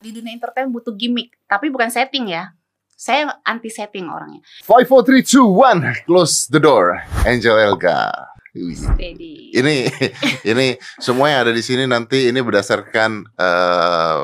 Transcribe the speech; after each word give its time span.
Di 0.00 0.16
dunia 0.16 0.32
entertain 0.32 0.64
butuh 0.72 0.96
gimmick, 0.96 1.36
tapi 1.44 1.68
bukan 1.68 1.92
setting 1.92 2.32
ya. 2.32 2.56
Saya 2.96 3.36
anti 3.44 3.68
setting 3.68 4.08
orangnya. 4.08 4.40
Five, 4.64 4.88
four, 4.88 5.04
three, 5.04 5.20
two, 5.20 5.44
one. 5.44 5.92
Close 6.08 6.48
the 6.48 6.56
door. 6.56 7.04
Angel 7.28 7.60
Elga. 7.60 8.08
Steady. 8.56 9.52
Ini 9.52 9.92
ini 10.56 10.80
semua 10.96 11.28
yang 11.28 11.40
ada 11.44 11.52
di 11.52 11.60
sini 11.60 11.84
nanti 11.84 12.32
ini 12.32 12.40
berdasarkan 12.40 13.28
eh, 13.28 14.20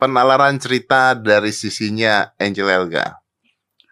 penalaran 0.00 0.56
cerita 0.56 1.12
dari 1.12 1.52
sisinya 1.52 2.32
Angel 2.40 2.72
Elga. 2.72 3.20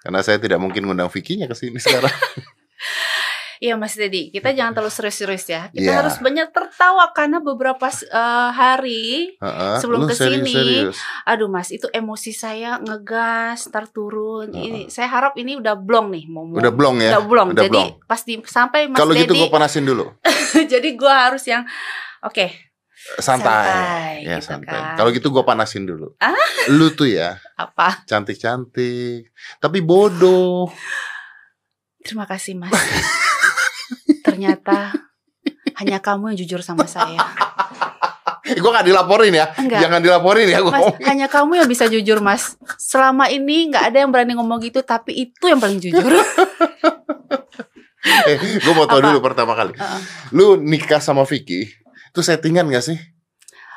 Karena 0.00 0.25
saya 0.25 0.41
tidak 0.41 0.57
mungkin 0.57 0.89
ngundang 0.89 1.12
Vicky-nya 1.12 1.45
ke 1.45 1.57
sini 1.57 1.77
sekarang. 1.77 2.16
Iya 3.59 3.75
Mas 3.75 3.93
Dedi, 3.93 4.29
kita 4.29 4.50
jangan 4.50 4.72
terlalu 4.72 4.93
serius-serius 4.93 5.46
ya. 5.46 5.62
Kita 5.68 5.86
Iya. 5.86 5.98
harus 5.98 6.16
banyak 6.18 6.48
tertawa 6.50 7.09
karena 7.11 7.39
beberapa 7.39 7.89
eh, 7.89 8.50
hari, 8.50 9.32
Heeh. 9.36 9.77
Sebelum 9.79 10.00
Lu 10.02 10.07
ke 10.07 10.14
sini, 10.14 10.45
serius-serius. 10.45 10.96
aduh 11.25 11.46
Mas, 11.46 11.68
itu 11.71 11.89
emosi 11.89 12.30
saya 12.30 12.77
ngegas, 12.79 13.66
ntar 13.66 13.86
turun. 13.86 14.50
Heeh. 14.50 14.63
Ini 14.63 14.80
saya 14.86 15.08
harap 15.08 15.35
ini 15.35 15.57
udah 15.57 15.72
blong 15.75 16.11
nih, 16.11 16.25
mau 16.27 16.44
Udah 16.46 16.68
blong 16.71 17.00
ya? 17.00 17.14
Udah 17.14 17.25
blong. 17.25 17.49
Udah 17.53 17.64
Jadi 17.64 17.72
blong. 17.72 17.90
pasti 18.04 18.32
sampai 18.43 18.86
Mas 18.86 18.96
Kalau 18.96 19.13
gitu 19.13 19.32
gue 19.32 19.49
panasin 19.49 19.85
dulu. 19.85 20.04
jadi 20.72 20.88
gua 20.93 21.14
harus 21.27 21.44
yang 21.44 21.64
oke. 22.21 22.68
Santai. 23.16 23.71
Santai, 23.71 24.14
Ya 24.25 24.36
gitu 24.36 24.46
santai. 24.50 24.72
kan. 24.75 24.96
Kalau 24.96 25.11
gitu 25.11 25.29
gue 25.30 25.43
panasin 25.43 25.85
dulu. 25.85 26.13
Ah? 26.18 26.35
Lu 26.68 26.91
tuh 26.91 27.07
ya 27.07 27.38
Apa? 27.54 28.02
cantik-cantik, 28.02 29.30
tapi 29.57 29.79
bodoh. 29.79 30.66
Terima 32.02 32.25
kasih 32.25 32.55
Mas. 32.55 32.75
Ternyata 34.36 34.92
hanya 35.81 35.98
kamu 36.05 36.33
yang 36.33 36.39
jujur 36.44 36.61
sama 36.61 36.84
saya. 36.84 37.17
gue 38.62 38.70
gak 38.70 38.86
dilaporin 38.86 39.34
ya. 39.34 39.50
Enggak. 39.58 39.81
Jangan 39.83 40.00
dilaporin 40.05 40.47
ya. 40.47 40.61
Gua 40.62 40.72
Mas, 40.77 40.94
hanya 41.08 41.27
kamu 41.27 41.64
yang 41.64 41.69
bisa 41.69 41.89
jujur, 41.91 42.22
Mas. 42.22 42.55
Selama 42.78 43.27
ini 43.33 43.72
nggak 43.72 43.91
ada 43.91 43.98
yang 44.06 44.11
berani 44.14 44.39
ngomong 44.39 44.62
gitu, 44.62 44.84
tapi 44.86 45.17
itu 45.17 45.44
yang 45.50 45.58
paling 45.58 45.83
jujur. 45.83 46.06
eh, 48.30 48.36
gue 48.38 48.72
mau 48.77 48.86
tau 48.86 49.02
Apa? 49.02 49.06
dulu 49.10 49.19
pertama 49.19 49.58
kali. 49.58 49.75
Heeh. 49.75 50.00
Lu 50.30 50.55
nikah 50.60 51.03
sama 51.03 51.27
Vicky, 51.27 51.66
itu 51.66 52.20
settingan 52.22 52.70
gak 52.70 52.86
sih? 52.86 52.98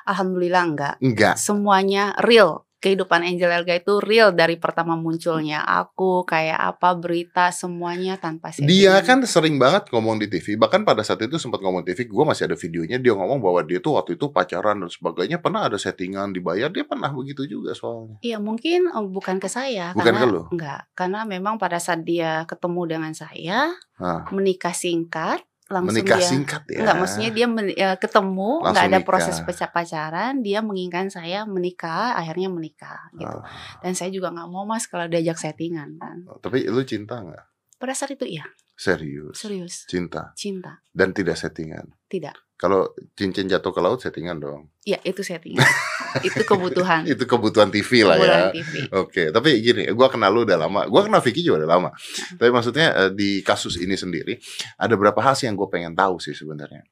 Alhamdulillah 0.05 0.63
enggak. 0.65 0.95
Enggak. 1.01 1.35
Semuanya 1.41 2.13
real. 2.21 2.68
Kehidupan 2.79 3.27
Angel 3.27 3.51
Elga 3.51 3.75
itu 3.75 3.99
real 3.99 4.31
dari 4.31 4.55
pertama 4.55 4.95
munculnya. 4.95 5.67
Aku 5.67 6.23
kayak 6.23 6.55
apa 6.55 6.95
berita 6.95 7.51
semuanya 7.51 8.15
tanpa 8.15 8.55
settingan. 8.55 8.71
Dia 8.71 8.93
kan 9.03 9.19
sering 9.27 9.59
banget 9.59 9.91
ngomong 9.91 10.15
di 10.15 10.31
TV. 10.31 10.55
Bahkan 10.55 10.87
pada 10.87 11.03
saat 11.03 11.19
itu 11.19 11.35
sempat 11.35 11.59
ngomong 11.59 11.83
di 11.83 11.91
TV, 11.91 12.07
gue 12.07 12.23
masih 12.23 12.47
ada 12.47 12.55
videonya. 12.55 12.95
Dia 12.95 13.19
ngomong 13.19 13.43
bahwa 13.43 13.59
dia 13.67 13.83
tuh 13.83 13.99
waktu 13.99 14.15
itu 14.15 14.31
pacaran 14.31 14.79
dan 14.79 14.87
sebagainya. 14.87 15.43
Pernah 15.43 15.67
ada 15.67 15.75
settingan 15.75 16.31
dibayar. 16.31 16.71
Dia 16.71 16.87
pernah 16.87 17.11
begitu 17.11 17.43
juga 17.43 17.75
soalnya. 17.75 18.15
Iya 18.23 18.39
mungkin 18.39 18.87
eh, 18.87 19.05
bukan 19.11 19.43
ke 19.43 19.51
saya 19.51 19.91
Bukan 19.91 20.15
karena 20.15 20.23
ke 20.23 20.27
lu? 20.31 20.41
enggak 20.55 20.81
karena 20.95 21.27
memang 21.27 21.59
pada 21.59 21.83
saat 21.83 22.07
dia 22.07 22.47
ketemu 22.47 22.81
dengan 22.87 23.11
saya 23.11 23.75
Hah. 23.99 24.23
menikah 24.31 24.71
singkat 24.71 25.43
langsung 25.69 25.95
Menikah 25.95 26.17
dia 26.17 26.25
singkat 26.25 26.61
ya. 26.65 26.81
Enggak, 26.81 26.95
maksudnya 26.97 27.29
dia 27.29 27.45
men- 27.45 27.69
eh, 27.69 27.93
ketemu, 27.95 28.51
Langsung 28.57 28.73
nggak 28.73 28.83
ada 28.83 28.97
nikah. 28.97 29.05
proses 29.05 29.37
paca- 29.39 29.69
pacaran, 29.69 30.33
dia 30.41 30.59
menginginkan 30.59 31.07
saya 31.07 31.45
menikah, 31.45 32.13
akhirnya 32.13 32.49
menikah 32.49 33.13
gitu. 33.13 33.37
Ah, 33.37 33.45
Dan 33.79 33.93
saya 33.93 34.09
juga 34.09 34.29
nggak 34.29 34.47
mau 34.47 34.65
mas 34.65 34.83
kalau 34.83 35.05
diajak 35.05 35.37
settingan 35.37 35.95
kan. 35.95 36.25
tapi 36.39 36.65
lu 36.65 36.81
cinta 36.81 37.21
nggak? 37.21 37.45
Pada 37.77 37.93
saat 37.93 38.11
itu 38.11 38.25
iya, 38.25 38.43
Serius. 38.73 39.37
serius, 39.37 39.85
Cinta. 39.85 40.33
cinta, 40.33 40.81
Dan 40.89 41.13
tidak 41.13 41.35
settingan. 41.35 41.93
tidak. 42.07 42.33
Kalau 42.59 42.91
cincin 43.15 43.47
jatuh 43.47 43.71
ke 43.71 43.79
laut 43.79 44.03
settingan 44.03 44.35
dong. 44.35 44.67
Iya 44.83 44.99
itu 45.07 45.23
settingan, 45.23 45.63
itu 46.27 46.43
kebutuhan. 46.43 47.07
Itu 47.07 47.23
kebutuhan 47.23 47.71
TV 47.71 48.03
lah 48.03 48.19
ya. 48.19 48.19
Kebutuhan 48.19 48.51
TV. 48.51 48.73
Oke, 48.99 49.23
tapi 49.31 49.63
gini, 49.63 49.87
gua 49.95 50.11
kenal 50.11 50.27
lu 50.27 50.43
udah 50.43 50.67
lama. 50.67 50.83
Gua 50.91 51.07
kenal 51.07 51.23
Vicky 51.23 51.39
juga 51.39 51.63
udah 51.63 51.71
lama. 51.71 51.89
Tapi 52.35 52.51
maksudnya 52.51 52.87
eh, 53.07 53.11
di 53.15 53.39
kasus 53.47 53.79
ini 53.79 53.95
sendiri 53.95 54.35
ada 54.75 54.91
berapa 54.99 55.15
hal 55.23 55.39
sih 55.39 55.47
yang 55.47 55.55
gue 55.55 55.71
pengen 55.71 55.95
tahu 55.95 56.19
sih 56.19 56.35
sebenarnya. 56.35 56.83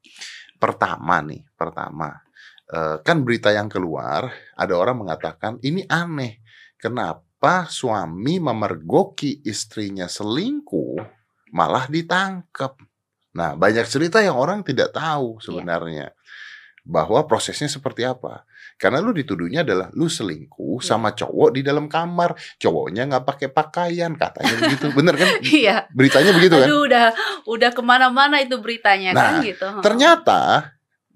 Pertama 0.55 1.19
nih, 1.27 1.43
pertama 1.59 2.15
eh, 2.71 3.03
kan 3.03 3.27
berita 3.27 3.51
yang 3.51 3.67
keluar 3.67 4.31
ada 4.55 4.71
orang 4.71 5.03
mengatakan 5.03 5.59
ini 5.67 5.83
aneh. 5.91 6.39
Kenapa 6.79 7.67
suami 7.67 8.39
memergoki 8.39 9.43
istrinya 9.43 10.07
selingkuh 10.07 10.95
malah 11.51 11.91
ditangkap? 11.91 12.79
Nah, 13.37 13.53
banyak 13.53 13.85
cerita 13.85 14.17
yang 14.17 14.33
orang 14.33 14.65
tidak 14.65 14.89
tahu 14.91 15.37
sebenarnya 15.37 16.09
bahwa 16.81 17.21
prosesnya 17.27 17.67
seperti 17.67 18.01
apa. 18.01 18.47
Karena 18.77 19.01
lu 19.01 19.09
dituduhnya 19.11 19.61
adalah 19.65 19.89
lu 19.93 20.05
selingkuh 20.07 20.79
Iya. 20.79 20.85
sama 20.87 21.09
cowok 21.11 21.49
di 21.53 21.61
dalam 21.61 21.85
kamar, 21.85 22.33
cowoknya 22.57 23.09
nggak 23.09 23.25
pakai 23.25 23.49
pakaian, 23.49 24.13
katanya 24.13 24.53
begitu, 24.55 24.85
bener 24.93 25.13
kan? 25.17 25.29
Iya, 25.61 25.75
Beritanya 25.91 26.31
begitu 26.33 26.55
kan? 26.55 26.65
aduh 26.69 26.81
udah 26.85 27.05
udah 27.45 27.69
ke 27.73 27.81
mana-mana 27.81 28.37
itu 28.39 28.57
beritanya 28.57 29.11
kan 29.13 29.41
Nah, 29.41 29.43
gitu. 29.43 29.67
Ternyata 29.81 30.41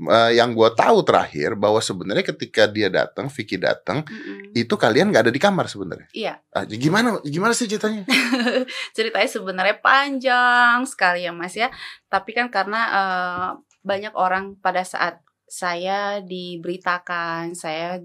eh, 0.10 0.32
yang 0.42 0.58
gua 0.58 0.74
tahu 0.74 1.06
terakhir 1.06 1.54
bahwa 1.54 1.78
sebenarnya 1.78 2.26
ketika 2.34 2.66
dia 2.66 2.90
datang, 2.90 3.30
Vicky 3.30 3.62
datang, 3.62 4.02
Mm-mm. 4.08 4.54
itu 4.58 4.74
kalian 4.74 5.14
nggak 5.14 5.30
ada 5.30 5.34
di 5.34 5.42
kamar 5.42 5.70
sebenarnya. 5.70 6.10
Iya, 6.12 6.34
Ah, 6.52 6.66
gimana 6.66 7.22
gimana 7.22 7.54
sih 7.54 7.70
ceritanya? 7.70 8.04
ceritanya 8.98 9.30
sebenarnya 9.30 9.78
panjang 9.80 10.84
sekali 10.90 11.24
ya 11.26 11.32
Mas 11.32 11.54
ya. 11.54 11.70
Tapi 12.10 12.34
kan 12.34 12.50
karena 12.50 12.82
eh, 12.92 13.50
banyak 13.82 14.14
orang 14.14 14.58
pada 14.62 14.86
saat 14.86 15.22
saya 15.52 16.24
diberitakan, 16.24 17.52
saya 17.52 18.00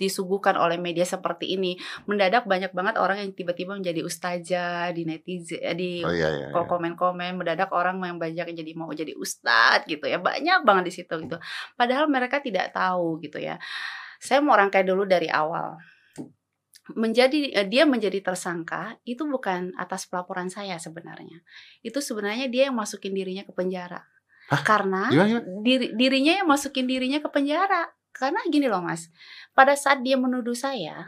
disuguhkan 0.00 0.56
oleh 0.56 0.80
media 0.80 1.04
seperti 1.04 1.60
ini, 1.60 1.76
mendadak 2.08 2.48
banyak 2.48 2.72
banget 2.72 2.96
orang 2.96 3.20
yang 3.20 3.36
tiba-tiba 3.36 3.76
menjadi 3.76 4.00
ustazah 4.00 4.96
di 4.96 5.04
netizen, 5.04 5.60
eh, 5.60 5.76
di 5.76 6.00
Oh 6.00 6.08
iya 6.08 6.32
iya. 6.32 6.48
iya. 6.48 6.64
komen-komen, 6.64 7.36
mendadak 7.36 7.68
orang 7.76 8.00
yang 8.00 8.16
banyak 8.16 8.48
yang 8.48 8.56
jadi 8.64 8.72
mau 8.72 8.88
jadi 8.96 9.12
ustadz 9.12 9.84
gitu 9.84 10.08
ya, 10.08 10.16
banyak 10.16 10.64
banget 10.64 10.88
di 10.88 10.92
situ 11.04 11.14
gitu. 11.20 11.36
Padahal 11.76 12.08
mereka 12.08 12.40
tidak 12.40 12.72
tahu 12.72 13.20
gitu 13.20 13.36
ya. 13.36 13.60
Saya 14.16 14.40
mau 14.40 14.56
rangkai 14.56 14.88
dulu 14.88 15.04
dari 15.04 15.28
awal 15.28 15.76
menjadi 16.94 17.50
eh, 17.50 17.66
dia 17.66 17.82
menjadi 17.82 18.22
tersangka 18.22 18.94
itu 19.02 19.26
bukan 19.26 19.74
atas 19.74 20.06
pelaporan 20.06 20.46
saya 20.46 20.78
sebenarnya. 20.78 21.42
Itu 21.82 21.98
sebenarnya 21.98 22.46
dia 22.46 22.70
yang 22.70 22.78
masukin 22.78 23.10
dirinya 23.10 23.42
ke 23.42 23.50
penjara. 23.50 24.15
Hah? 24.46 24.62
Karena 24.62 25.10
Gimana, 25.10 25.28
gimana? 25.42 25.62
diri, 25.66 25.86
dirinya 25.98 26.32
yang 26.42 26.48
masukin 26.48 26.86
dirinya 26.86 27.18
ke 27.18 27.28
penjara. 27.30 27.90
Karena 28.14 28.40
gini 28.48 28.70
loh 28.70 28.80
Mas. 28.80 29.10
Pada 29.52 29.76
saat 29.76 30.00
dia 30.00 30.16
menuduh 30.16 30.56
saya, 30.56 31.04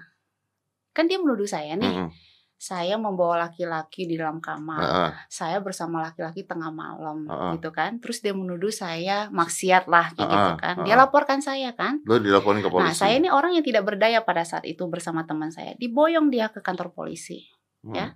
kan 0.93 1.09
dia 1.09 1.17
menuduh 1.17 1.49
saya 1.49 1.73
nih, 1.79 2.05
Mm-mm. 2.05 2.11
saya 2.59 2.99
membawa 2.99 3.49
laki-laki 3.49 4.05
di 4.05 4.19
dalam 4.19 4.43
kamar. 4.43 4.83
Heeh. 4.83 5.11
Saya 5.31 5.63
bersama 5.63 6.05
laki-laki 6.05 6.45
tengah 6.45 6.69
malam 6.69 7.25
Heeh. 7.25 7.51
gitu 7.57 7.71
kan. 7.73 7.97
Terus 8.03 8.21
dia 8.21 8.35
menuduh 8.37 8.75
saya 8.75 9.33
maksiat 9.33 9.89
lah 9.89 10.13
kayak 10.13 10.27
Heeh, 10.27 10.37
gitu 10.37 10.53
kan. 10.61 10.75
Dia 10.85 10.95
laporkan 11.01 11.41
saya 11.41 11.73
kan. 11.73 12.03
Lu 12.05 12.21
dilaporin 12.21 12.61
ke 12.61 12.69
polisi. 12.69 12.91
Nah, 12.91 12.97
saya 12.99 13.15
ini 13.17 13.33
orang 13.33 13.57
yang 13.57 13.65
tidak 13.65 13.87
berdaya 13.89 14.21
pada 14.27 14.43
saat 14.45 14.67
itu 14.69 14.85
bersama 14.91 15.25
teman 15.25 15.49
saya. 15.49 15.73
Diboyong 15.79 16.29
dia 16.29 16.51
ke 16.53 16.61
kantor 16.61 16.93
polisi. 16.93 17.47
Hmm. 17.79 17.95
ya. 17.95 18.07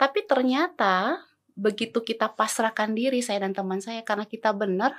Tapi 0.00 0.24
ternyata 0.24 1.20
begitu 1.54 2.02
kita 2.02 2.32
pasrahkan 2.32 2.92
diri 2.92 3.20
saya 3.20 3.44
dan 3.44 3.52
teman 3.52 3.80
saya 3.80 4.02
karena 4.02 4.24
kita 4.26 4.52
benar, 4.52 4.96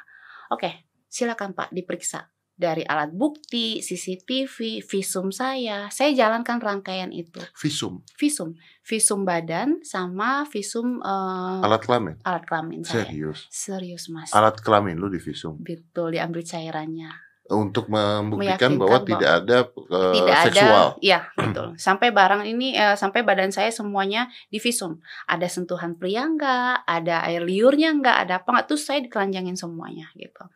oke, 0.54 0.70
silakan 1.10 1.54
Pak 1.54 1.74
diperiksa 1.74 2.34
dari 2.54 2.86
alat 2.86 3.10
bukti, 3.10 3.82
CCTV, 3.82 4.86
visum 4.86 5.34
saya. 5.34 5.90
Saya 5.90 6.14
jalankan 6.14 6.62
rangkaian 6.62 7.10
itu. 7.10 7.42
Visum, 7.58 8.06
Visum, 8.14 8.54
visum 8.86 9.26
badan 9.26 9.82
sama 9.82 10.46
visum 10.46 11.02
eh, 11.02 11.66
alat 11.66 11.82
kelamin. 11.82 12.16
alat 12.22 12.44
kelamin 12.46 12.86
saya. 12.86 13.10
Serius. 13.10 13.50
Serius, 13.50 14.06
Mas. 14.14 14.30
Alat 14.32 14.62
kelamin 14.62 15.02
lu 15.02 15.10
di 15.10 15.18
visum 15.18 15.58
Betul 15.60 16.14
diambil 16.14 16.46
cairannya. 16.46 17.10
Untuk 17.52 17.92
membuktikan 17.92 18.80
bahwa 18.80 19.04
bahwa 19.04 19.08
tidak 19.08 19.32
ada 19.44 19.58
eh, 19.68 20.14
tidak 20.16 20.36
seksual. 20.48 20.88
ada 20.96 21.04
iya 21.04 21.20
betul. 21.36 21.68
Sampai 21.90 22.16
barang 22.16 22.48
ini 22.48 22.72
eh, 22.80 22.96
sampai 22.96 23.22
badan 23.28 23.52
saya 23.52 23.68
semuanya 23.68 24.32
divisum. 24.48 25.04
Ada 25.28 25.52
sentuhan 25.52 26.00
pria 26.00 26.24
nggak? 26.24 26.88
Ada 26.88 27.28
air 27.28 27.44
liurnya 27.44 27.92
nggak? 28.00 28.18
Ada 28.28 28.34
apa 28.40 28.48
nggak? 28.48 28.68
Tuh 28.72 28.80
saya 28.80 29.04
dikeranjangin 29.04 29.60
semuanya 29.60 30.08
gitu. 30.16 30.48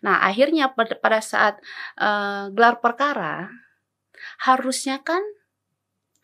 Nah 0.00 0.24
akhirnya 0.24 0.72
pada, 0.72 0.96
pada 0.96 1.20
saat 1.20 1.60
eh, 2.00 2.44
gelar 2.56 2.80
perkara 2.80 3.52
harusnya 4.40 5.04
kan 5.04 5.20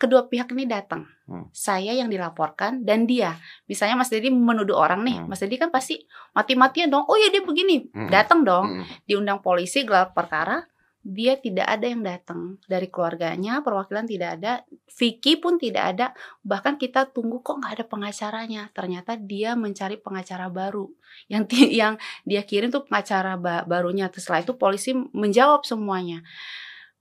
kedua 0.00 0.29
pihak 0.29 0.52
ini 0.52 0.69
datang 0.69 1.16
Hmm. 1.26 1.50
saya 1.50 1.90
yang 1.90 2.06
dilaporkan 2.06 2.87
dan 2.87 3.02
dia 3.02 3.34
misalnya 3.67 3.99
Mas 3.99 4.08
Dedi 4.08 4.31
menuduh 4.31 4.75
orang 4.75 5.02
nih 5.02 5.17
Hmm. 5.19 5.26
Mas 5.26 5.43
Dedi 5.43 5.58
kan 5.58 5.69
pasti 5.69 5.99
mati-matian 6.32 6.87
dong 6.87 7.02
oh 7.02 7.19
ya 7.19 7.28
dia 7.28 7.43
begini 7.43 7.90
Hmm. 7.90 8.06
datang 8.06 8.43
dong 8.43 8.78
Mm-mm. 8.78 8.87
diundang 9.05 9.43
polisi 9.43 9.82
gelar 9.82 10.11
perkara 10.11 10.62
dia 11.02 11.34
tidak 11.34 11.70
ada 11.70 11.87
yang 11.87 12.02
datang 12.02 12.58
dari 12.67 12.87
keluarganya 12.87 13.62
perwakilan 13.62 14.06
tidak 14.06 14.38
ada 14.38 14.52
Vicky 14.90 15.38
pun 15.38 15.55
tidak 15.55 15.94
ada 15.94 16.06
bahkan 16.43 16.75
kita 16.75 17.06
tunggu 17.06 17.38
kok 17.40 17.58
nggak 17.58 17.79
ada 17.79 17.84
pengacaranya 17.87 18.62
ternyata 18.70 19.14
dia 19.14 19.55
mencari 19.55 19.99
pengacara 19.99 20.50
baru 20.50 20.90
yang 21.26 21.46
yang 21.79 21.94
dia 22.22 22.43
kirim 22.43 22.70
tuh 22.70 22.82
pengacara 22.82 23.34
ba- 23.34 23.62
barunya 23.62 24.11
Terus 24.11 24.26
setelah 24.26 24.43
itu 24.43 24.55
polisi 24.55 24.94
menjawab 24.94 25.62
semuanya 25.62 26.22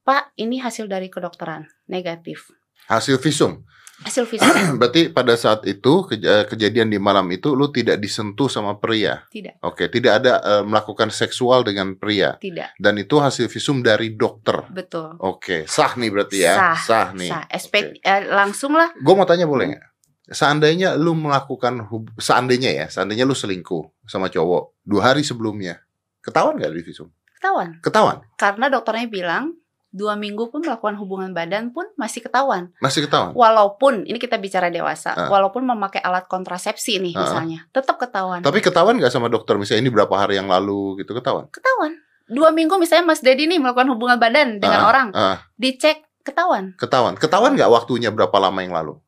Pak, 0.02 0.38
ini 0.38 0.62
hasil 0.62 0.86
dari 0.86 1.10
kedokteran 1.10 1.66
negatif. 1.90 2.54
Hasil 2.88 3.18
visum. 3.18 3.64
Hasil 3.96 4.28
visum 4.28 4.46
Berarti 4.80 5.08
pada 5.08 5.34
saat 5.34 5.64
itu 5.64 6.04
kej- 6.06 6.22
kejadian 6.46 6.92
di 6.92 7.00
malam 7.00 7.26
itu 7.32 7.56
lu 7.56 7.72
tidak 7.72 7.96
disentuh 7.98 8.46
sama 8.46 8.76
pria. 8.76 9.24
tidak, 9.32 9.56
Oke, 9.64 9.88
tidak 9.88 10.20
ada 10.20 10.34
eh, 10.38 10.64
melakukan 10.64 11.08
seksual 11.10 11.64
dengan 11.64 11.96
pria 11.96 12.36
tidak, 12.38 12.76
dan 12.76 12.94
itu 12.96 13.16
hasil 13.16 13.48
visum 13.48 13.80
dari 13.80 14.14
dokter. 14.14 14.68
betul. 14.70 15.16
Oke, 15.18 15.64
sah 15.66 15.96
nih 15.96 16.12
berarti 16.12 16.38
ya. 16.38 16.76
Sah, 16.76 17.16
nih. 17.16 17.32
Sah. 17.32 17.44
SP 17.50 17.98
eh, 17.98 18.22
langsung 18.28 18.76
lah. 18.76 18.92
Gue 18.94 19.16
mau 19.16 19.26
tanya 19.26 19.48
boleh 19.48 19.74
nggak? 19.74 19.86
Seandainya 20.28 20.98
lu 20.98 21.16
melakukan 21.16 21.86
hub- 21.86 22.12
seandainya 22.18 22.76
ya, 22.76 22.86
seandainya 22.90 23.24
lu 23.24 23.34
selingkuh 23.34 24.06
sama 24.06 24.28
cowok 24.28 24.82
dua 24.84 25.14
hari 25.14 25.22
sebelumnya, 25.22 25.80
ketahuan 26.20 26.58
nggak 26.58 26.74
di 26.74 26.84
visum? 26.84 27.10
Ketahuan. 27.38 27.78
Ketahuan, 27.80 28.18
Karena 28.36 28.66
dokternya 28.68 29.06
bilang 29.08 29.54
dua 29.96 30.20
minggu 30.20 30.52
pun 30.52 30.60
melakukan 30.60 31.00
hubungan 31.00 31.32
badan 31.32 31.72
pun 31.72 31.88
masih 31.96 32.20
ketahuan. 32.20 32.68
masih 32.84 33.08
ketahuan. 33.08 33.32
Walaupun 33.32 34.04
ini 34.04 34.20
kita 34.20 34.36
bicara 34.36 34.68
dewasa, 34.68 35.16
Ah. 35.16 35.32
walaupun 35.32 35.64
memakai 35.64 36.04
alat 36.04 36.28
kontrasepsi 36.28 37.00
nih 37.00 37.16
Ah. 37.16 37.24
misalnya, 37.24 37.60
tetap 37.72 37.96
ketahuan. 37.96 38.44
Tapi 38.44 38.60
ketahuan 38.60 39.00
nggak 39.00 39.08
sama 39.10 39.32
dokter 39.32 39.56
misalnya 39.56 39.88
ini 39.88 39.92
berapa 39.96 40.12
hari 40.12 40.36
yang 40.36 40.52
lalu 40.52 41.00
gitu 41.00 41.16
ketahuan? 41.16 41.48
Ketahuan. 41.48 41.96
Dua 42.28 42.52
minggu 42.52 42.76
misalnya 42.76 43.08
Mas 43.08 43.24
Dedi 43.24 43.48
nih 43.48 43.56
melakukan 43.58 43.88
hubungan 43.88 44.20
badan 44.20 44.60
dengan 44.60 44.84
Ah, 44.84 44.90
orang, 44.92 45.08
ah, 45.16 45.38
dicek 45.56 46.04
ketahuan. 46.28 46.76
ketahuan, 46.76 47.16
ketahuan 47.16 47.56
nggak 47.56 47.72
waktunya 47.72 48.12
berapa 48.12 48.36
lama 48.36 48.60
yang 48.60 48.76
lalu? 48.76 49.00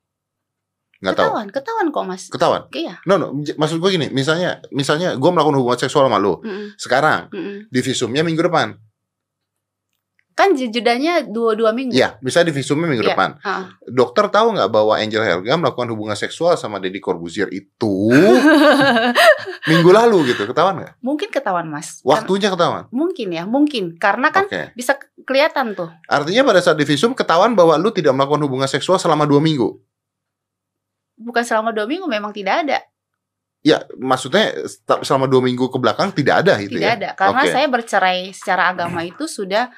Nggak 0.98 1.14
tahu. 1.14 1.26
Ketahuan, 1.30 1.48
ketahuan 1.52 1.88
kok 1.92 2.06
Mas. 2.08 2.24
Ketahuan. 2.26 2.62
Iya. 2.74 2.98
No, 3.06 3.22
no. 3.22 3.30
Maksud 3.36 3.78
gue 3.78 3.90
gini, 3.92 4.08
misalnya, 4.10 4.66
misalnya 4.72 5.14
gue 5.14 5.30
melakukan 5.30 5.54
hubungan 5.54 5.78
seksual 5.78 6.10
sama 6.10 6.18
lu. 6.18 6.42
Mm-mm, 6.42 6.74
Sekarang 6.74 7.30
mm-mm. 7.30 7.70
di 7.70 7.80
visumnya 7.82 8.26
minggu 8.26 8.42
depan. 8.42 8.74
Kan 10.38 10.54
jedanya 10.54 11.26
dua 11.26 11.58
dua 11.58 11.74
minggu. 11.74 11.98
Iya, 11.98 12.22
bisa 12.22 12.46
di 12.46 12.54
visumnya 12.54 12.86
minggu 12.86 13.02
Iya. 13.02 13.18
depan. 13.18 13.42
Ah. 13.42 13.74
Dokter 13.82 14.30
tahu 14.30 14.54
nggak 14.54 14.70
bahwa 14.70 14.94
Angel 14.94 15.26
Helga 15.26 15.58
melakukan 15.58 15.90
hubungan 15.90 16.14
seksual 16.14 16.54
sama 16.54 16.78
Deddy 16.78 17.02
Corbuzier 17.02 17.50
itu 17.50 18.14
minggu 19.70 19.90
lalu 19.90 20.30
gitu, 20.30 20.46
ketahuan 20.46 20.78
nggak? 20.78 20.94
mungkin 21.02 21.30
ketahuan 21.34 21.66
Mas. 21.66 22.06
Waktunya 22.06 22.48
ketahuan. 22.48 22.86
mungkin 22.94 23.34
ya, 23.34 23.44
mungkin. 23.44 23.98
Karena 23.98 24.30
kan 24.30 24.46
Oke. 24.46 24.78
bisa 24.78 24.94
kelihatan 25.26 25.74
tuh. 25.74 25.90
Artinya 26.06 26.46
pada 26.46 26.62
saat 26.62 26.78
di 26.78 26.86
visum 26.86 27.12
ketahuan 27.12 27.58
bahwa 27.58 27.74
lu 27.76 27.90
tidak 27.90 28.14
melakukan 28.14 28.46
hubungan 28.46 28.70
seksual 28.70 29.02
selama 29.02 29.26
dua 29.26 29.42
minggu. 29.42 29.74
Bukan 31.18 31.42
selama 31.42 31.74
dua 31.74 31.90
minggu 31.90 32.06
memang 32.06 32.30
tidak 32.30 32.62
ada. 32.62 32.78
Ya, 33.66 33.82
maksudnya 33.98 34.54
selama 35.02 35.26
dua 35.26 35.42
minggu 35.42 35.66
ke 35.68 35.82
belakang 35.82 36.14
tidak 36.14 36.46
ada 36.46 36.62
itu 36.62 36.78
tidak 36.78 36.86
ya? 36.86 36.94
ada. 36.94 37.10
Karena 37.18 37.42
Oke. 37.42 37.52
saya 37.52 37.66
bercerai 37.68 38.20
secara 38.32 38.70
agama 38.70 39.02
itu 39.02 39.26
sudah 39.26 39.74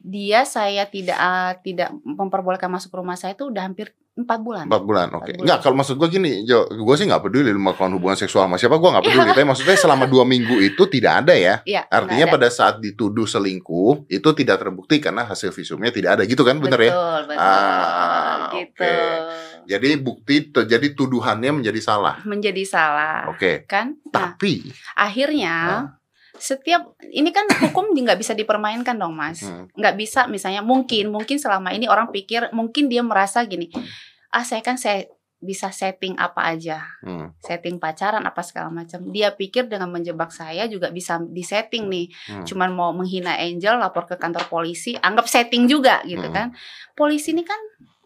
dia 0.00 0.44
saya 0.44 0.84
tidak 0.88 1.18
ah, 1.18 1.52
tidak 1.60 1.92
memperbolehkan 2.04 2.68
masuk 2.68 2.92
ke 2.92 2.96
rumah 3.00 3.16
saya 3.16 3.36
itu 3.36 3.48
udah 3.48 3.62
hampir 3.64 3.92
empat 4.14 4.38
bulan. 4.46 4.64
Empat 4.70 4.82
bulan, 4.86 5.08
oke. 5.10 5.26
Bulan. 5.26 5.42
Enggak, 5.42 5.58
kalau 5.66 5.74
maksud 5.74 5.98
gue 5.98 6.08
gini, 6.08 6.46
Jo, 6.46 6.70
gue 6.70 6.94
sih 6.94 7.02
nggak 7.02 7.18
peduli 7.18 7.50
lu 7.50 7.58
melakukan 7.58 7.90
hubungan 7.98 8.14
seksual 8.14 8.46
sama 8.46 8.54
siapa, 8.62 8.78
gue 8.78 8.90
nggak 8.94 9.04
peduli. 9.10 9.26
Tapi 9.34 9.42
maksudnya 9.42 9.74
selama 9.74 10.06
dua 10.06 10.22
minggu 10.22 10.62
itu 10.62 10.86
tidak 10.86 11.26
ada 11.26 11.34
ya. 11.34 11.54
Iya. 11.66 11.82
Artinya 11.90 12.30
pada 12.30 12.46
saat 12.46 12.78
dituduh 12.78 13.26
selingkuh 13.26 14.06
itu 14.06 14.28
tidak 14.38 14.62
terbukti 14.62 15.02
karena 15.02 15.26
hasil 15.26 15.50
visumnya 15.50 15.90
tidak 15.90 16.20
ada 16.20 16.22
gitu 16.30 16.46
kan, 16.46 16.62
bener 16.62 16.78
ya? 16.78 16.92
Betul, 16.94 17.20
betul. 17.26 17.42
Ah, 17.42 18.38
gitu. 18.54 18.70
oke. 18.70 18.96
Jadi 19.64 19.88
bukti, 19.98 20.36
jadi 20.52 20.86
tuduhannya 20.94 21.50
menjadi 21.58 21.80
salah. 21.82 22.22
Menjadi 22.22 22.62
salah. 22.62 23.34
Oke. 23.34 23.66
Kan? 23.66 23.98
Nah, 24.14 24.38
Tapi, 24.38 24.62
akhirnya 24.94 25.90
setiap 26.38 26.98
ini 27.14 27.30
kan 27.30 27.46
hukum 27.62 27.94
nggak 27.94 28.18
bisa 28.18 28.34
dipermainkan 28.34 28.98
dong 28.98 29.14
mas. 29.14 29.46
Hmm, 29.46 29.70
nggak 29.74 29.94
bisa 29.94 30.26
misalnya 30.26 30.60
mungkin 30.60 31.10
mungkin 31.14 31.38
selama 31.38 31.70
ini 31.72 31.86
orang 31.86 32.10
pikir 32.10 32.50
mungkin 32.50 32.90
dia 32.90 33.02
merasa 33.06 33.42
gini 33.46 33.70
ah 34.34 34.42
saya 34.42 34.60
kan 34.66 34.74
saya 34.74 35.06
bisa 35.44 35.68
setting 35.68 36.16
apa 36.16 36.40
aja 36.56 36.80
hmm, 37.04 37.36
setting 37.38 37.76
pacaran 37.76 38.24
apa 38.24 38.40
segala 38.40 38.72
macam. 38.72 39.04
Dia 39.12 39.36
pikir 39.36 39.68
dengan 39.68 39.92
menjebak 39.92 40.32
saya 40.32 40.64
juga 40.66 40.88
bisa 40.88 41.20
disetting 41.20 41.86
nih. 41.92 42.06
Hmm. 42.32 42.44
cuman 42.48 42.70
mau 42.72 42.90
menghina 42.96 43.36
Angel 43.36 43.76
lapor 43.76 44.08
ke 44.08 44.16
kantor 44.16 44.48
polisi 44.48 44.96
anggap 44.96 45.28
setting 45.28 45.68
juga 45.68 46.00
gitu 46.08 46.24
Hmm. 46.24 46.34
kan. 46.34 46.46
Polisi 46.96 47.36
ini 47.36 47.44
kan 47.44 47.60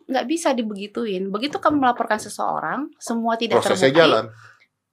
nggak 0.09 0.27
bisa 0.27 0.57
dibegituin. 0.57 1.29
Begitu 1.31 1.61
kamu 1.63 1.79
melaporkan 1.79 2.19
seseorang 2.19 2.91
semua 2.99 3.37
tidak 3.39 3.61
prosesnya 3.63 3.93
terbukti 3.93 4.03
jalan. 4.03 4.25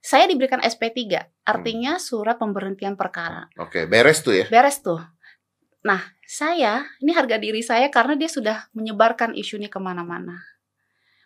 Saya 0.05 0.29
diberikan 0.29 0.61
SP3 0.61 1.17
artinya 1.43 1.97
surat 1.97 2.37
pemberhentian 2.37 2.93
perkara 2.93 3.49
Oke, 3.57 3.89
beres 3.89 4.21
tuh 4.21 4.37
ya. 4.37 4.45
beres 4.45 4.77
tuh 4.79 5.01
nah 5.81 6.01
saya 6.21 6.85
ini 6.97 7.09
harga 7.09 7.37
diri 7.37 7.61
saya 7.61 7.89
karena 7.89 8.13
dia 8.13 8.29
sudah 8.29 8.69
menyebarkan 8.71 9.33
isu 9.33 9.57
ini 9.57 9.65
ke 9.65 9.77
mana-mana 9.77 10.45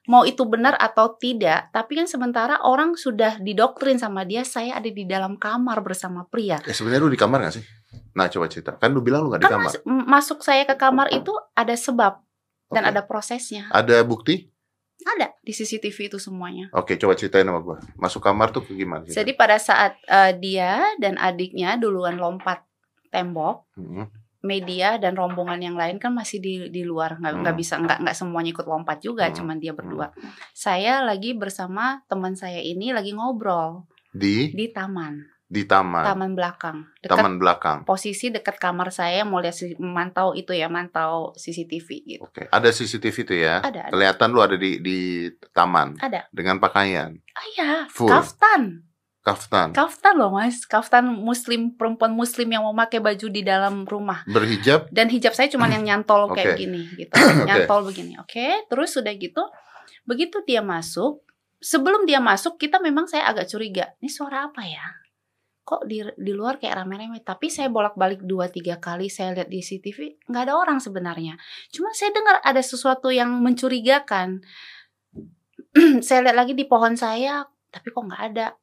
mau 0.03 0.23
itu 0.23 0.41
benar 0.43 0.73
atau 0.75 1.13
tidak 1.13 1.69
tapi 1.69 1.93
kan 1.93 2.07
sementara 2.07 2.63
orang 2.63 2.95
sudah 2.95 3.37
didoktrin 3.37 3.95
sama 3.95 4.23
dia 4.23 4.41
saya 4.41 4.75
ada 4.75 4.89
di 4.89 5.05
dalam 5.05 5.35
kamar 5.35 5.79
bersama 5.79 6.25
pria 6.25 6.57
Eh, 6.63 6.73
sebenarnya 6.73 7.03
lu 7.03 7.11
di 7.11 7.19
kamar 7.19 7.45
gak 7.45 7.55
sih? 7.55 7.65
Nah, 8.13 8.25
coba 8.27 8.45
cerita. 8.45 8.73
Kan 8.73 8.89
lu 8.91 9.01
bilang 9.01 9.21
lu 9.21 9.29
gak 9.29 9.41
di 9.41 9.45
kan 9.45 9.53
kamar. 9.57 9.69
mas- 9.69 9.81
masuk 9.85 10.41
saya 10.41 10.65
ke 10.65 10.73
kamar 10.75 11.09
itu 11.09 11.29
ada 11.53 11.73
sebab 11.73 12.21
dan 12.67 12.83
Oke. 12.83 12.89
ada 12.89 13.01
prosesnya 13.01 13.69
Ada 13.69 14.01
bukti? 14.01 14.49
Ada 15.01 15.31
di 15.39 15.49
CCTV 15.49 15.97
itu 16.07 16.17
semuanya 16.17 16.67
Oke, 16.71 16.95
coba 16.95 17.13
ceritain 17.13 17.43
sama 17.43 17.59
gua. 17.59 17.77
Masuk 17.95 18.19
kamar 18.19 18.49
tuh 18.49 18.61
ke 18.61 18.75
gimana? 18.75 19.03
sih? 19.03 19.15
jadi 19.15 19.31
pada 19.33 19.55
saat 19.55 19.95
eh, 20.03 20.35
dia 20.35 20.83
dan 20.97 21.15
adiknya 21.15 21.75
duluan 21.75 22.15
lompat 22.15 22.63
tembok 23.07 23.63
Hmm, 23.73 24.05
media 24.39 24.95
dan 24.95 25.15
rombongan 25.15 25.59
yang 25.59 25.75
lain 25.75 25.97
kan 25.97 26.11
masih 26.11 26.39
di 26.39 26.53
di 26.67 26.83
luar 26.83 27.15
nggak 27.15 27.33
nggak 27.37 27.51
Hmm. 27.51 27.59
bisa 27.59 27.75
nggak 27.75 27.97
nggak 27.99 28.15
semuanya 28.15 28.51
ikut 28.51 28.63
lompat 28.65 28.97
juga 28.99 29.25
Hmm. 29.25 29.35
cuman 29.35 29.57
dia 29.57 29.71
berdua 29.71 30.15
saya 30.53 31.01
lagi 31.01 31.31
bersama 31.33 31.99
teman 32.05 32.33
saya 32.33 32.59
ini 32.59 32.91
lagi 32.91 33.11
ngobrol 33.11 33.83
Di 34.09 34.49
di 34.49 34.65
taman 34.69 35.19
di 35.49 35.65
taman, 35.65 36.05
taman 36.05 36.37
belakang. 36.37 36.77
Dekat 37.01 37.09
taman 37.09 37.41
belakang. 37.41 37.77
posisi 37.81 38.29
dekat 38.29 38.61
kamar 38.61 38.93
saya 38.93 39.25
mau 39.25 39.41
lihat 39.41 39.57
si- 39.57 39.73
memantau 39.75 40.31
itu 40.31 40.53
ya 40.53 40.69
mantau 40.69 41.33
CCTV 41.33 41.87
gitu. 42.05 42.21
Oke, 42.21 42.45
ada 42.45 42.69
CCTV 42.69 43.15
tuh 43.25 43.33
ya. 43.33 43.57
ada 43.59 43.89
ada. 43.89 43.91
Kelihatan 43.91 44.29
lu 44.29 44.39
ada 44.39 44.53
di 44.53 44.77
di 44.77 45.25
taman? 45.49 45.97
Ada. 45.97 46.29
Dengan 46.29 46.61
pakaian? 46.61 47.17
Ah 47.33 47.47
ya 47.57 47.71
Full. 47.89 48.05
kaftan. 48.07 48.85
Kaftan, 49.19 49.75
kaftan 49.75 50.15
loh 50.15 50.31
mas. 50.31 50.63
Kaftan 50.63 51.09
muslim 51.11 51.75
perempuan 51.75 52.13
muslim 52.13 52.47
yang 52.47 52.63
mau 52.63 52.71
pakai 52.71 53.03
baju 53.03 53.27
di 53.27 53.41
dalam 53.41 53.83
rumah. 53.83 54.23
Berhijab. 54.25 54.87
dan 54.93 55.09
hijab 55.09 55.33
saya 55.33 55.49
cuman 55.49 55.75
yang 55.75 55.83
nyantol 55.83 56.29
kayak 56.37 56.45
Oke. 56.45 56.57
begini 56.61 56.81
gitu 56.95 57.13
nyantol 57.43 57.89
begini. 57.89 58.15
Oke 58.21 58.69
terus 58.69 58.93
sudah 58.93 59.11
gitu 59.11 59.43
begitu 60.05 60.39
dia 60.45 60.61
masuk 60.61 61.25
sebelum 61.57 62.05
dia 62.05 62.21
masuk 62.21 62.55
kita 62.55 62.79
memang 62.79 63.05
saya 63.05 63.27
agak 63.27 63.49
curiga 63.49 63.91
ini 63.99 64.07
suara 64.07 64.47
apa 64.47 64.63
ya 64.63 64.85
kok 65.69 65.85
di 65.85 66.01
di 66.01 66.33
luar 66.33 66.57
kayak 66.57 66.81
rame-rame. 66.81 67.21
Tapi 67.21 67.53
saya 67.53 67.69
bolak-balik 67.69 68.25
dua 68.25 68.49
tiga 68.49 68.81
kali 68.81 69.05
saya 69.13 69.37
lihat 69.37 69.53
di 69.53 69.61
CCTV 69.61 70.25
nggak 70.25 70.43
ada 70.49 70.57
orang 70.57 70.81
sebenarnya. 70.81 71.37
Cuma 71.69 71.93
saya 71.93 72.09
dengar 72.09 72.41
ada 72.41 72.61
sesuatu 72.65 73.13
yang 73.13 73.29
mencurigakan. 73.45 74.41
Saya 76.07 76.25
lihat 76.25 76.33
lagi 76.33 76.57
di 76.57 76.65
pohon 76.65 76.97
saya 76.97 77.45
tapi 77.69 77.93
kok 77.93 78.01
nggak 78.01 78.23
ada? 78.33 78.57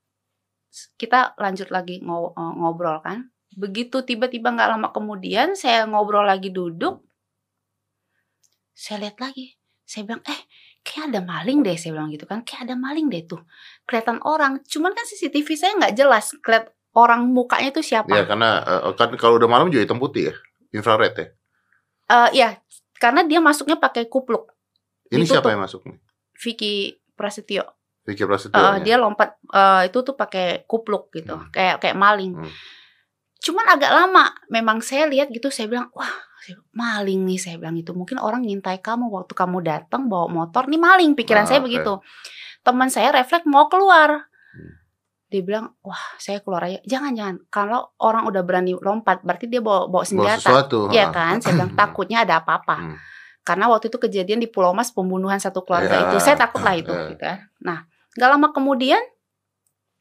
Kita 0.99 1.39
lanjut 1.39 1.71
lagi 1.71 2.03
ngo- 2.03 2.35
ngobrol 2.35 2.99
kan? 2.99 3.31
Begitu 3.55 4.03
tiba-tiba 4.03 4.51
nggak 4.51 4.75
lama 4.75 4.91
kemudian 4.91 5.55
saya 5.55 5.87
ngobrol 5.87 6.27
lagi 6.27 6.51
duduk 6.51 7.07
saya 8.77 9.09
lihat 9.09 9.17
lagi. 9.25 9.57
Saya 9.89 10.05
bilang 10.05 10.21
eh 10.29 10.41
kayak 10.85 11.15
ada 11.15 11.21
maling 11.25 11.65
deh 11.65 11.79
saya 11.81 11.97
bilang 11.97 12.13
gitu 12.13 12.29
kan. 12.29 12.45
Kayak 12.45 12.69
ada 12.69 12.77
maling 12.77 13.09
deh 13.09 13.25
tuh 13.25 13.41
kelihatan 13.89 14.21
orang. 14.29 14.61
Cuman 14.69 14.93
kan 14.93 15.09
CCTV 15.09 15.49
saya 15.57 15.73
nggak 15.81 15.97
jelas 15.97 16.37
kelihat 16.45 16.76
orang 16.97 17.29
mukanya 17.29 17.69
itu 17.71 17.85
siapa 17.85 18.09
Ya 18.09 18.25
karena 18.25 18.65
eh, 18.65 18.93
kan 18.97 19.13
kalau 19.15 19.37
udah 19.37 19.47
malam 19.47 19.69
juga 19.69 19.85
hitam 19.85 20.01
putih 20.01 20.33
ya, 20.33 20.35
infrared 20.73 21.13
ya. 21.13 21.27
Eh, 22.07 22.29
ya 22.35 22.49
karena 22.97 23.23
dia 23.23 23.39
masuknya 23.39 23.77
pakai 23.77 24.09
kupluk 24.09 24.49
Ini 25.07 25.23
Ditutup. 25.23 25.39
siapa 25.39 25.49
yang 25.53 25.61
masuk 25.61 25.85
nih? 25.85 25.97
Vicky 26.35 26.75
Prasetyo 27.13 27.63
Vicky 28.03 28.23
Prasetyo. 28.23 28.57
Eh, 28.57 28.63
ya? 28.63 28.83
dia 28.83 28.97
lompat 28.97 29.37
eh, 29.47 29.83
itu 29.87 29.99
tuh 30.01 30.15
pakai 30.15 30.65
kupluk 30.65 31.13
gitu 31.13 31.37
Hmm. 31.37 31.51
kayak 31.51 31.79
kayak 31.79 31.95
maling 31.95 32.33
Hmm. 32.35 32.53
cuman 33.37 33.67
agak 33.69 33.93
lama 33.93 34.25
memang 34.49 34.81
saya 34.81 35.05
lihat 35.07 35.29
gitu 35.29 35.49
saya 35.49 35.69
bilang 35.69 35.93
wah 35.93 36.09
maling 36.73 37.23
nih 37.25 37.37
saya 37.37 37.57
bilang 37.57 37.75
itu 37.75 37.91
mungkin 37.91 38.17
orang 38.17 38.43
ngintai 38.43 38.79
kamu 38.79 39.11
waktu 39.11 39.35
kamu 39.35 39.61
datang 39.61 40.07
bawa 40.07 40.27
motor 40.27 40.67
nih 40.67 40.79
maling 40.79 41.13
pikiran 41.13 41.45
Ah, 41.45 41.49
saya 41.49 41.61
oke. 41.61 41.67
begitu 41.67 41.99
teman 42.63 42.87
saya 42.87 43.11
refleks 43.13 43.45
mau 43.45 43.67
keluar. 43.67 44.27
Dia 45.37 45.45
bilang 45.45 45.77
wah 45.81 46.01
saya 46.17 46.41
keluar 46.41 46.65
aja 46.65 46.81
jangan 46.83 47.13
jangan 47.13 47.37
kalau 47.47 47.93
orang 47.99 48.25
udah 48.25 48.41
berani 48.41 48.73
lompat 48.73 49.21
berarti 49.21 49.47
dia 49.47 49.61
bawa 49.61 49.85
bawa 49.85 50.01
Bawa 50.01 50.05
senjata 50.05 50.41
sesuatu. 50.41 50.89
Iya 50.89 51.13
kan 51.13 51.39
saya 51.39 51.53
bilang 51.55 51.77
takutnya 51.81 52.25
ada 52.25 52.41
apa-apa 52.41 52.77
Hmm. 52.79 52.97
karena 53.43 53.69
waktu 53.69 53.87
itu 53.87 53.99
kejadian 54.01 54.39
di 54.39 54.49
Pulau 54.49 54.73
Mas 54.73 54.89
pembunuhan 54.89 55.37
satu 55.37 55.61
keluarga 55.61 55.93
Ya, 55.93 56.03
itu 56.09 56.17
saya 56.19 56.35
takut 56.35 56.61
lah 56.61 56.73
itu 56.73 56.89
ya. 56.89 57.13
gitu 57.13 57.21
kan 57.21 57.39
nah 57.59 57.79
nggak 58.13 58.29
lama 58.29 58.49
kemudian 58.51 58.99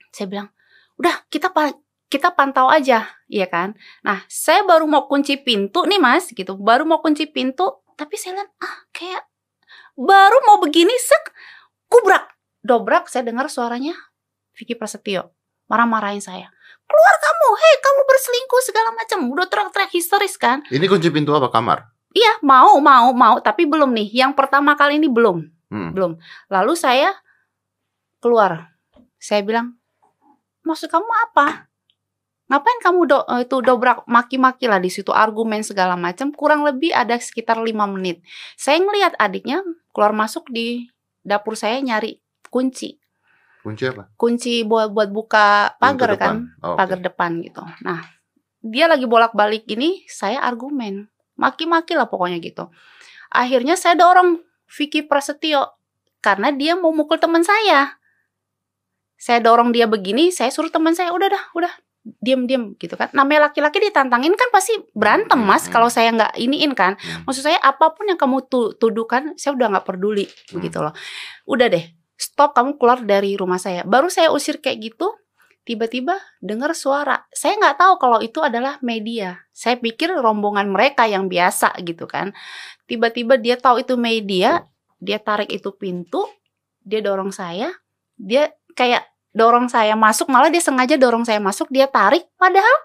saya 0.10 0.28
bilang 0.28 0.48
udah 0.96 1.28
kita 1.28 1.52
pa- 1.52 1.76
kita 2.06 2.32
pantau 2.32 2.70
aja, 2.70 3.04
iya 3.28 3.44
kan? 3.46 3.74
Nah, 4.00 4.24
saya 4.26 4.62
baru 4.62 4.86
mau 4.86 5.04
kunci 5.06 5.36
pintu 5.36 5.84
nih 5.84 5.98
mas, 5.98 6.30
gitu. 6.30 6.56
Baru 6.56 6.86
mau 6.86 7.02
kunci 7.02 7.28
pintu, 7.28 7.66
tapi 7.94 8.16
saya 8.16 8.40
lihat 8.40 8.50
ah 8.62 8.76
kayak 8.90 9.26
baru 9.94 10.38
mau 10.46 10.62
begini 10.62 10.94
sek, 10.96 11.34
kubrak, 11.86 12.30
dobrak. 12.62 13.10
Saya 13.10 13.26
dengar 13.26 13.50
suaranya 13.50 13.98
Vicky 14.56 14.74
Prasetyo 14.74 15.36
marah-marahin 15.70 16.22
saya. 16.22 16.48
Keluar 16.86 17.16
kamu, 17.18 17.48
hei 17.58 17.76
kamu 17.82 18.02
berselingkuh 18.06 18.62
segala 18.62 18.90
macam. 18.94 19.20
Udah 19.34 19.48
teriak-teriak 19.50 19.92
histeris 19.94 20.38
kan? 20.38 20.62
Ini 20.70 20.86
kunci 20.86 21.10
pintu 21.10 21.34
apa 21.34 21.50
kamar? 21.50 21.90
Iya, 22.16 22.40
mau, 22.46 22.78
mau, 22.80 23.12
mau, 23.12 23.36
tapi 23.42 23.66
belum 23.66 23.92
nih. 23.92 24.24
Yang 24.24 24.38
pertama 24.38 24.78
kali 24.78 25.02
ini 25.02 25.10
belum, 25.10 25.52
Hmm. 25.68 25.92
belum. 25.92 26.22
Lalu 26.48 26.74
saya 26.78 27.12
keluar. 28.22 28.78
Saya 29.18 29.42
bilang, 29.42 29.76
maksud 30.62 30.88
kamu 30.88 31.10
apa? 31.28 31.68
Ngapain 32.46 32.80
kamu 32.86 33.00
do, 33.10 33.20
eh, 33.26 33.42
itu 33.50 33.58
dobrak 33.66 34.06
maki-maki 34.06 34.70
lah 34.70 34.78
di 34.78 34.94
situ 34.94 35.10
argumen 35.10 35.66
segala 35.66 35.98
macam. 35.98 36.30
Kurang 36.30 36.62
lebih 36.62 36.94
ada 36.94 37.18
sekitar 37.18 37.58
lima 37.58 37.90
menit. 37.90 38.22
Saya 38.54 38.78
ngelihat 38.86 39.18
adiknya 39.18 39.66
keluar 39.90 40.14
masuk 40.14 40.46
di 40.54 40.86
dapur 41.26 41.58
saya 41.58 41.82
nyari 41.82 42.22
kunci, 42.54 43.02
Kunci 43.66 43.90
apa? 43.90 44.14
kunci 44.14 44.62
buat 44.62 44.94
buat 44.94 45.10
buka 45.10 45.74
pagar 45.82 46.14
kan 46.22 46.54
Oh, 46.62 46.78
pagar 46.78 47.02
depan 47.02 47.42
gitu. 47.42 47.66
Nah, 47.82 48.06
dia 48.62 48.86
lagi 48.86 49.10
bolak-balik 49.10 49.66
gini, 49.66 50.06
saya 50.06 50.38
argumen. 50.46 51.10
Maki-maki 51.34 51.98
lah 51.98 52.06
pokoknya 52.06 52.38
gitu. 52.46 52.70
Akhirnya 53.34 53.74
saya 53.74 53.98
dorong 53.98 54.46
Vicky 54.70 55.02
Prasetyo 55.02 55.66
karena 56.22 56.54
dia 56.54 56.78
mau 56.78 56.94
mukul 56.94 57.18
teman 57.18 57.42
saya. 57.42 57.98
Saya 59.18 59.42
dorong 59.42 59.74
dia 59.74 59.90
begini, 59.90 60.30
saya 60.30 60.54
suruh 60.54 60.70
teman 60.70 60.94
saya, 60.94 61.10
udah 61.10 61.30
dah, 61.34 61.44
udah 61.58 61.74
diam-diam 62.22 62.78
gitu 62.78 62.94
kan. 62.94 63.10
Namanya 63.18 63.50
laki-laki 63.50 63.82
ditantangin 63.82 64.38
kan 64.38 64.50
pasti 64.54 64.78
berantem 64.94 65.42
mas 65.42 65.66
hmm. 65.66 65.74
kalau 65.74 65.90
saya 65.90 66.14
nggak 66.14 66.38
iniin 66.38 66.78
kan. 66.78 66.94
Hmm. 67.02 67.26
Maksud 67.26 67.50
saya 67.50 67.58
apa 67.58 67.98
pun 67.98 68.06
yang 68.06 68.20
kamu 68.22 68.46
tu- 68.46 68.78
tuduhkan, 68.78 69.34
saya 69.42 69.58
udah 69.58 69.74
nggak 69.74 69.86
peduli 69.90 70.30
Hmm. 70.30 70.62
begitu 70.62 70.78
loh. 70.86 70.94
Udah 71.50 71.66
deh, 71.70 71.86
stop 72.16 72.56
kamu 72.56 72.80
keluar 72.80 73.00
dari 73.04 73.36
rumah 73.36 73.60
saya. 73.60 73.84
Baru 73.84 74.08
saya 74.08 74.32
usir 74.32 74.60
kayak 74.64 74.92
gitu, 74.92 75.12
tiba-tiba 75.68 76.16
dengar 76.40 76.72
suara. 76.78 77.28
Saya 77.34 77.60
nggak 77.60 77.78
tahu 77.78 77.94
kalau 78.00 78.20
itu 78.24 78.40
adalah 78.40 78.80
media. 78.80 79.44
Saya 79.52 79.76
pikir 79.80 80.14
rombongan 80.16 80.72
mereka 80.72 81.10
yang 81.10 81.28
biasa 81.28 81.76
gitu 81.84 82.08
kan. 82.08 82.32
Tiba-tiba 82.86 83.36
dia 83.42 83.58
tahu 83.58 83.82
itu 83.82 83.98
media, 83.98 84.64
dia 85.02 85.18
tarik 85.20 85.50
itu 85.52 85.74
pintu, 85.76 86.24
dia 86.86 87.02
dorong 87.02 87.34
saya, 87.34 87.74
dia 88.16 88.54
kayak 88.78 89.04
dorong 89.36 89.68
saya 89.68 89.98
masuk, 89.98 90.32
malah 90.32 90.48
dia 90.48 90.64
sengaja 90.64 90.96
dorong 90.96 91.28
saya 91.28 91.42
masuk, 91.44 91.68
dia 91.68 91.90
tarik, 91.90 92.24
padahal 92.40 92.78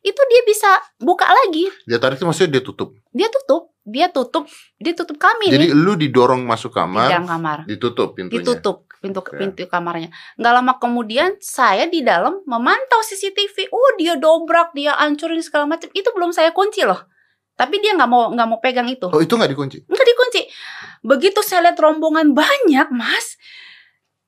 itu 0.00 0.16
dia 0.16 0.42
bisa 0.48 0.70
buka 0.96 1.28
lagi. 1.28 1.68
Dia 1.84 2.00
tarik 2.00 2.16
itu 2.16 2.24
maksudnya 2.24 2.56
dia 2.56 2.62
tutup. 2.64 2.96
Dia 3.12 3.28
tutup, 3.28 3.74
dia 3.90 4.06
tutup, 4.08 4.46
dia 4.78 4.94
tutup 4.94 5.18
kami 5.18 5.50
Jadi 5.50 5.68
nih 5.68 5.76
lu 5.76 5.98
didorong 5.98 6.46
masuk 6.46 6.72
di 6.72 6.78
kamar, 6.78 7.08
dalam 7.10 7.26
kamar 7.26 7.58
ditutup 7.66 8.14
pintunya. 8.14 8.40
ditutup 8.40 8.90
pintu 9.00 9.24
Oke. 9.24 9.40
pintu 9.40 9.64
kamarnya. 9.66 10.12
Nggak 10.36 10.52
lama 10.60 10.72
kemudian 10.76 11.40
saya 11.40 11.88
di 11.88 12.04
dalam 12.04 12.44
memantau 12.44 13.00
CCTV. 13.00 13.72
Oh 13.72 13.96
dia 13.96 14.20
dobrak, 14.20 14.76
dia 14.76 14.94
hancurin 15.00 15.40
segala 15.40 15.66
macam. 15.66 15.88
Itu 15.96 16.12
belum 16.12 16.30
saya 16.36 16.52
kunci 16.52 16.84
loh. 16.84 17.00
Tapi 17.56 17.76
dia 17.80 17.96
nggak 17.96 18.08
mau 18.08 18.28
nggak 18.32 18.48
mau 18.48 18.60
pegang 18.60 18.88
itu. 18.88 19.08
Oh, 19.08 19.20
itu 19.20 19.36
nggak 19.36 19.52
dikunci. 19.52 19.84
Nggak 19.88 20.06
dikunci. 20.06 20.40
Begitu 21.04 21.40
saya 21.44 21.68
lihat 21.68 21.80
rombongan 21.80 22.32
banyak, 22.32 22.88
Mas, 22.92 23.36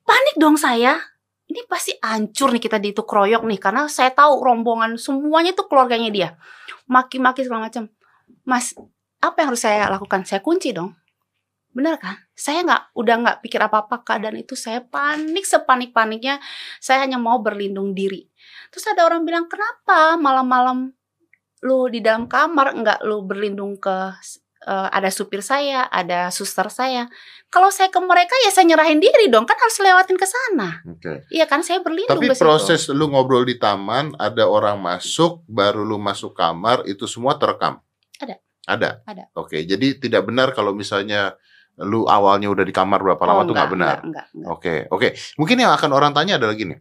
panik 0.05 0.35
dong 0.37 0.57
saya. 0.57 0.97
Ini 1.43 1.69
pasti 1.69 1.93
hancur 2.01 2.49
nih 2.49 2.61
kita 2.61 2.81
di 2.81 2.95
itu 2.95 3.03
kroyok 3.05 3.45
nih 3.45 3.59
karena 3.61 3.85
saya 3.85 4.09
tahu 4.09 4.41
rombongan 4.41 4.97
semuanya 4.97 5.53
itu 5.53 5.65
keluarganya 5.69 6.09
dia. 6.09 6.29
Maki-maki 6.89 7.45
segala 7.45 7.69
macam. 7.69 7.89
Mas, 8.45 8.73
apa 9.23 9.39
yang 9.39 9.55
harus 9.55 9.63
saya 9.63 9.87
lakukan? 9.87 10.27
Saya 10.27 10.43
kunci 10.43 10.75
dong. 10.75 10.91
Benar 11.73 11.97
kan? 11.97 12.19
Saya 12.35 12.61
nggak 12.61 12.93
udah 12.93 13.15
nggak 13.23 13.37
pikir 13.41 13.57
apa-apa 13.63 14.03
keadaan 14.05 14.37
itu 14.37 14.53
saya 14.53 14.83
panik 14.83 15.47
sepanik-paniknya. 15.47 16.37
Saya 16.77 17.07
hanya 17.07 17.17
mau 17.17 17.41
berlindung 17.41 17.95
diri. 17.97 18.27
Terus 18.69 18.85
ada 18.91 19.07
orang 19.07 19.25
bilang, 19.25 19.49
"Kenapa 19.49 20.19
malam-malam 20.19 20.93
lu 21.63 21.87
di 21.87 22.03
dalam 22.03 22.27
kamar 22.27 22.75
nggak 22.75 22.99
lu 23.07 23.23
berlindung 23.23 23.79
ke 23.79 24.11
eh, 24.63 24.89
ada 24.91 25.09
supir 25.11 25.43
saya, 25.43 25.87
ada 25.91 26.31
suster 26.31 26.67
saya. 26.71 27.07
Kalau 27.51 27.67
saya 27.67 27.91
ke 27.91 27.99
mereka 27.99 28.31
ya 28.47 28.51
saya 28.51 28.67
nyerahin 28.67 28.99
diri 28.99 29.27
dong, 29.27 29.43
kan 29.43 29.59
harus 29.59 29.75
lewatin 29.79 30.15
ke 30.15 30.27
sana. 30.27 30.79
Oke. 30.87 31.27
Iya 31.31 31.47
kan 31.47 31.63
saya 31.63 31.83
berlindung 31.83 32.15
Tapi 32.15 32.31
situ. 32.31 32.43
proses 32.43 32.87
lu 32.91 33.11
ngobrol 33.11 33.43
di 33.43 33.59
taman, 33.59 34.15
ada 34.15 34.47
orang 34.47 34.79
masuk, 34.79 35.43
baru 35.51 35.83
lu 35.83 35.99
masuk 35.99 36.31
kamar, 36.31 36.87
itu 36.87 37.07
semua 37.11 37.35
terekam. 37.35 37.83
Ada. 38.23 38.39
Ada. 38.63 39.03
Ada. 39.03 39.23
Oke, 39.35 39.63
jadi 39.63 39.97
tidak 39.97 40.23
benar 40.23 40.51
kalau 40.51 40.71
misalnya 40.71 41.35
lu 41.75 42.05
awalnya 42.05 42.47
udah 42.47 42.61
di 42.61 42.71
kamar 42.71 43.01
berapa 43.01 43.19
Oh, 43.19 43.27
lama 43.27 43.41
tuh 43.43 43.53
nggak 43.53 43.71
benar. 43.71 43.95
Enggak, 43.99 44.03
enggak, 44.05 44.25
enggak. 44.29 44.49
Oke, 44.51 44.73
oke. 44.87 45.07
Mungkin 45.35 45.57
yang 45.57 45.71
akan 45.73 45.91
orang 45.91 46.11
tanya 46.13 46.37
adalah 46.37 46.53
gini. 46.53 46.77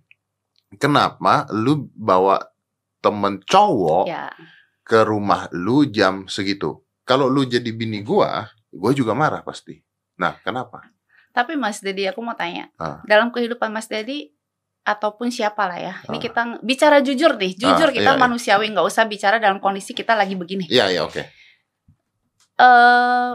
Kenapa 0.76 1.48
lu 1.52 1.88
bawa 1.92 2.40
temen 2.98 3.42
cowok 3.42 4.04
Ya, 4.06 4.30
ke 4.82 5.02
rumah 5.02 5.48
lu 5.52 5.84
jam 5.84 6.24
segitu? 6.26 6.80
Kalau 7.02 7.26
lu 7.26 7.42
jadi 7.42 7.66
bini 7.68 8.00
gua, 8.00 8.46
gua 8.70 8.92
juga 8.92 9.12
marah 9.12 9.42
pasti. 9.42 9.76
Nah, 10.16 10.38
kenapa? 10.38 10.80
tapi 11.32 11.56
Mas 11.56 11.80
Dedi 11.80 12.04
aku 12.04 12.20
mau 12.20 12.36
tanya. 12.36 12.68
Ah. 12.76 13.00
Dalam 13.08 13.32
kehidupan 13.32 13.72
Mas 13.72 13.88
Dedi 13.88 14.28
ataupun 14.82 15.32
siapa 15.32 15.64
lah 15.64 15.80
ya. 15.80 15.94
Ini 16.04 16.16
Ah. 16.16 16.22
kita 16.22 16.40
bicara 16.60 17.00
jujur 17.00 17.40
deh, 17.40 17.56
jujur 17.56 17.88
Ah, 17.88 17.94
kita 17.94 18.12
iya, 18.12 18.16
iya. 18.16 18.20
manusiawi 18.20 18.68
nggak 18.68 18.84
usah 18.84 19.08
bicara 19.08 19.40
dalam 19.40 19.56
kondisi 19.56 19.96
kita 19.96 20.12
lagi 20.12 20.36
begini. 20.36 20.68
Iya, 20.68 20.92
iya, 20.92 21.00
oke. 21.00 21.24
Eh 22.59 23.32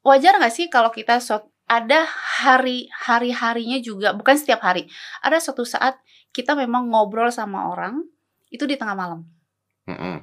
wajar 0.00 0.32
nggak 0.40 0.54
sih 0.54 0.66
kalau 0.72 0.90
kita 0.90 1.20
suat- 1.20 1.48
ada 1.70 2.02
hari 2.42 2.90
hari 2.90 3.30
harinya 3.30 3.78
juga 3.78 4.10
bukan 4.10 4.34
setiap 4.34 4.58
hari 4.58 4.90
ada 5.22 5.38
suatu 5.38 5.62
saat 5.62 6.02
kita 6.34 6.58
memang 6.58 6.90
ngobrol 6.90 7.30
sama 7.30 7.70
orang 7.70 8.02
itu 8.50 8.66
di 8.66 8.74
tengah 8.74 8.98
malam. 8.98 9.22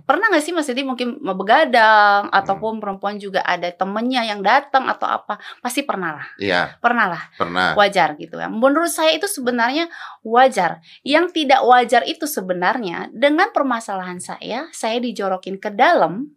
Pernah 0.08 0.32
nggak 0.32 0.44
sih 0.44 0.56
mas 0.56 0.64
Dedi 0.70 0.88
mungkin 0.88 1.20
begadang 1.20 2.32
ataupun 2.32 2.80
perempuan 2.80 3.20
juga 3.20 3.44
ada 3.44 3.68
temennya 3.68 4.24
yang 4.24 4.40
datang 4.40 4.88
atau 4.88 5.04
apa 5.04 5.36
pasti 5.60 5.84
pernah 5.84 6.16
lah. 6.16 6.28
Iya, 6.40 6.80
pernah 6.80 7.12
lah. 7.12 7.24
Pernah. 7.36 7.76
wajar 7.76 8.16
gitu 8.16 8.40
ya. 8.40 8.48
Menurut 8.48 8.88
saya 8.88 9.12
itu 9.12 9.28
sebenarnya 9.28 9.92
wajar. 10.24 10.80
Yang 11.04 11.44
tidak 11.44 11.68
wajar 11.68 12.08
itu 12.08 12.24
sebenarnya 12.24 13.12
dengan 13.12 13.52
permasalahan 13.52 14.24
saya 14.24 14.72
saya 14.72 15.04
dijorokin 15.04 15.60
ke 15.60 15.74
dalam 15.76 16.37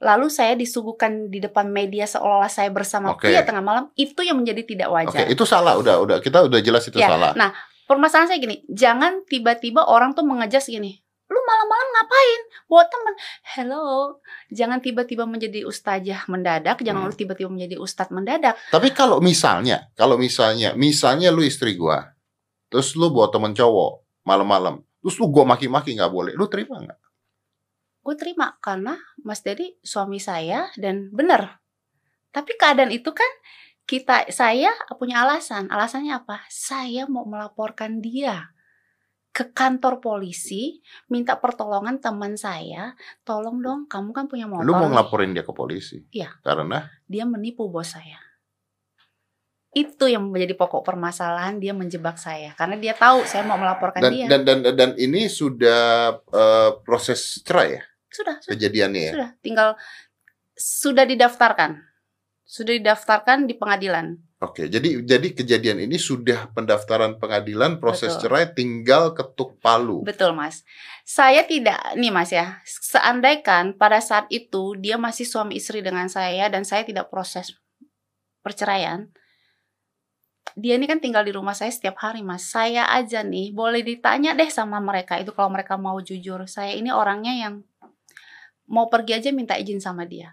lalu 0.00 0.26
saya 0.26 0.56
disuguhkan 0.56 1.28
di 1.28 1.38
depan 1.38 1.68
media 1.68 2.04
seolah-olah 2.04 2.48
saya 2.48 2.72
bersama 2.72 3.14
pria 3.14 3.44
tengah 3.44 3.60
malam 3.60 3.84
itu 3.94 4.16
yang 4.20 4.40
menjadi 4.40 4.64
tidak 4.64 4.88
Oke, 4.88 4.96
wajar 5.12 5.28
itu 5.28 5.44
salah. 5.44 5.76
Udah, 5.76 6.00
udah. 6.00 6.16
Kita 6.18 6.40
udah 6.42 6.60
jelas 6.60 6.88
itu 6.88 6.96
Ya, 6.96 7.12
salah. 7.12 7.36
nah 7.36 7.52
permasalahan 7.84 8.28
saya 8.28 8.38
gini 8.38 8.64
jangan 8.66 9.26
tiba-tiba 9.26 9.84
orang 9.84 10.14
tuh 10.14 10.22
mengejas 10.22 10.66
gini 10.66 11.02
lu 11.26 11.38
malam-malam 11.42 11.88
ngapain 11.92 12.40
bawa 12.66 12.84
temen 12.86 13.14
hello 13.44 13.86
jangan 14.48 14.78
tiba-tiba 14.78 15.26
menjadi 15.26 15.62
ustazah 15.62 16.26
mendadak 16.26 16.80
jangan 16.80 17.06
Hmm. 17.06 17.10
lu 17.10 17.14
tiba-tiba 17.14 17.46
menjadi 17.46 17.78
ustadz 17.78 18.10
mendadak 18.10 18.58
Tapi 18.70 18.90
kalau 18.90 19.18
misalnya, 19.20 19.90
kalau 19.94 20.14
misalnya, 20.16 20.74
misalnya 20.74 21.30
lu 21.30 21.42
istri 21.42 21.74
gua, 21.74 22.14
terus 22.66 22.98
lu 22.98 23.10
bawa 23.10 23.30
temen 23.30 23.54
cowok 23.54 24.02
malam-malam, 24.22 24.82
terus 24.98 25.18
lu 25.18 25.30
gua 25.30 25.46
maki-maki 25.46 25.94
nggak 25.94 26.10
boleh, 26.10 26.32
lu 26.34 26.46
terima 26.46 26.78
nggak? 26.78 26.98
Gue 28.00 28.14
terima 28.16 28.56
karena 28.64 28.96
Mas 29.20 29.44
Dedi 29.44 29.76
suami 29.84 30.16
saya 30.16 30.72
dan 30.80 31.12
benar. 31.12 31.60
Tapi 32.30 32.56
keadaan 32.56 32.94
itu 32.94 33.12
kan 33.12 33.28
kita 33.84 34.30
saya 34.30 34.70
punya 34.96 35.26
alasan. 35.26 35.66
Alasannya 35.66 36.22
apa? 36.22 36.46
Saya 36.46 37.10
mau 37.10 37.26
melaporkan 37.26 37.98
dia 37.98 38.54
ke 39.30 39.50
kantor 39.54 40.02
polisi, 40.02 40.82
minta 41.06 41.38
pertolongan 41.38 42.02
teman 42.02 42.34
saya, 42.34 42.98
tolong 43.22 43.62
dong, 43.62 43.80
kamu 43.86 44.10
kan 44.10 44.26
punya 44.26 44.50
motor. 44.50 44.66
Lu 44.66 44.74
mau 44.74 44.86
nih." 44.86 44.90
ngelaporin 44.94 45.30
dia 45.34 45.44
ke 45.46 45.54
polisi? 45.54 46.02
Iya. 46.10 46.34
Karena 46.42 46.86
Dia 47.06 47.26
menipu 47.26 47.70
bos 47.70 47.94
saya. 47.94 48.18
Itu 49.70 50.10
yang 50.10 50.26
menjadi 50.34 50.58
pokok 50.58 50.82
permasalahan 50.82 51.62
dia 51.62 51.70
menjebak 51.70 52.18
saya 52.18 52.58
karena 52.58 52.74
dia 52.74 52.90
tahu 52.90 53.22
saya 53.22 53.46
mau 53.46 53.54
melaporkan 53.54 54.02
dan 54.02 54.10
dia. 54.10 54.26
dan 54.26 54.42
dan 54.42 54.58
dan 54.74 54.90
ini 54.98 55.30
sudah 55.30 56.18
eh, 56.26 56.70
proses 56.82 57.38
cerai 57.46 57.78
ya 57.78 57.82
sudah, 58.10 58.36
sudah. 58.42 58.50
kejadiannya 58.52 59.00
ya. 59.00 59.12
Sudah, 59.14 59.30
tinggal 59.40 59.68
sudah 60.58 61.04
didaftarkan. 61.06 61.80
Sudah 62.44 62.74
didaftarkan 62.74 63.46
di 63.46 63.54
pengadilan. 63.54 64.18
Oke, 64.40 64.66
jadi 64.66 65.04
jadi 65.04 65.28
kejadian 65.36 65.84
ini 65.84 66.00
sudah 66.00 66.50
pendaftaran 66.50 67.20
pengadilan, 67.20 67.78
proses 67.78 68.16
Betul. 68.16 68.22
cerai 68.26 68.46
tinggal 68.50 69.14
ketuk 69.14 69.60
palu. 69.60 70.02
Betul, 70.02 70.32
Mas. 70.34 70.66
Saya 71.06 71.44
tidak 71.46 71.78
nih, 71.94 72.10
Mas 72.10 72.32
ya. 72.32 72.58
Seandaikan 72.64 73.76
pada 73.76 74.00
saat 74.02 74.26
itu 74.32 74.74
dia 74.80 74.96
masih 74.96 75.28
suami 75.28 75.60
istri 75.60 75.84
dengan 75.84 76.08
saya 76.08 76.48
dan 76.48 76.64
saya 76.66 76.82
tidak 76.82 77.12
proses 77.12 77.54
perceraian, 78.40 79.12
dia 80.58 80.74
ini 80.74 80.88
kan 80.88 80.98
tinggal 80.98 81.22
di 81.22 81.30
rumah 81.30 81.54
saya 81.54 81.70
setiap 81.70 82.00
hari 82.02 82.26
mas 82.26 82.48
saya 82.48 82.90
aja 82.90 83.22
nih 83.22 83.54
boleh 83.54 83.86
ditanya 83.86 84.34
deh 84.34 84.50
sama 84.50 84.82
mereka 84.82 85.20
itu 85.20 85.30
kalau 85.30 85.52
mereka 85.52 85.78
mau 85.78 85.98
jujur 86.02 86.42
saya 86.50 86.74
ini 86.74 86.90
orangnya 86.90 87.34
yang 87.36 87.54
mau 88.70 88.86
pergi 88.86 89.18
aja 89.18 89.28
minta 89.34 89.58
izin 89.58 89.82
sama 89.82 90.06
dia 90.06 90.30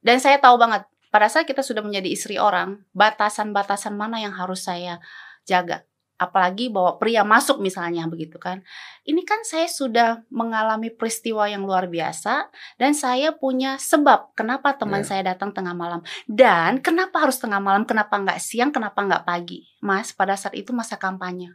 dan 0.00 0.22
saya 0.22 0.38
tahu 0.38 0.56
banget 0.56 0.86
pada 1.10 1.26
saat 1.26 1.44
kita 1.50 1.66
sudah 1.66 1.82
menjadi 1.82 2.08
istri 2.08 2.36
orang 2.38 2.86
batasan-batasan 2.94 3.98
mana 3.98 4.22
yang 4.22 4.32
harus 4.32 4.62
saya 4.62 5.02
jaga 5.42 5.82
apalagi 6.16 6.72
bawa 6.72 6.96
pria 6.96 7.22
masuk 7.22 7.60
misalnya 7.60 8.08
begitu 8.08 8.40
kan. 8.40 8.64
Ini 9.04 9.22
kan 9.28 9.44
saya 9.44 9.68
sudah 9.68 10.24
mengalami 10.32 10.88
peristiwa 10.88 11.44
yang 11.46 11.68
luar 11.68 11.86
biasa 11.92 12.48
dan 12.80 12.96
saya 12.96 13.36
punya 13.36 13.76
sebab 13.76 14.32
kenapa 14.32 14.74
teman 14.74 15.04
yeah. 15.04 15.08
saya 15.08 15.22
datang 15.32 15.52
tengah 15.52 15.76
malam 15.76 16.00
dan 16.24 16.80
kenapa 16.80 17.20
harus 17.28 17.36
tengah 17.36 17.60
malam, 17.60 17.84
kenapa 17.84 18.16
nggak 18.16 18.40
siang, 18.40 18.72
kenapa 18.72 19.04
nggak 19.04 19.24
pagi, 19.28 19.68
Mas. 19.84 20.16
Pada 20.16 20.34
saat 20.34 20.56
itu 20.56 20.72
masa 20.72 20.96
kampanye, 20.96 21.52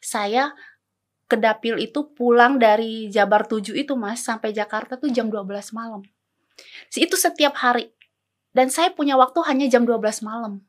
saya 0.00 0.56
ke 1.32 1.40
dapil 1.40 1.80
itu 1.80 2.12
pulang 2.12 2.60
dari 2.60 3.08
Jabar 3.08 3.48
7 3.48 3.72
itu 3.72 3.96
Mas 3.96 4.20
sampai 4.20 4.52
Jakarta 4.52 5.00
tuh 5.00 5.08
jam 5.08 5.32
12 5.32 5.48
malam. 5.72 6.04
Itu 6.92 7.16
setiap 7.16 7.56
hari. 7.56 7.88
Dan 8.52 8.68
saya 8.68 8.92
punya 8.92 9.16
waktu 9.16 9.40
hanya 9.48 9.64
jam 9.72 9.88
12 9.88 10.20
malam 10.20 10.60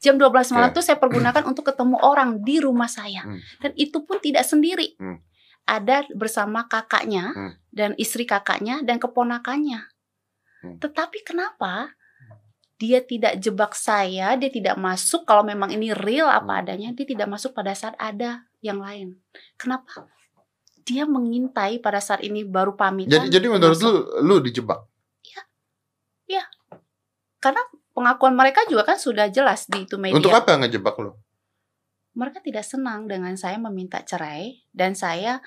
Jam 0.00 0.16
12 0.16 0.56
malam 0.56 0.72
yeah. 0.72 0.80
saya 0.80 0.96
pergunakan 0.96 1.44
untuk 1.44 1.68
ketemu 1.68 2.00
orang 2.00 2.40
di 2.40 2.56
rumah 2.56 2.88
saya. 2.88 3.20
Hmm. 3.20 3.40
Dan 3.60 3.76
itu 3.76 4.00
pun 4.00 4.16
tidak 4.16 4.48
sendiri. 4.48 4.96
Hmm. 4.96 5.20
Ada 5.68 6.08
bersama 6.16 6.64
kakaknya 6.64 7.36
hmm. 7.36 7.52
dan 7.68 7.92
istri 8.00 8.24
kakaknya 8.24 8.80
dan 8.80 8.96
keponakannya. 8.96 9.92
Hmm. 10.64 10.80
Tetapi 10.80 11.20
kenapa 11.20 11.92
dia 12.80 13.04
tidak 13.04 13.36
jebak 13.44 13.76
saya, 13.76 14.40
dia 14.40 14.48
tidak 14.48 14.80
masuk 14.80 15.28
kalau 15.28 15.44
memang 15.44 15.68
ini 15.68 15.92
real 15.92 16.32
apa 16.32 16.48
hmm. 16.48 16.60
adanya, 16.64 16.88
dia 16.96 17.04
tidak 17.04 17.28
masuk 17.28 17.52
pada 17.52 17.76
saat 17.76 17.92
ada 18.00 18.48
yang 18.60 18.80
lain. 18.80 19.16
Kenapa? 19.56 20.08
Dia 20.84 21.04
mengintai 21.04 21.80
pada 21.80 22.00
saat 22.00 22.24
ini 22.24 22.44
baru 22.44 22.76
pamit. 22.76 23.08
Jadi 23.08 23.28
jadi 23.28 23.46
menurut 23.48 23.78
lu 23.80 23.92
lu 24.24 24.36
dijebak? 24.40 24.80
Iya. 25.24 25.42
Iya. 26.28 26.44
Karena 27.40 27.60
pengakuan 27.96 28.36
mereka 28.36 28.64
juga 28.68 28.84
kan 28.84 28.96
sudah 28.96 29.28
jelas 29.28 29.68
di 29.68 29.84
itu 29.84 29.96
media. 30.00 30.16
Untuk 30.16 30.32
apa 30.32 30.56
ngejebak 30.60 30.96
lo? 31.00 31.20
Mereka 32.16 32.42
tidak 32.42 32.66
senang 32.66 33.06
dengan 33.06 33.32
saya 33.38 33.56
meminta 33.56 34.02
cerai 34.02 34.66
dan 34.74 34.98
saya 34.98 35.38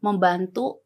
membantu 0.00 0.85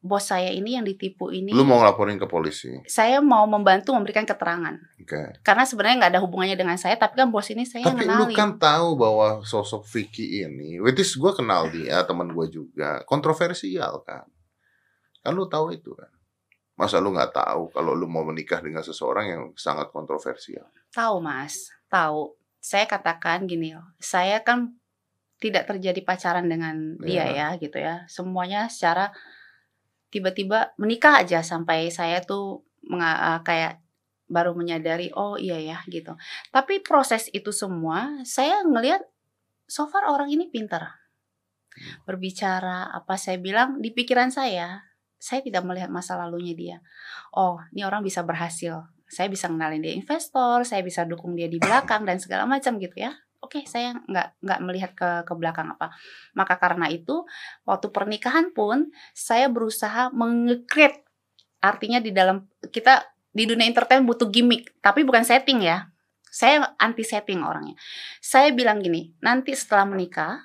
bos 0.00 0.32
saya 0.32 0.48
ini 0.48 0.80
yang 0.80 0.84
ditipu 0.88 1.28
ini. 1.28 1.52
Lu 1.52 1.60
mau 1.60 1.76
ngelaporin 1.76 2.16
ke 2.16 2.24
polisi? 2.24 2.72
Saya 2.88 3.20
mau 3.20 3.44
membantu 3.44 3.92
memberikan 3.92 4.24
keterangan. 4.24 4.80
Oke. 4.96 5.12
Okay. 5.12 5.28
Karena 5.44 5.68
sebenarnya 5.68 5.96
nggak 6.00 6.12
ada 6.16 6.22
hubungannya 6.24 6.56
dengan 6.56 6.80
saya, 6.80 6.96
tapi 6.96 7.20
kan 7.20 7.28
bos 7.28 7.44
ini 7.52 7.68
saya 7.68 7.84
Tapi 7.84 8.08
lu 8.08 8.32
kan 8.32 8.56
tahu 8.56 8.96
bahwa 8.96 9.44
sosok 9.44 9.84
Vicky 9.84 10.40
ini, 10.40 10.80
which 10.80 11.04
is 11.04 11.12
gue 11.20 11.32
kenal 11.36 11.68
dia, 11.68 12.00
teman 12.08 12.32
gue 12.32 12.46
juga, 12.48 13.04
kontroversial 13.04 14.00
kan. 14.08 14.24
Kan 15.20 15.36
lu 15.36 15.44
tahu 15.52 15.76
itu 15.76 15.92
kan. 15.92 16.08
Masa 16.80 16.96
lu 16.96 17.12
nggak 17.12 17.36
tahu 17.36 17.68
kalau 17.68 17.92
lu 17.92 18.08
mau 18.08 18.24
menikah 18.24 18.64
dengan 18.64 18.80
seseorang 18.80 19.28
yang 19.28 19.42
sangat 19.52 19.92
kontroversial? 19.92 20.64
Tahu 20.96 21.20
mas, 21.20 21.68
tahu. 21.92 22.32
Saya 22.60 22.84
katakan 22.84 23.48
gini 23.48 23.72
loh, 23.72 23.84
saya 23.96 24.40
kan 24.44 24.76
tidak 25.40 25.64
terjadi 25.64 26.04
pacaran 26.04 26.44
dengan 26.44 27.00
dia 27.00 27.24
yeah. 27.24 27.56
ya 27.56 27.60
gitu 27.60 27.80
ya. 27.80 28.04
Semuanya 28.04 28.68
secara 28.68 29.12
tiba-tiba 30.10 30.74
menikah 30.76 31.22
aja 31.22 31.40
sampai 31.40 31.88
saya 31.88 32.20
tuh 32.22 32.66
menga- 32.84 33.40
kayak 33.46 33.80
baru 34.30 34.54
menyadari 34.54 35.10
oh 35.14 35.34
iya 35.34 35.58
ya 35.58 35.78
gitu. 35.90 36.14
Tapi 36.54 36.82
proses 36.82 37.26
itu 37.34 37.50
semua 37.50 38.22
saya 38.22 38.62
ngelihat 38.62 39.02
so 39.66 39.90
far 39.90 40.06
orang 40.06 40.30
ini 40.30 40.46
pintar. 40.50 40.98
Hmm. 41.70 42.06
Berbicara 42.06 42.90
apa 42.94 43.18
saya 43.18 43.38
bilang 43.38 43.82
di 43.82 43.90
pikiran 43.90 44.30
saya 44.30 44.90
saya 45.20 45.44
tidak 45.44 45.62
melihat 45.68 45.92
masa 45.92 46.16
lalunya 46.16 46.56
dia. 46.56 46.76
Oh, 47.36 47.60
ini 47.76 47.84
orang 47.84 48.00
bisa 48.00 48.24
berhasil. 48.24 48.88
Saya 49.04 49.28
bisa 49.28 49.52
kenalin 49.52 49.84
dia 49.84 49.92
investor, 49.92 50.64
saya 50.64 50.80
bisa 50.80 51.04
dukung 51.04 51.36
dia 51.36 51.46
di 51.50 51.60
belakang 51.60 52.08
dan 52.08 52.16
segala 52.16 52.48
macam 52.48 52.80
gitu 52.80 52.96
ya. 53.04 53.12
Oke, 53.40 53.64
saya 53.64 53.96
nggak 54.04 54.44
nggak 54.44 54.60
melihat 54.60 54.92
ke 54.92 55.08
ke 55.24 55.32
belakang 55.32 55.72
apa. 55.72 55.96
Maka 56.36 56.60
karena 56.60 56.92
itu, 56.92 57.24
waktu 57.64 57.88
pernikahan 57.88 58.52
pun 58.52 58.92
saya 59.16 59.48
berusaha 59.48 60.12
mengekret. 60.12 61.00
Artinya 61.64 62.04
di 62.04 62.12
dalam 62.12 62.44
kita 62.68 63.08
di 63.32 63.48
dunia 63.48 63.64
entertain 63.64 64.04
butuh 64.04 64.28
gimmick, 64.28 64.76
tapi 64.84 65.08
bukan 65.08 65.24
setting 65.24 65.64
ya. 65.64 65.88
Saya 66.30 66.76
anti 66.78 67.02
setting 67.02 67.40
orangnya. 67.42 67.74
Saya 68.22 68.52
bilang 68.52 68.84
gini, 68.84 69.10
nanti 69.18 69.56
setelah 69.56 69.88
menikah, 69.88 70.44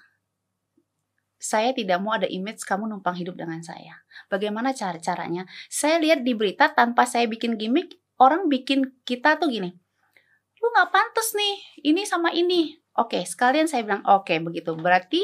saya 1.35 1.75
tidak 1.77 2.01
mau 2.01 2.15
ada 2.15 2.25
image 2.25 2.65
kamu 2.65 2.89
numpang 2.89 3.13
hidup 3.13 3.37
dengan 3.37 3.61
saya. 3.61 4.01
Bagaimana 4.31 4.73
cara 4.73 4.97
caranya? 4.97 5.45
Saya 5.69 6.01
lihat 6.01 6.25
di 6.25 6.33
berita 6.33 6.73
tanpa 6.73 7.05
saya 7.05 7.29
bikin 7.29 7.59
gimmick, 7.59 8.01
orang 8.17 8.49
bikin 8.49 8.97
kita 9.05 9.37
tuh 9.37 9.51
gini. 9.51 9.75
Lu 10.63 10.67
nggak 10.73 10.89
pantas 10.89 11.37
nih, 11.37 11.55
ini 11.91 12.01
sama 12.07 12.33
ini. 12.33 12.84
Oke, 12.95 13.23
sekalian 13.27 13.67
saya 13.67 13.83
bilang, 13.83 14.03
oke 14.07 14.31
begitu. 14.39 14.71
Berarti 14.75 15.23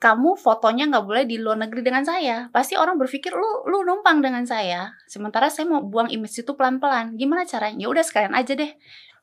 kamu 0.00 0.40
fotonya 0.40 0.88
nggak 0.88 1.04
boleh 1.04 1.24
di 1.28 1.36
luar 1.36 1.60
negeri 1.60 1.84
dengan 1.84 2.00
saya. 2.08 2.48
Pasti 2.48 2.72
orang 2.80 2.96
berpikir 2.96 3.36
lu 3.36 3.68
lu 3.68 3.84
numpang 3.84 4.24
dengan 4.24 4.48
saya. 4.48 4.96
Sementara 5.04 5.52
saya 5.52 5.68
mau 5.68 5.84
buang 5.84 6.08
image 6.08 6.40
itu 6.40 6.56
pelan-pelan. 6.56 7.20
Gimana 7.20 7.44
caranya? 7.44 7.84
Ya 7.84 7.88
udah 7.92 8.00
sekalian 8.00 8.32
aja 8.32 8.56
deh 8.56 8.72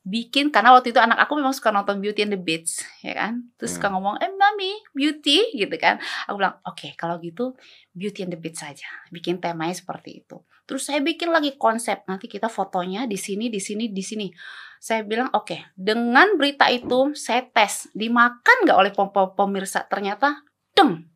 bikin 0.08 0.56
karena 0.56 0.72
waktu 0.72 0.96
itu 0.96 1.04
anak 1.04 1.20
aku 1.20 1.36
memang 1.36 1.52
suka 1.52 1.68
nonton 1.76 2.00
Beauty 2.00 2.24
and 2.24 2.32
the 2.32 2.40
Beast 2.40 2.88
ya 3.04 3.12
kan 3.12 3.52
terus 3.60 3.76
hmm. 3.76 3.84
suka 3.84 3.88
ngomong 3.92 4.16
eh 4.24 4.32
mami 4.32 4.80
beauty 4.96 5.52
gitu 5.52 5.76
kan 5.76 6.00
aku 6.32 6.40
bilang 6.40 6.56
oke 6.64 6.80
okay, 6.80 6.96
kalau 6.96 7.20
gitu 7.20 7.60
Beauty 7.92 8.24
and 8.24 8.32
the 8.32 8.40
Beast 8.40 8.64
saja 8.64 8.88
bikin 9.12 9.44
temanya 9.44 9.76
seperti 9.76 10.24
itu 10.24 10.40
terus 10.64 10.88
saya 10.88 11.04
bikin 11.04 11.28
lagi 11.28 11.60
konsep 11.60 12.08
nanti 12.08 12.32
kita 12.32 12.48
fotonya 12.48 13.04
di 13.04 13.20
sini 13.20 13.52
di 13.52 13.60
sini 13.60 13.92
di 13.92 14.00
sini 14.00 14.28
saya 14.78 15.02
bilang 15.02 15.30
oke 15.34 15.50
okay, 15.50 15.60
dengan 15.74 16.38
berita 16.38 16.70
itu 16.70 17.13
saya 17.18 17.46
tes 17.50 17.90
dimakan 17.98 18.58
nggak 18.66 18.78
oleh 18.78 18.92
pem 18.94 19.10
pemirsa? 19.10 19.86
Ternyata 19.90 20.46
deng. 20.78 21.10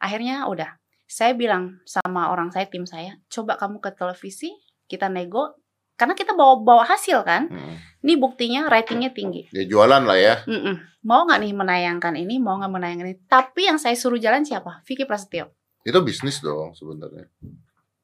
Akhirnya 0.00 0.48
udah. 0.48 0.80
Saya 1.06 1.38
bilang 1.38 1.78
sama 1.86 2.34
orang 2.34 2.50
saya 2.50 2.66
tim 2.66 2.82
saya 2.82 3.22
coba 3.30 3.54
kamu 3.54 3.78
ke 3.78 3.94
televisi 3.94 4.50
kita 4.90 5.06
nego. 5.06 5.54
Karena 5.96 6.12
kita 6.12 6.36
bawa 6.36 6.60
bawa 6.60 6.84
hasil 6.84 7.24
kan? 7.24 7.48
Hmm. 7.48 7.76
ini 8.04 8.20
buktinya 8.20 8.68
ratingnya 8.68 9.16
tinggi. 9.16 9.48
Ya 9.50 9.64
jualan 9.64 10.04
lah 10.04 10.18
ya. 10.20 10.34
Mm-mm. 10.44 10.76
mau 11.08 11.24
nggak 11.24 11.40
nih 11.42 11.52
menayangkan 11.56 12.14
ini 12.14 12.36
mau 12.36 12.60
nggak 12.60 12.70
menayangkan 12.70 13.06
ini? 13.08 13.18
Tapi 13.24 13.66
yang 13.66 13.80
saya 13.80 13.96
suruh 13.96 14.20
jalan 14.20 14.44
siapa? 14.44 14.84
Vicky 14.84 15.08
Prasetyo. 15.08 15.50
Itu 15.82 16.04
bisnis 16.04 16.38
dong 16.44 16.76
sebenarnya. 16.76 17.32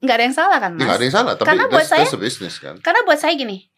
Nggak 0.03 0.17
ada 0.19 0.25
yang 0.27 0.35
salah 0.35 0.59
kan 0.59 0.71
ya, 0.75 0.77
mas? 0.77 0.83
nggak 0.83 0.97
ada 0.99 1.05
yang 1.07 1.15
salah 1.15 1.33
tapi 1.39 1.47
karena 1.47 1.65
buat 1.71 1.87
saya 1.87 2.07
bisnis 2.19 2.55
kan. 2.59 2.75
karena 2.83 3.01
buat 3.07 3.19
saya 3.23 3.39
gini 3.39 3.71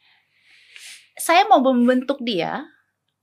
saya 1.15 1.47
mau 1.47 1.63
membentuk 1.63 2.19
dia 2.23 2.67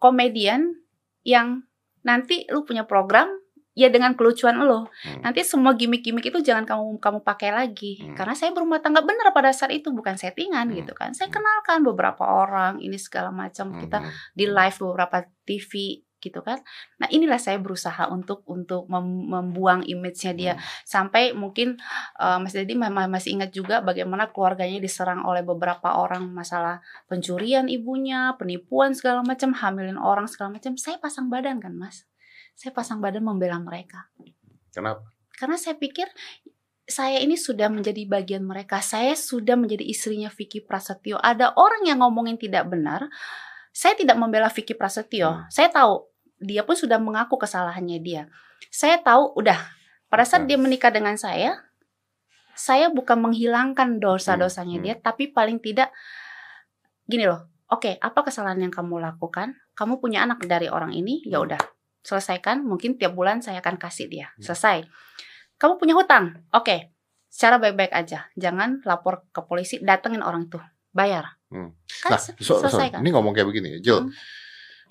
komedian 0.01 0.75
yang 1.21 1.67
nanti 2.01 2.49
lu 2.49 2.65
punya 2.65 2.87
program 2.87 3.29
ya 3.71 3.87
dengan 3.87 4.13
kelucuan 4.19 4.59
lo. 4.59 4.91
Hmm. 5.03 5.23
Nanti 5.23 5.47
semua 5.47 5.71
gimmick-gimmick 5.77 6.27
itu 6.27 6.39
jangan 6.43 6.67
kamu 6.67 6.99
kamu 6.99 7.19
pakai 7.23 7.49
lagi. 7.55 8.03
Hmm. 8.03 8.15
Karena 8.17 8.35
saya 8.35 8.51
berumah 8.51 8.83
tangga 8.83 8.99
benar 9.05 9.31
pada 9.31 9.55
saat 9.55 9.71
itu 9.71 9.95
bukan 9.95 10.19
settingan 10.19 10.67
hmm. 10.67 10.75
gitu 10.83 10.93
kan. 10.97 11.15
Saya 11.15 11.31
hmm. 11.31 11.35
kenalkan 11.39 11.79
beberapa 11.87 12.23
orang 12.27 12.83
ini 12.83 12.99
segala 12.99 13.31
macam 13.31 13.71
hmm. 13.71 13.79
kita 13.85 13.97
di 14.35 14.45
live 14.47 14.77
beberapa 14.81 15.23
TV 15.47 16.03
gitu 16.21 16.45
kan. 16.45 16.61
Nah, 17.01 17.09
inilah 17.09 17.41
saya 17.41 17.57
berusaha 17.57 18.07
untuk 18.13 18.45
untuk 18.45 18.85
mem 18.87 19.27
membuang 19.27 19.81
image-nya 19.83 20.31
dia 20.37 20.53
hmm. 20.55 20.63
sampai 20.85 21.33
mungkin 21.33 21.81
uh, 22.21 22.37
Mas 22.37 22.53
Dedi 22.53 22.77
masih 22.77 23.35
ingat 23.35 23.51
juga 23.51 23.81
bagaimana 23.81 24.29
keluarganya 24.29 24.77
diserang 24.77 25.25
oleh 25.25 25.41
beberapa 25.41 25.97
orang 25.97 26.29
masalah 26.29 26.79
pencurian 27.09 27.65
ibunya, 27.67 28.37
penipuan 28.37 28.93
segala 28.93 29.25
macam, 29.25 29.51
hamilin 29.57 29.97
orang 29.97 30.29
segala 30.29 30.55
macam. 30.55 30.77
Saya 30.77 31.01
pasang 31.01 31.27
badan 31.27 31.57
kan, 31.57 31.73
Mas 31.73 32.05
saya 32.61 32.77
pasang 32.77 33.01
badan 33.01 33.25
membela 33.25 33.57
mereka. 33.57 34.05
Kenapa? 34.69 35.07
Karena 35.33 35.57
saya 35.57 35.73
pikir 35.81 36.05
saya 36.85 37.17
ini 37.23 37.39
sudah 37.39 37.71
menjadi 37.73 38.05
bagian 38.05 38.45
mereka. 38.45 38.83
Saya 38.85 39.17
sudah 39.17 39.57
menjadi 39.57 39.81
istrinya 39.87 40.29
Vicky 40.29 40.61
Prasetyo. 40.61 41.17
Ada 41.17 41.57
orang 41.57 41.89
yang 41.89 42.05
ngomongin 42.05 42.37
tidak 42.37 42.67
benar. 42.69 43.07
Saya 43.71 43.95
tidak 43.95 44.19
membela 44.19 44.51
Vicky 44.51 44.75
Prasetyo. 44.75 45.31
Hmm. 45.31 45.47
Saya 45.49 45.71
tahu 45.71 46.10
dia 46.41 46.65
pun 46.65 46.73
sudah 46.73 46.97
mengaku 46.97 47.37
kesalahannya 47.37 48.01
dia. 48.01 48.27
Saya 48.73 48.97
tahu 48.97 49.37
udah 49.37 49.57
pada 50.09 50.25
saat 50.25 50.43
hmm. 50.43 50.49
dia 50.49 50.57
menikah 50.57 50.91
dengan 50.91 51.15
saya, 51.15 51.61
saya 52.57 52.89
bukan 52.89 53.21
menghilangkan 53.21 54.01
dosa-dosanya 54.01 54.81
hmm. 54.81 54.85
dia, 54.85 54.95
tapi 54.97 55.29
paling 55.29 55.61
tidak 55.61 55.93
gini 57.05 57.29
loh. 57.29 57.47
Oke, 57.71 57.95
okay, 57.95 58.03
apa 58.03 58.27
kesalahan 58.27 58.59
yang 58.59 58.73
kamu 58.73 58.99
lakukan? 58.99 59.55
Kamu 59.77 60.03
punya 60.03 60.27
anak 60.27 60.43
dari 60.43 60.67
orang 60.67 60.91
ini, 60.91 61.23
ya 61.23 61.39
hmm. 61.39 61.47
udah 61.47 61.61
selesaikan 62.01 62.65
mungkin 62.65 62.97
tiap 62.97 63.13
bulan 63.13 63.45
saya 63.45 63.61
akan 63.61 63.77
kasih 63.77 64.09
dia 64.09 64.27
hmm. 64.33 64.43
selesai 64.45 64.77
kamu 65.61 65.77
punya 65.77 65.93
hutang 65.93 66.41
oke 66.49 66.65
okay. 66.65 66.79
secara 67.29 67.61
baik-baik 67.61 67.93
aja 67.93 68.29
jangan 68.33 68.81
lapor 68.83 69.29
ke 69.29 69.41
polisi 69.45 69.77
datengin 69.81 70.25
orang 70.25 70.49
itu 70.49 70.57
bayar 70.91 71.37
hmm. 71.53 71.71
Kan 72.01 72.17
Nah, 72.17 72.19
so, 72.19 72.57
selesai 72.57 72.73
sorry, 72.73 72.89
kan? 72.89 72.99
ini 73.05 73.13
ngomong 73.13 73.29
kayak 73.37 73.45
begini, 73.45 73.77
Jill. 73.77 74.09
Hmm. 74.09 74.11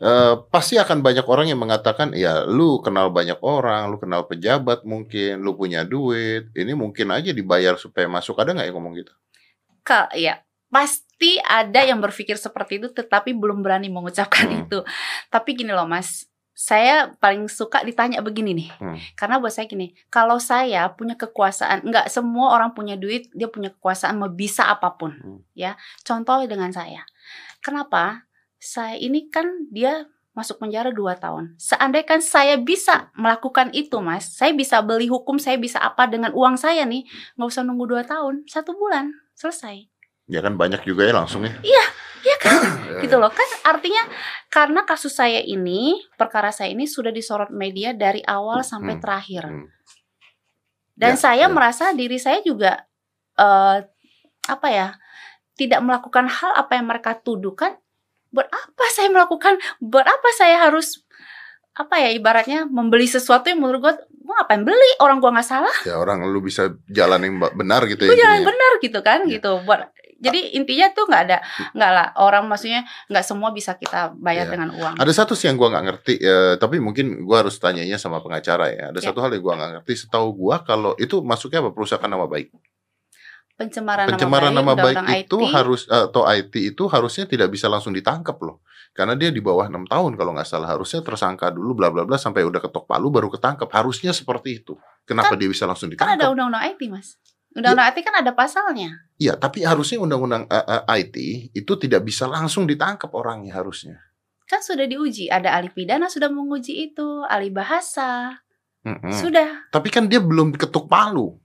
Eh, 0.01 0.35
pasti 0.49 0.81
akan 0.81 1.05
banyak 1.05 1.29
orang 1.29 1.53
yang 1.53 1.61
mengatakan, 1.61 2.17
ya 2.17 2.49
lu 2.49 2.81
kenal 2.81 3.13
banyak 3.13 3.37
orang, 3.45 3.93
lu 3.93 4.01
kenal 4.01 4.25
pejabat 4.25 4.81
mungkin, 4.89 5.45
lu 5.45 5.53
punya 5.53 5.85
duit, 5.85 6.49
ini 6.57 6.73
mungkin 6.73 7.13
aja 7.13 7.37
dibayar 7.37 7.77
supaya 7.77 8.09
masuk. 8.09 8.41
Ada 8.41 8.57
nggak 8.57 8.67
yang 8.73 8.77
ngomong 8.81 8.97
gitu? 8.97 9.13
Ka- 9.85 10.09
ya 10.17 10.41
pasti 10.71 11.37
ada 11.43 11.83
yang 11.83 11.99
berpikir 11.99 12.39
seperti 12.39 12.79
itu 12.79 12.95
tetapi 12.95 13.35
belum 13.35 13.59
berani 13.59 13.91
mengucapkan 13.91 14.47
Hmm. 14.47 14.61
itu 14.63 14.79
tapi 15.27 15.59
gini 15.59 15.75
loh 15.75 15.83
mas 15.83 16.31
saya 16.55 17.11
paling 17.19 17.51
suka 17.51 17.83
ditanya 17.83 18.23
begini 18.23 18.55
nih 18.55 18.71
Hmm. 18.79 18.95
karena 19.19 19.43
buat 19.43 19.51
saya 19.51 19.67
gini 19.67 19.91
kalau 20.07 20.39
saya 20.39 20.87
punya 20.95 21.19
kekuasaan 21.19 21.83
nggak 21.83 22.07
semua 22.07 22.55
orang 22.55 22.71
punya 22.71 22.95
duit 22.95 23.27
dia 23.35 23.51
punya 23.51 23.75
kekuasaan 23.75 24.15
mau 24.15 24.31
bisa 24.31 24.71
apa 24.71 24.95
pun 24.95 25.11
Hmm. 25.11 25.43
ya 25.59 25.75
contoh 26.07 26.39
dengan 26.47 26.71
saya 26.71 27.03
kenapa 27.59 28.30
saya 28.61 29.01
ini 29.01 29.33
kan 29.33 29.67
dia 29.73 30.05
masuk 30.31 30.63
penjara 30.63 30.95
2 30.95 31.17
tahun. 31.19 31.59
Seandainya 31.59 32.23
saya 32.23 32.55
bisa 32.61 33.11
melakukan 33.19 33.75
itu, 33.75 33.99
Mas, 33.99 34.31
saya 34.37 34.55
bisa 34.55 34.79
beli 34.79 35.11
hukum, 35.11 35.41
saya 35.43 35.59
bisa 35.59 35.83
apa 35.83 36.07
dengan 36.07 36.31
uang 36.31 36.55
saya 36.55 36.87
nih, 36.87 37.03
nggak 37.35 37.49
usah 37.51 37.67
nunggu 37.67 37.99
2 37.99 38.05
tahun, 38.07 38.35
satu 38.47 38.77
bulan 38.79 39.11
selesai. 39.35 39.91
Ya 40.31 40.39
kan 40.39 40.55
banyak 40.55 40.87
juga 40.87 41.03
ya 41.09 41.17
langsung 41.17 41.43
ya. 41.43 41.57
Iya 41.65 42.37
kan? 42.39 42.53
Ya, 42.55 43.01
gitu 43.03 43.17
loh 43.17 43.33
kan 43.33 43.49
artinya 43.65 44.05
karena 44.53 44.85
kasus 44.85 45.17
saya 45.17 45.41
ini 45.41 45.99
perkara 46.15 46.53
saya 46.53 46.71
ini 46.71 46.85
sudah 46.85 47.09
disorot 47.11 47.49
media 47.49 47.97
dari 47.97 48.21
awal 48.23 48.61
sampai 48.61 48.97
Hmm. 48.97 49.03
terakhir 49.03 49.43
Hmm. 49.49 49.67
dan 51.01 51.17
Ya, 51.17 51.21
saya 51.21 51.47
ya. 51.49 51.53
merasa 51.53 51.97
diri 51.97 52.21
saya 52.21 52.45
juga 52.45 52.85
eh 53.41 53.79
apa 54.47 54.69
ya 54.69 54.89
tidak 55.57 55.81
melakukan 55.81 56.29
hal 56.29 56.53
apa 56.61 56.77
yang 56.77 56.87
mereka 56.93 57.17
tuduhkan 57.17 57.81
buat 58.31 58.47
apa 58.47 58.85
saya 58.91 59.09
melakukan 59.09 59.55
buat 59.79 60.07
apa 60.07 60.29
saya 60.33 60.57
harus 60.61 61.03
apa 61.73 61.99
ya 61.99 62.11
ibaratnya 62.11 62.67
membeli 62.67 63.07
sesuatu 63.07 63.47
yang 63.47 63.59
menurut 63.59 63.81
gue 63.81 63.95
gue 64.21 64.35
ngapain 64.37 64.63
beli 64.63 64.91
orang 64.99 65.19
gue 65.19 65.27
nggak 65.29 65.45
salah 65.45 65.75
Ya 65.83 65.97
orang 65.97 66.23
lu 66.25 66.39
bisa 66.39 66.71
jalan 66.87 67.21
yang 67.21 67.35
benar 67.51 67.83
gitu 67.87 68.05
ya. 68.05 68.15
jalan 68.15 68.43
benar 68.43 68.73
gitu 68.79 68.99
kan 69.01 69.27
Ya. 69.27 69.39
gitu 69.39 69.63
buat 69.65 69.91
jadi 70.21 70.53
intinya 70.53 70.93
tuh 70.93 71.09
nggak 71.09 71.23
ada 71.27 71.39
nggak 71.73 71.91
lah 71.91 72.07
orang 72.21 72.45
maksudnya 72.45 72.85
nggak 73.09 73.25
semua 73.25 73.51
bisa 73.51 73.73
kita 73.75 74.13
bayar 74.15 74.47
Ya. 74.47 74.53
dengan 74.53 74.69
uang 74.71 74.95
Ada 75.01 75.13
satu 75.17 75.33
sih 75.33 75.49
yang 75.49 75.57
gua 75.57 75.73
nggak 75.73 75.85
ngerti, 75.89 76.15
eh, 76.21 76.55
tapi 76.61 76.77
mungkin 76.77 77.25
gua 77.25 77.41
harus 77.41 77.57
tanyanya 77.57 77.97
sama 77.97 78.21
pengacara 78.21 78.69
ya. 78.69 78.93
Ada 78.93 79.01
Ya. 79.01 79.07
satu 79.09 79.25
hal 79.25 79.33
yang 79.33 79.41
gua 79.41 79.55
nggak 79.57 79.71
ngerti. 79.81 79.93
Setahu 79.97 80.29
gua 80.37 80.61
kalau 80.61 80.93
itu 81.01 81.25
masuknya 81.25 81.65
apa 81.65 81.73
perusahaan 81.73 82.05
nama 82.05 82.29
baik. 82.29 82.53
Pencemaran, 83.61 84.09
Pencemaran 84.09 84.57
nama 84.57 84.73
nama 84.73 84.73
baik, 84.73 84.81
baik 84.81 84.97
undang-undang 84.97 85.21
itu 85.29 85.37
IT, 85.45 85.53
harus 85.53 85.81
eh, 85.85 86.05
atau 86.09 86.23
IT 86.25 86.55
itu 86.57 86.83
harusnya 86.89 87.25
tidak 87.29 87.49
bisa 87.53 87.69
langsung 87.69 87.93
ditangkap 87.93 88.41
loh. 88.41 88.65
Karena 88.91 89.13
dia 89.15 89.29
di 89.29 89.39
bawah 89.45 89.69
enam 89.69 89.85
tahun 89.85 90.17
kalau 90.17 90.33
nggak 90.33 90.49
salah 90.49 90.73
harusnya 90.73 91.05
tersangka 91.05 91.53
dulu 91.53 91.77
bla 91.77 91.93
bla 91.93 92.09
bla 92.09 92.17
sampai 92.17 92.43
udah 92.43 92.59
ketok 92.59 92.89
palu 92.89 93.13
baru 93.13 93.29
ketangkap. 93.29 93.69
Harusnya 93.69 94.11
seperti 94.11 94.65
itu. 94.65 94.75
Kenapa 95.05 95.37
dia 95.37 95.47
bisa 95.47 95.69
langsung 95.69 95.93
kan 95.93 96.17
ada 96.17 96.25
ditangkap? 96.25 96.33
undang-undang 96.33 96.65
IT 96.73 96.81
mas 96.89 97.09
undang-undang 97.51 97.87
IT 97.91 97.99
kan 98.07 98.15
ada 98.23 98.31
pasalnya 98.31 98.91
Iya, 99.19 99.35
tapi 99.35 99.67
harusnya 99.67 99.99
undang-undang 100.01 100.47
eh, 100.47 100.65
eh, 100.65 100.83
IT 101.03 101.17
itu 101.53 101.73
tidak 101.77 102.07
bisa 102.07 102.25
langsung 102.31 102.65
ditangkap 102.65 103.11
orangnya 103.13 103.59
harusnya. 103.59 103.99
kan 104.47 104.59
sudah 104.59 104.83
diuji 104.83 105.31
ada 105.31 105.55
ahli 105.55 105.71
pidana 105.71 106.11
sudah 106.11 106.27
menguji 106.27 106.91
itu 106.91 107.23
ahli 107.31 107.55
bahasa 107.55 108.35
Mm-mm. 108.83 109.13
sudah 109.15 109.71
Tapi 109.71 109.89
kan 109.93 110.09
dia 110.11 110.19
belum 110.19 110.57
ketuk 110.57 110.89
palu. 110.89 111.37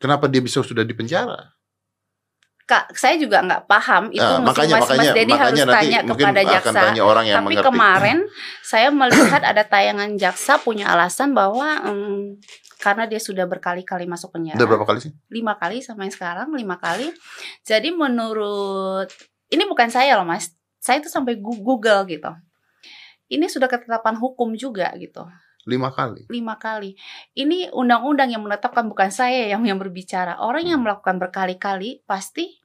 Kenapa 0.00 0.24
dia 0.32 0.40
bisa 0.40 0.64
sudah 0.64 0.82
di 0.82 0.96
penjara? 0.96 1.52
kak 2.70 2.94
saya 2.94 3.18
juga 3.18 3.42
nggak 3.42 3.66
paham. 3.66 4.14
Itu 4.14 4.22
Nah, 4.22 4.46
makanya 4.46 4.78
mas 4.78 4.86
makanya 4.86 5.10
mas 5.10 5.16
Dedi 5.18 5.32
makanya 5.34 5.42
harus 5.42 5.58
nanti 5.58 5.74
tanya 5.74 5.98
kepada 6.06 6.40
jaksa. 6.46 6.80
tanya 6.86 7.02
orang 7.02 7.24
yang 7.26 7.36
tapi 7.42 7.46
mengerti. 7.50 7.66
kemarin 7.66 8.18
saya 8.70 8.88
melihat 8.94 9.42
ada 9.42 9.62
tayangan 9.66 10.10
jaksa 10.14 10.52
punya 10.62 10.86
alasan 10.86 11.34
bahwa 11.34 11.66
mm, 11.82 12.38
karena 12.78 13.04
dia 13.10 13.18
sudah 13.18 13.44
berkali-kali 13.50 14.06
masuk 14.06 14.30
penjara. 14.30 14.54
Udah 14.54 14.68
berapa 14.70 14.86
kali 14.86 15.02
sih? 15.02 15.12
lima 15.34 15.58
kali 15.58 15.82
sama 15.82 16.06
yang 16.06 16.14
sekarang 16.14 16.46
lima 16.54 16.78
kali. 16.78 17.10
Jadi 17.66 17.90
menurut 17.90 19.10
ini 19.50 19.66
bukan 19.66 19.90
saya 19.90 20.14
loh 20.14 20.24
mas. 20.24 20.54
Saya 20.78 21.02
itu 21.02 21.10
sampai 21.10 21.36
Google 21.42 22.06
gitu. 22.06 22.30
Ini 23.34 23.50
sudah 23.50 23.66
ketetapan 23.66 24.14
hukum 24.14 24.54
juga 24.54 24.94
gitu 24.94 25.26
Lima 25.68 25.92
kali. 25.92 26.24
lima 26.32 26.56
kali 26.56 26.96
ini 27.36 27.68
undang-undang 27.68 28.32
yang 28.32 28.40
menetapkan 28.40 28.88
bukan 28.88 29.12
saya 29.12 29.44
yang 29.50 29.60
yang 29.64 29.76
berbicara 29.76 30.40
orang 30.40 30.64
yang 30.64 30.80
melakukan 30.80 31.20
berkali-kali 31.20 32.00
pasti 32.08 32.60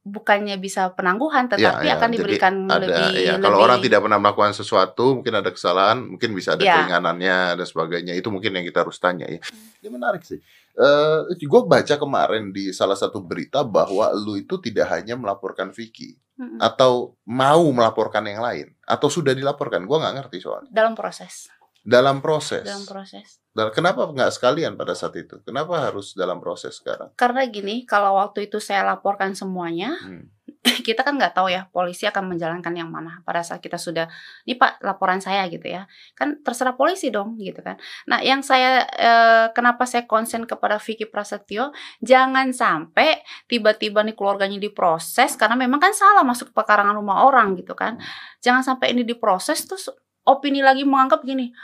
bukannya 0.00 0.56
bisa 0.56 0.90
penangguhan 0.96 1.46
tetapi 1.46 1.84
Ya, 1.84 1.94
ya, 1.94 2.00
akan 2.00 2.08
jadi 2.10 2.16
diberikan 2.18 2.54
Ada 2.66 2.78
lebih 2.88 3.08
ya, 3.20 3.32
lebih 3.36 3.44
kalau 3.44 3.58
orang 3.60 3.78
tidak 3.84 4.00
pernah 4.00 4.18
melakukan 4.18 4.52
sesuatu, 4.56 5.04
mungkin 5.20 5.34
ada 5.36 5.50
kesalahan, 5.52 5.98
mungkin 6.00 6.32
bisa 6.32 6.56
ada 6.56 6.64
Ya. 6.64 6.74
keringanannya 6.80 7.60
dan 7.60 7.66
sebagainya. 7.68 8.12
Itu 8.16 8.32
mungkin 8.32 8.56
yang 8.56 8.64
kita 8.64 8.82
harus 8.82 8.96
tanya 8.96 9.28
ya. 9.28 9.38
Hmm. 9.44 9.76
Ini 9.84 9.88
menarik 9.92 10.24
sih. 10.24 10.40
Eh, 10.80 11.18
gue 11.36 11.62
baca 11.62 11.94
kemarin 11.94 12.48
di 12.50 12.72
salah 12.72 12.96
satu 12.96 13.20
berita 13.20 13.60
bahwa 13.60 14.08
lu 14.16 14.34
itu 14.34 14.56
tidak 14.56 14.88
hanya 14.90 15.12
melaporkan 15.12 15.68
Vicky 15.70 16.16
Mm-mm. 16.34 16.56
atau 16.56 17.20
mau 17.28 17.60
melaporkan 17.68 18.24
yang 18.24 18.40
lain 18.40 18.72
atau 18.82 19.06
sudah 19.06 19.36
dilaporkan. 19.36 19.84
Gue 19.84 20.00
nggak 20.00 20.14
ngerti 20.16 20.40
soalnya. 20.40 20.72
dalam 20.72 20.96
proses 20.96 21.52
Dalam 21.80 22.20
proses. 22.20 22.64
dalam 22.64 22.84
proses 22.84 23.40
Dan 23.50 23.72
kenapa 23.72 24.04
nggak 24.04 24.30
sekalian 24.30 24.76
pada 24.76 24.92
saat 24.92 25.16
itu? 25.16 25.40
Kenapa 25.42 25.80
harus 25.84 26.12
dalam 26.12 26.36
proses 26.38 26.76
sekarang? 26.76 27.12
karena 27.12 27.44
gini 27.44 27.84
kalau 27.84 28.16
waktu 28.16 28.48
itu 28.48 28.56
saya 28.56 28.84
laporkan 28.86 29.32
semuanya 29.32 29.96
Hmm. 30.00 30.28
kita 30.86 31.00
kan 31.00 31.16
nggak 31.16 31.32
tahu 31.32 31.48
ya 31.48 31.72
polisi 31.72 32.04
akan 32.04 32.36
menjalankan 32.36 32.72
yang 32.76 32.92
mana 32.92 33.24
pada 33.24 33.40
saat 33.40 33.64
kita 33.64 33.80
sudah 33.80 34.12
ini 34.44 34.60
pak 34.60 34.76
laporan 34.84 35.16
saya 35.16 35.48
gitu 35.48 35.64
ya. 35.64 35.88
Kan 36.12 36.44
terserah 36.44 36.76
polisi 36.76 37.08
dong 37.08 37.40
gitu 37.40 37.64
kan. 37.64 37.80
Nah 38.04 38.20
yang 38.20 38.44
saya 38.44 38.84
eh, 38.84 39.46
kenapa 39.56 39.88
saya 39.88 40.04
konsen 40.04 40.44
kepada 40.44 40.76
Vicky 40.76 41.08
Prasetyo 41.08 41.72
jangan 42.04 42.52
sampai 42.52 43.24
tiba-tiba 43.48 44.04
nih 44.04 44.12
keluarganya 44.12 44.60
diproses 44.60 45.34
karena 45.40 45.56
memang 45.56 45.80
kan 45.80 45.96
salah 45.96 46.20
masuk 46.22 46.52
ke 46.52 46.54
pekarangan 46.60 46.92
rumah 46.92 47.24
orang 47.24 47.56
gitu 47.56 47.72
kan. 47.72 47.96
Jangan 48.44 48.60
sampai 48.60 48.92
ini 48.92 49.08
diproses 49.08 49.64
terus 49.64 49.88
opini 50.28 50.60
lagi 50.60 50.84
menganggap 50.84 51.24
gini 51.24 51.56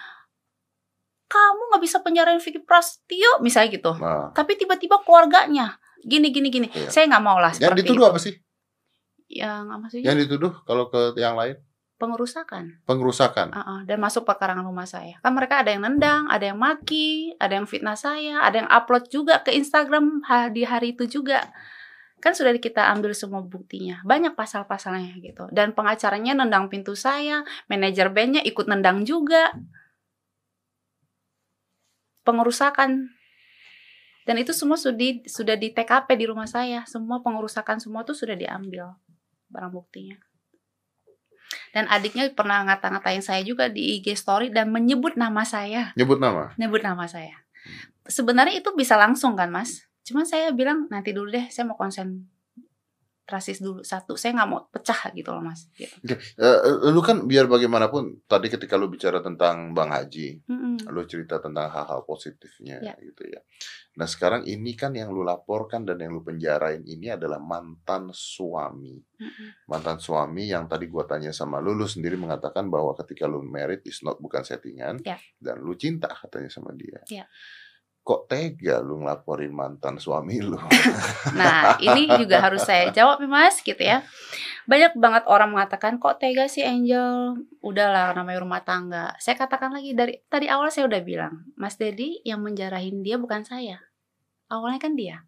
kamu 1.27 1.63
nggak 1.75 1.83
bisa 1.83 1.99
penjarain 2.07 2.39
Vicky 2.39 2.63
Prasetyo 2.63 3.43
misalnya 3.43 3.75
gitu. 3.75 3.93
Nah, 3.99 4.31
tapi 4.31 4.55
tiba-tiba 4.55 5.03
keluarganya 5.03 5.75
gini 6.07 6.31
gini 6.31 6.49
gini. 6.55 6.69
Iya. 6.71 6.89
saya 6.89 7.11
nggak 7.11 7.25
mau 7.25 7.43
lah 7.43 7.51
yang 7.59 7.75
dituduh 7.75 8.07
itu 8.07 8.11
apa 8.15 8.19
sih? 8.23 8.35
Yang 9.27 9.67
apa 9.71 9.87
maksudnya 9.87 10.15
Yang 10.15 10.19
dituduh 10.27 10.55
kalau 10.63 10.87
ke 10.87 11.19
yang 11.19 11.35
lain? 11.35 11.59
Pengerusakan. 11.97 12.85
Pengerusakan. 12.85 13.57
Uh-uh, 13.57 13.81
dan 13.89 13.97
masuk 13.97 14.29
pekarangan 14.29 14.69
rumah 14.69 14.85
saya. 14.85 15.17
Kan 15.25 15.33
mereka 15.33 15.65
ada 15.65 15.73
yang 15.73 15.81
nendang 15.81 16.29
ada 16.29 16.53
yang 16.53 16.61
maki 16.61 17.33
ada 17.41 17.57
yang 17.57 17.65
fitnah 17.65 17.97
saya 17.97 18.45
ada 18.45 18.61
yang 18.61 18.69
upload 18.69 19.09
juga 19.09 19.41
ke 19.41 19.57
Instagram 19.57 20.21
di 20.53 20.63
hari 20.69 20.93
itu 20.93 21.09
juga. 21.09 21.41
Kan 22.21 22.37
sudah 22.37 22.53
kita 22.61 22.93
ambil 22.93 23.17
semua 23.17 23.41
buktinya. 23.41 24.05
Banyak 24.05 24.37
pasal-pasalnya 24.37 25.17
gitu. 25.25 25.49
Dan 25.49 25.73
pengacaranya 25.73 26.37
nendang 26.37 26.69
pintu 26.69 26.93
saya 26.93 27.49
manajer 27.73 28.13
bandnya 28.13 28.45
ikut 28.45 28.69
nendang 28.69 29.09
juga. 29.09 29.57
Pengerusakan. 32.29 33.09
Dan 34.27 34.37
itu 34.43 34.51
semua 34.51 34.77
sudah 34.77 34.99
di, 34.99 35.23
sudah 35.25 35.55
di 35.57 35.73
TKP 35.73 36.13
di 36.19 36.27
rumah 36.29 36.51
saya. 36.51 36.85
Semua 36.85 37.25
pengerusakan 37.25 37.81
semua 37.81 38.03
tuh 38.05 38.19
sudah 38.19 38.35
diambil 38.35 38.99
barang 39.51 39.73
buktinya. 39.73 40.17
Dan 41.71 41.87
adiknya 41.93 42.27
pernah 42.33 42.65
ngata-ngatain 42.67 43.23
saya 43.23 43.43
juga 43.45 43.71
di 43.71 44.01
IG 44.01 44.17
story 44.19 44.51
dan 44.51 44.73
menyebut 44.73 45.15
nama 45.15 45.47
saya. 45.47 45.93
Nyebut 45.95 46.19
nama. 46.19 46.51
nyebut 46.59 46.83
nama 46.83 47.07
saya. 47.07 47.45
Sebenarnya 48.07 48.59
itu 48.63 48.71
bisa 48.75 48.95
langsung 48.99 49.35
kan 49.35 49.51
mas? 49.51 49.87
Cuman 50.07 50.23
saya 50.23 50.55
bilang 50.55 50.87
nanti 50.91 51.11
dulu 51.11 51.31
deh 51.31 51.47
saya 51.51 51.67
mau 51.67 51.79
konsentrasi 53.27 53.59
dulu 53.59 53.83
satu 53.83 54.15
saya 54.15 54.39
nggak 54.39 54.49
mau 54.49 54.63
pecah 54.71 55.11
gitu 55.11 55.35
loh 55.35 55.43
mas 55.43 55.67
gitu. 55.75 56.15
Eh, 56.39 56.59
lu 56.95 57.03
kan 57.03 57.27
biar 57.27 57.51
bagaimanapun 57.51 58.23
tadi 58.31 58.47
ketika 58.47 58.79
lu 58.79 58.87
bicara 58.87 59.19
tentang 59.19 59.75
Bang 59.75 59.91
Haji, 59.91 60.47
Mm-mm. 60.47 60.87
lu 60.87 61.03
cerita 61.05 61.43
tentang 61.43 61.67
hal-hal 61.67 62.07
positifnya 62.07 62.79
Ya. 62.79 62.95
gitu 63.03 63.27
ya. 63.27 63.43
Nah 63.99 64.07
sekarang 64.07 64.47
ini 64.47 64.79
kan 64.79 64.95
yang 64.95 65.11
lu 65.11 65.27
laporkan 65.27 65.83
dan 65.83 65.99
yang 65.99 66.15
lu 66.15 66.23
penjarain 66.23 66.87
ini 66.87 67.11
adalah 67.11 67.43
mantan 67.43 68.15
suami. 68.15 68.95
Mm-mm. 69.19 69.67
Mantan 69.67 69.99
suami 69.99 70.47
yang 70.47 70.71
tadi 70.71 70.87
gua 70.87 71.03
tanya 71.03 71.35
sama 71.35 71.59
lu, 71.59 71.75
lu 71.75 71.91
sendiri 71.91 72.15
mengatakan 72.15 72.71
bahwa 72.71 72.95
ketika 72.95 73.27
lu 73.27 73.43
married 73.43 73.83
is 73.83 74.07
not 74.07 74.23
bukan 74.23 74.47
settingan 74.47 75.03
Ya. 75.03 75.19
dan 75.43 75.59
lu 75.59 75.75
cinta 75.75 76.07
katanya 76.15 76.47
sama 76.47 76.71
dia. 76.79 77.03
Ya. 77.11 77.27
Kok 78.07 78.31
tega 78.31 78.79
lu 78.79 79.03
ngelaporin 79.03 79.51
mantan 79.51 79.99
suami 79.99 80.39
lu? 80.39 80.55
Nah, 81.35 81.75
ini 81.83 82.07
juga 82.23 82.39
harus 82.39 82.63
saya 82.63 82.95
jawab 82.95 83.19
nih 83.19 83.27
Mas 83.27 83.59
gitu 83.59 83.83
ya. 83.83 84.07
Banyak 84.71 84.95
banget 84.95 85.27
orang 85.27 85.51
mengatakan 85.51 85.99
kok 85.99 86.23
tega 86.23 86.47
sih 86.47 86.63
Angel, 86.63 87.35
udahlah 87.67 88.15
namanya 88.15 88.47
rumah 88.47 88.63
tangga. 88.63 89.11
Saya 89.19 89.35
katakan 89.35 89.75
lagi 89.75 89.99
dari 89.99 90.23
tadi 90.31 90.47
awal 90.47 90.71
saya 90.71 90.87
udah 90.87 91.03
bilang, 91.03 91.51
Mas 91.59 91.75
Dedi 91.75 92.23
yang 92.23 92.47
menjarahin 92.47 93.03
dia 93.03 93.19
bukan 93.19 93.43
saya. 93.43 93.83
Awalnya 94.47 94.79
kan 94.79 94.95
dia. 94.95 95.27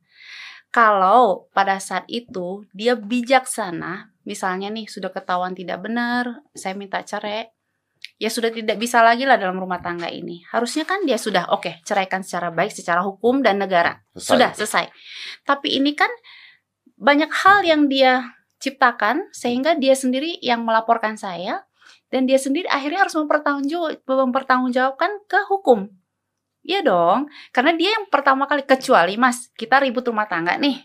Kalau 0.70 1.50
pada 1.50 1.82
saat 1.82 2.06
itu 2.06 2.62
dia 2.70 2.94
bijaksana, 2.94 4.14
misalnya 4.22 4.70
nih 4.70 4.86
sudah 4.86 5.10
ketahuan 5.10 5.56
tidak 5.56 5.82
benar, 5.82 6.46
saya 6.54 6.78
minta 6.78 7.02
cerai, 7.02 7.50
ya 8.18 8.30
sudah 8.30 8.50
tidak 8.50 8.76
bisa 8.76 9.00
lagi 9.00 9.26
lah 9.28 9.38
dalam 9.38 9.56
rumah 9.58 9.78
tangga 9.78 10.10
ini. 10.10 10.42
Harusnya 10.50 10.82
kan 10.88 11.06
dia 11.06 11.16
sudah 11.16 11.50
oke, 11.54 11.66
okay, 11.66 11.74
ceraikan 11.86 12.26
secara 12.26 12.50
baik 12.50 12.74
secara 12.74 13.02
hukum 13.06 13.40
dan 13.42 13.62
negara. 13.62 14.02
Selesai. 14.14 14.28
Sudah 14.28 14.50
selesai. 14.54 14.84
Tapi 15.46 15.78
ini 15.78 15.94
kan 15.94 16.10
banyak 16.98 17.30
hal 17.30 17.62
yang 17.62 17.86
dia 17.86 18.34
ciptakan 18.58 19.30
sehingga 19.30 19.78
dia 19.78 19.94
sendiri 19.94 20.42
yang 20.42 20.66
melaporkan 20.66 21.14
saya 21.14 21.62
dan 22.10 22.26
dia 22.26 22.40
sendiri 22.40 22.66
akhirnya 22.66 23.06
harus 23.06 23.14
mempertanggungjawabkan 23.14 25.10
ke 25.30 25.40
hukum. 25.46 25.86
Iya 26.66 26.84
dong, 26.84 27.32
karena 27.54 27.72
dia 27.78 27.96
yang 27.96 28.12
pertama 28.12 28.44
kali 28.44 28.66
kecuali 28.66 29.16
Mas, 29.16 29.48
kita 29.56 29.80
ribut 29.80 30.04
rumah 30.04 30.28
tangga 30.28 30.58
nih. 30.60 30.84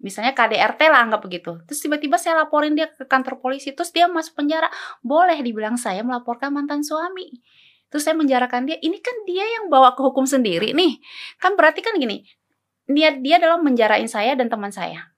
Misalnya 0.00 0.32
KDRT 0.32 0.80
lah 0.88 1.04
anggap 1.04 1.20
begitu. 1.20 1.60
Terus 1.68 1.80
tiba-tiba 1.84 2.16
saya 2.16 2.40
laporin 2.44 2.72
dia 2.72 2.88
ke 2.88 3.04
kantor 3.04 3.36
polisi, 3.38 3.76
terus 3.76 3.92
dia 3.92 4.08
masuk 4.08 4.40
penjara. 4.40 4.72
Boleh 5.04 5.36
dibilang 5.44 5.76
saya 5.76 6.00
melaporkan 6.00 6.50
mantan 6.50 6.80
suami. 6.80 7.40
Terus 7.92 8.08
saya 8.08 8.16
menjarakan 8.16 8.64
dia, 8.64 8.78
ini 8.80 8.96
kan 9.02 9.12
dia 9.28 9.44
yang 9.44 9.68
bawa 9.68 9.92
ke 9.92 10.00
hukum 10.00 10.24
sendiri 10.24 10.72
nih. 10.72 11.02
Kan 11.36 11.58
berarti 11.58 11.84
kan 11.84 11.98
gini, 12.00 12.24
niat 12.88 13.20
dia 13.20 13.36
adalah 13.36 13.60
menjarain 13.60 14.08
saya 14.08 14.32
dan 14.38 14.48
teman 14.48 14.72
saya. 14.72 15.10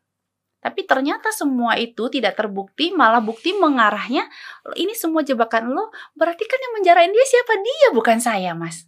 Tapi 0.62 0.86
ternyata 0.86 1.34
semua 1.34 1.74
itu 1.74 2.06
tidak 2.06 2.38
terbukti, 2.38 2.94
malah 2.94 3.18
bukti 3.18 3.50
mengarahnya, 3.50 4.30
ini 4.78 4.94
semua 4.94 5.26
jebakan 5.26 5.74
lo, 5.74 5.90
berarti 6.14 6.46
kan 6.46 6.58
yang 6.62 6.74
menjarain 6.78 7.10
dia 7.10 7.26
siapa? 7.26 7.58
Dia 7.58 7.88
bukan 7.90 8.18
saya, 8.22 8.54
mas. 8.54 8.86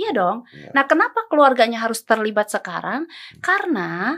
Iya 0.00 0.16
dong. 0.16 0.48
Ya. 0.56 0.72
Nah, 0.72 0.88
kenapa 0.88 1.28
keluarganya 1.28 1.84
harus 1.84 2.00
terlibat 2.08 2.48
sekarang? 2.48 3.04
Karena 3.44 4.16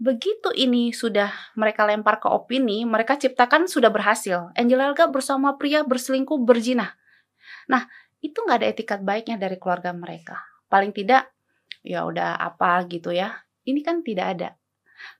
begitu 0.00 0.48
ini 0.56 0.96
sudah 0.96 1.28
mereka 1.60 1.84
lempar 1.84 2.16
ke 2.18 2.26
opini, 2.32 2.88
mereka 2.88 3.20
ciptakan 3.20 3.68
sudah 3.68 3.92
berhasil. 3.92 4.48
Angel 4.56 4.80
Elga 4.80 5.12
bersama 5.12 5.60
pria 5.60 5.84
berselingkuh 5.84 6.40
berzina. 6.40 6.96
Nah, 7.68 7.84
itu 8.24 8.40
nggak 8.40 8.58
ada 8.64 8.68
etikat 8.72 9.00
baiknya 9.04 9.36
dari 9.36 9.60
keluarga 9.60 9.92
mereka. 9.92 10.40
Paling 10.72 10.96
tidak, 10.96 11.28
ya 11.84 12.08
udah 12.08 12.40
apa 12.40 12.88
gitu 12.88 13.12
ya. 13.12 13.44
Ini 13.68 13.84
kan 13.84 14.00
tidak 14.00 14.26
ada. 14.40 14.50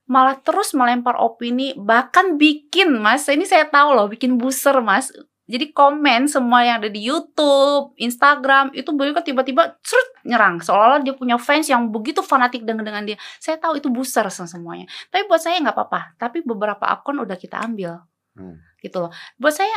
Malah 0.09 0.41
terus 0.41 0.73
melempar 0.73 1.17
opini, 1.21 1.77
bahkan 1.77 2.41
bikin 2.41 2.97
mas, 2.97 3.29
ini 3.29 3.45
saya 3.45 3.69
tahu 3.69 3.93
loh, 3.93 4.09
bikin 4.09 4.37
buser 4.41 4.81
mas 4.81 5.13
jadi 5.51 5.75
komen 5.75 6.31
semua 6.31 6.63
yang 6.63 6.79
ada 6.79 6.87
di 6.87 7.03
YouTube, 7.03 7.91
Instagram 7.99 8.71
itu 8.71 8.87
mereka 8.95 9.19
tiba-tiba 9.19 9.75
serut 9.83 10.09
nyerang 10.23 10.63
seolah-olah 10.63 11.03
dia 11.03 11.11
punya 11.11 11.35
fans 11.35 11.67
yang 11.67 11.91
begitu 11.91 12.23
fanatik 12.23 12.63
dengan 12.63 12.87
dengan 12.87 13.03
dia. 13.03 13.17
Saya 13.35 13.59
tahu 13.59 13.83
itu 13.83 13.91
besar 13.91 14.31
semuanya. 14.31 14.87
Tapi 15.11 15.27
buat 15.27 15.43
saya 15.43 15.59
nggak 15.59 15.75
apa-apa. 15.75 16.15
Tapi 16.15 16.47
beberapa 16.47 16.87
akun 16.87 17.19
udah 17.19 17.35
kita 17.35 17.59
ambil, 17.59 17.99
hmm. 18.39 18.79
gitu 18.79 18.97
loh. 19.03 19.11
Buat 19.35 19.59
saya 19.59 19.75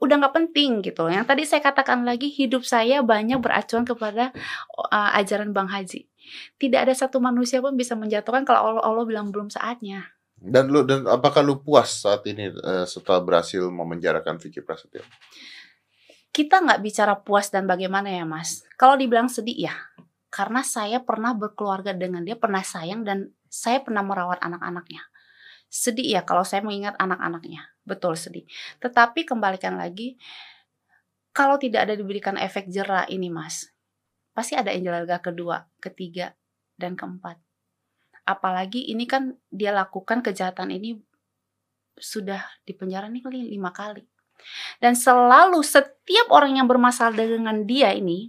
udah 0.00 0.16
nggak 0.16 0.34
penting 0.34 0.80
gitu. 0.80 1.12
Yang 1.12 1.24
tadi 1.28 1.42
saya 1.44 1.60
katakan 1.60 2.08
lagi 2.08 2.32
hidup 2.32 2.64
saya 2.64 3.04
banyak 3.04 3.36
beracuan 3.36 3.84
kepada 3.84 4.32
uh, 4.80 5.10
ajaran 5.20 5.52
Bang 5.52 5.68
Haji. 5.68 6.08
Tidak 6.56 6.80
ada 6.80 6.96
satu 6.96 7.20
manusia 7.20 7.60
pun 7.60 7.76
bisa 7.76 7.92
menjatuhkan 7.94 8.48
kalau 8.48 8.80
Allah, 8.80 8.82
Allah 8.82 9.04
bilang 9.04 9.28
belum 9.28 9.52
saatnya. 9.52 10.15
Dan 10.36 10.68
lu 10.68 10.84
dan 10.84 11.08
apakah 11.08 11.40
lu 11.40 11.64
puas 11.64 12.04
saat 12.04 12.20
ini 12.28 12.52
uh, 12.52 12.84
setelah 12.84 13.24
berhasil 13.24 13.64
memenjarakan 13.72 14.36
Vicky 14.36 14.60
Prasetyo? 14.60 15.00
Kita 16.28 16.60
nggak 16.60 16.84
bicara 16.84 17.16
puas 17.16 17.48
dan 17.48 17.64
bagaimana 17.64 18.12
ya 18.12 18.28
Mas. 18.28 18.60
Kalau 18.76 19.00
dibilang 19.00 19.32
sedih 19.32 19.72
ya, 19.72 19.74
karena 20.28 20.60
saya 20.60 21.00
pernah 21.00 21.32
berkeluarga 21.32 21.96
dengan 21.96 22.20
dia, 22.20 22.36
pernah 22.36 22.60
sayang 22.60 23.08
dan 23.08 23.32
saya 23.48 23.80
pernah 23.80 24.04
merawat 24.04 24.36
anak-anaknya. 24.44 25.00
Sedih 25.72 26.04
ya 26.04 26.20
kalau 26.28 26.44
saya 26.44 26.60
mengingat 26.60 26.92
anak-anaknya, 27.00 27.72
betul 27.88 28.12
sedih. 28.20 28.44
Tetapi 28.84 29.24
kembalikan 29.24 29.80
lagi, 29.80 30.20
kalau 31.32 31.56
tidak 31.56 31.88
ada 31.88 31.96
diberikan 31.96 32.36
efek 32.36 32.68
jerah 32.68 33.08
ini 33.08 33.32
Mas, 33.32 33.72
pasti 34.36 34.52
ada 34.52 34.68
angel 34.68 35.08
Elga 35.08 35.24
kedua, 35.24 35.64
ketiga, 35.80 36.36
dan 36.76 36.92
keempat 36.92 37.45
apalagi 38.26 38.90
ini 38.90 39.06
kan 39.06 39.38
dia 39.48 39.70
lakukan 39.70 40.20
kejahatan 40.20 40.74
ini 40.74 40.98
sudah 41.96 42.42
di 42.66 42.76
penjara 42.76 43.08
nih 43.08 43.22
kali 43.24 43.48
lima 43.54 43.72
kali. 43.72 44.04
Dan 44.82 44.92
selalu 44.92 45.64
setiap 45.64 46.28
orang 46.28 46.60
yang 46.60 46.68
bermasalah 46.68 47.16
dengan 47.16 47.64
dia 47.64 47.94
ini 47.96 48.28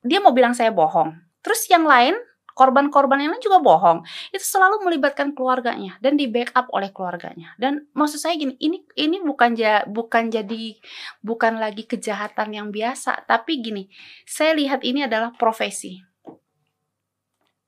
dia 0.00 0.20
mau 0.22 0.32
bilang 0.32 0.56
saya 0.56 0.72
bohong. 0.72 1.12
Terus 1.44 1.68
yang 1.68 1.84
lain 1.84 2.16
korban-korban 2.54 3.18
yang 3.18 3.34
lain 3.34 3.42
juga 3.42 3.58
bohong. 3.60 4.06
Itu 4.30 4.46
selalu 4.46 4.86
melibatkan 4.86 5.34
keluarganya 5.34 5.98
dan 5.98 6.14
di 6.14 6.30
backup 6.30 6.70
oleh 6.70 6.94
keluarganya. 6.94 7.52
Dan 7.60 7.90
maksud 7.92 8.22
saya 8.22 8.38
gini 8.38 8.54
ini 8.62 8.80
ini 8.96 9.20
bukan 9.20 9.58
ja, 9.58 9.82
bukan 9.84 10.30
jadi 10.30 10.78
bukan 11.20 11.60
lagi 11.60 11.84
kejahatan 11.84 12.54
yang 12.54 12.68
biasa. 12.70 13.26
Tapi 13.28 13.60
gini 13.60 13.90
saya 14.24 14.54
lihat 14.56 14.86
ini 14.86 15.04
adalah 15.04 15.34
profesi 15.34 16.13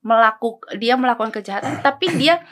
melakukan 0.06 0.78
dia 0.78 0.94
melakukan 0.94 1.34
kejahatan 1.34 1.82
tapi 1.82 2.06
dia 2.14 2.46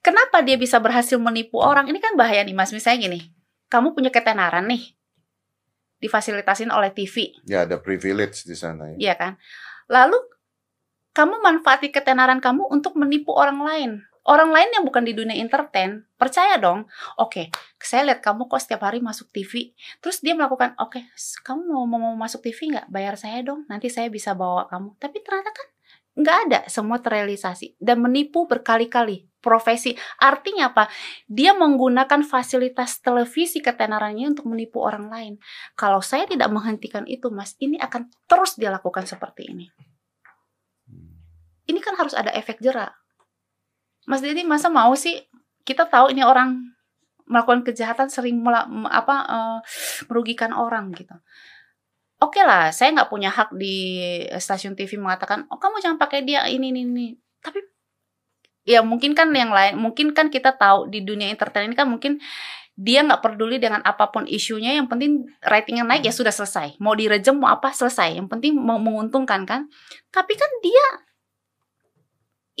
kenapa 0.00 0.40
dia 0.40 0.56
bisa 0.56 0.80
berhasil 0.80 1.20
menipu 1.20 1.60
orang? 1.60 1.92
Ini 1.92 2.00
kan 2.00 2.16
bahaya 2.16 2.40
nih 2.40 2.56
mas. 2.56 2.72
Misalnya 2.72 3.12
gini 3.12 3.20
kamu 3.68 3.92
punya 3.92 4.08
ketenaran 4.08 4.66
nih 4.66 4.96
difasilitasin 6.00 6.72
oleh 6.72 6.90
TV 6.96 7.36
ya 7.44 7.68
ada 7.68 7.76
privilege 7.76 8.48
di 8.48 8.56
sana 8.56 8.96
ya. 8.96 8.96
Iya 8.96 9.14
kan? 9.20 9.32
Lalu 9.92 10.16
kamu 11.12 11.44
manfaati 11.44 11.92
ketenaran 11.92 12.40
kamu 12.40 12.70
untuk 12.72 12.96
menipu 12.96 13.36
orang 13.36 13.60
lain. 13.60 13.92
Orang 14.20 14.52
lain 14.52 14.68
yang 14.76 14.84
bukan 14.84 15.00
di 15.00 15.16
dunia 15.16 15.32
entertain 15.36 16.04
percaya 16.20 16.60
dong. 16.60 16.84
Oke 17.16 17.50
okay, 17.50 17.80
saya 17.80 18.04
lihat 18.12 18.20
kamu 18.20 18.52
kok 18.52 18.60
setiap 18.60 18.84
hari 18.84 19.00
masuk 19.00 19.32
TV 19.32 19.72
terus 20.04 20.20
dia 20.20 20.36
melakukan 20.36 20.76
oke 20.76 21.00
okay, 21.00 21.08
kamu 21.40 21.64
mau, 21.64 21.84
mau 21.88 22.00
mau 22.00 22.14
masuk 22.16 22.44
TV 22.44 22.72
nggak? 22.72 22.92
Bayar 22.92 23.16
saya 23.16 23.40
dong 23.40 23.64
nanti 23.68 23.88
saya 23.88 24.12
bisa 24.12 24.36
bawa 24.36 24.68
kamu. 24.68 24.96
Tapi 25.00 25.24
ternyata 25.24 25.50
kan 25.52 25.68
nggak 26.20 26.38
ada 26.48 26.60
semua 26.68 27.00
terrealisasi 27.00 27.80
dan 27.80 28.04
menipu 28.04 28.44
berkali-kali. 28.44 29.26
Profesi 29.40 29.96
artinya 30.20 30.68
apa? 30.68 30.92
Dia 31.24 31.56
menggunakan 31.56 32.20
fasilitas 32.28 33.00
televisi 33.00 33.64
ketenarannya 33.64 34.36
untuk 34.36 34.44
menipu 34.52 34.84
orang 34.84 35.08
lain. 35.08 35.34
Kalau 35.72 36.04
saya 36.04 36.28
tidak 36.28 36.52
menghentikan 36.52 37.08
itu 37.08 37.32
mas 37.32 37.56
ini 37.56 37.80
akan 37.80 38.12
terus 38.28 38.60
dia 38.60 38.68
lakukan 38.68 39.08
seperti 39.08 39.48
ini. 39.48 39.66
Ini 41.72 41.80
kan 41.80 41.96
harus 41.96 42.12
ada 42.12 42.28
efek 42.36 42.60
jerak 42.60 43.00
mas 44.10 44.26
Didi 44.26 44.42
masa 44.42 44.66
mau 44.66 44.90
sih? 44.98 45.22
Kita 45.62 45.86
tahu 45.86 46.10
ini 46.10 46.26
orang 46.26 46.74
melakukan 47.30 47.62
kejahatan 47.62 48.10
sering 48.10 48.42
apa 48.90 49.16
uh, 49.22 49.58
merugikan 50.10 50.50
orang 50.50 50.90
gitu 50.98 51.14
oke 52.20 52.36
okay 52.36 52.44
lah, 52.44 52.68
saya 52.70 52.92
nggak 52.92 53.10
punya 53.10 53.32
hak 53.32 53.56
di 53.56 54.06
stasiun 54.36 54.76
TV 54.76 55.00
mengatakan, 55.00 55.48
oh 55.48 55.56
kamu 55.56 55.80
jangan 55.80 55.98
pakai 55.98 56.22
dia 56.22 56.44
ini 56.46 56.68
ini 56.70 56.80
ini. 56.84 57.06
Tapi 57.40 57.58
ya 58.68 58.84
mungkin 58.84 59.16
kan 59.16 59.32
yang 59.32 59.50
lain, 59.50 59.80
mungkin 59.80 60.12
kan 60.12 60.28
kita 60.28 60.54
tahu 60.54 60.92
di 60.92 61.00
dunia 61.00 61.32
entertain 61.32 61.72
ini 61.72 61.76
kan 61.76 61.88
mungkin 61.88 62.20
dia 62.80 63.04
nggak 63.04 63.20
peduli 63.20 63.60
dengan 63.60 63.84
apa 63.84 64.08
pun 64.08 64.24
isunya, 64.24 64.76
yang 64.76 64.88
penting 64.88 65.28
ratingnya 65.44 65.84
naik 65.84 66.04
ya 66.04 66.12
sudah 66.12 66.32
selesai. 66.32 66.80
Mau 66.80 66.96
direjem 66.96 67.36
mau 67.36 67.52
apa 67.52 67.72
selesai, 67.72 68.16
yang 68.16 68.28
penting 68.28 68.56
mau 68.56 68.80
menguntungkan 68.80 69.44
kan. 69.44 69.68
Tapi 70.12 70.32
kan 70.36 70.48
dia 70.64 70.86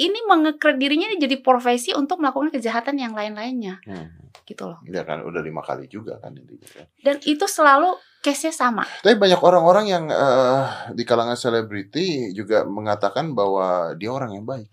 ini 0.00 0.20
mengekredit 0.24 0.80
dirinya 0.80 1.08
jadi 1.16 1.36
profesi 1.44 1.92
untuk 1.92 2.24
melakukan 2.24 2.48
kejahatan 2.52 2.96
yang 2.96 3.12
lain-lainnya. 3.12 3.80
Hmm. 3.84 4.32
Gitu 4.44 4.64
loh. 4.64 4.80
Ya 4.88 5.04
kan 5.04 5.20
udah 5.24 5.44
lima 5.44 5.60
kali 5.60 5.88
juga 5.88 6.16
kan 6.20 6.32
intinya. 6.32 6.68
Kan. 6.68 6.86
Dan 7.00 7.16
itu 7.24 7.44
selalu 7.44 7.96
case-nya 8.20 8.52
sama. 8.52 8.84
Tapi 9.00 9.16
banyak 9.16 9.40
orang-orang 9.40 9.86
yang 9.88 10.04
uh, 10.12 10.92
di 10.92 11.02
kalangan 11.08 11.36
selebriti 11.36 12.36
juga 12.36 12.68
mengatakan 12.68 13.32
bahwa 13.32 13.96
dia 13.96 14.12
orang 14.12 14.36
yang 14.36 14.44
baik. 14.44 14.68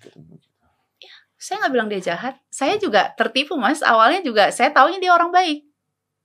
Ya, 1.00 1.16
saya 1.40 1.64
nggak 1.64 1.74
bilang 1.74 1.88
dia 1.88 2.02
jahat. 2.04 2.36
Saya 2.52 2.76
juga 2.76 3.16
tertipu 3.16 3.56
mas. 3.56 3.80
Awalnya 3.80 4.22
juga 4.22 4.52
saya 4.52 4.76
taunya 4.76 5.00
dia 5.00 5.16
orang 5.16 5.32
baik. 5.32 5.64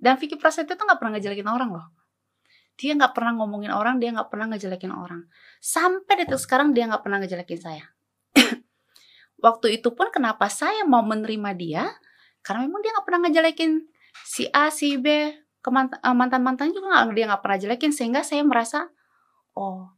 Dan 0.02 0.18
Vicky 0.18 0.34
Prasetyo 0.34 0.74
tuh 0.74 0.82
nggak 0.82 0.98
pernah 0.98 1.14
ngejelekin 1.14 1.46
orang 1.46 1.70
loh. 1.70 1.86
Dia 2.74 2.98
nggak 2.98 3.14
pernah 3.14 3.38
ngomongin 3.38 3.70
orang, 3.70 4.02
dia 4.02 4.10
nggak 4.10 4.26
pernah 4.26 4.50
ngejelekin 4.50 4.90
orang. 4.90 5.22
Sampai 5.62 6.26
detik 6.26 6.42
sekarang 6.42 6.74
dia 6.74 6.90
nggak 6.90 7.06
pernah 7.06 7.22
ngejelekin 7.22 7.60
saya. 7.62 7.86
Waktu 9.46 9.78
itu 9.78 9.94
pun 9.94 10.10
kenapa 10.10 10.50
saya 10.50 10.82
mau 10.82 11.06
menerima 11.06 11.50
dia? 11.54 11.86
Karena 12.42 12.66
memang 12.66 12.82
dia 12.82 12.90
nggak 12.90 13.06
pernah 13.06 13.20
ngejelekin 13.30 13.86
si 14.26 14.50
A, 14.50 14.74
si 14.74 14.98
B, 14.98 15.30
ke 15.62 15.70
eh, 15.70 16.14
mantan-mantan 16.14 16.74
juga 16.74 17.06
gak, 17.06 17.14
dia 17.14 17.24
nggak 17.30 17.42
pernah 17.42 17.58
jelekin 17.62 17.92
sehingga 17.94 18.26
saya 18.26 18.42
merasa 18.42 18.90
oh 19.54 19.94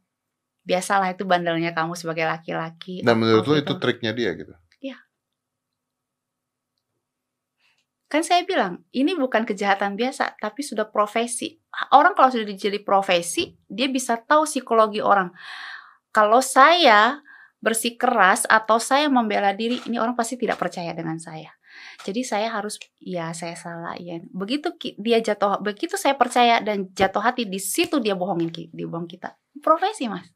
biasalah 0.65 1.13
itu 1.13 1.25
bandelnya 1.25 1.73
kamu 1.73 1.93
sebagai 1.93 2.25
laki-laki. 2.25 3.05
Dan 3.05 3.21
menurut 3.21 3.45
oh, 3.45 3.49
lo 3.53 3.55
gitu. 3.57 3.65
itu 3.69 3.73
triknya 3.77 4.11
dia 4.13 4.33
gitu? 4.33 4.53
Iya. 4.81 4.97
Kan 8.09 8.21
saya 8.25 8.45
bilang 8.45 8.85
ini 8.93 9.13
bukan 9.17 9.45
kejahatan 9.45 9.97
biasa 9.97 10.37
tapi 10.41 10.65
sudah 10.65 10.89
profesi. 10.89 11.57
Orang 11.93 12.17
kalau 12.17 12.33
sudah 12.33 12.45
jadi 12.49 12.81
profesi 12.81 13.57
dia 13.69 13.89
bisa 13.89 14.17
tahu 14.17 14.49
psikologi 14.49 15.01
orang. 15.01 15.33
Kalau 16.09 16.41
saya 16.41 17.21
bersikeras 17.65 18.45
atau 18.45 18.77
saya 18.77 19.09
membela 19.09 19.49
diri, 19.49 19.81
ini 19.89 19.97
orang 19.97 20.13
pasti 20.13 20.37
tidak 20.37 20.61
percaya 20.61 20.93
dengan 20.93 21.17
saya. 21.17 21.54
Jadi 22.05 22.21
saya 22.21 22.53
harus 22.53 22.77
ya 23.01 23.33
saya 23.33 23.57
salah 23.57 23.97
ya. 23.97 24.21
Begitu 24.29 24.77
dia 25.01 25.17
jatuh 25.25 25.57
begitu 25.57 25.97
saya 25.97 26.13
percaya 26.13 26.61
dan 26.61 26.93
jatuh 26.93 27.17
hati 27.25 27.49
di 27.49 27.57
situ 27.57 27.97
dia 27.97 28.13
bohongin 28.13 28.53
dia 28.53 28.85
bohong 28.85 29.09
kita. 29.09 29.33
Profesi, 29.57 30.05
Mas. 30.05 30.29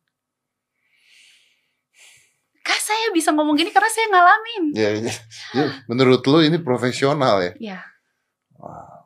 Kak 2.65 2.81
saya 2.81 3.13
bisa 3.13 3.29
ngomong 3.33 3.53
gini 3.53 3.69
karena 3.69 3.89
saya 3.89 4.07
ngalamin. 4.09 4.63
Ya, 4.73 4.89
ya. 4.97 5.13
Ya, 5.57 5.65
menurut 5.89 6.21
lu 6.25 6.41
ini 6.41 6.57
profesional 6.61 7.41
ya? 7.41 7.53
Ya, 7.57 7.79
Wow. 8.59 8.99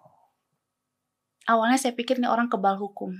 awalnya 1.46 1.78
saya 1.78 1.94
pikir 1.94 2.18
nih 2.18 2.26
orang 2.28 2.50
kebal 2.50 2.76
hukum. 2.82 3.14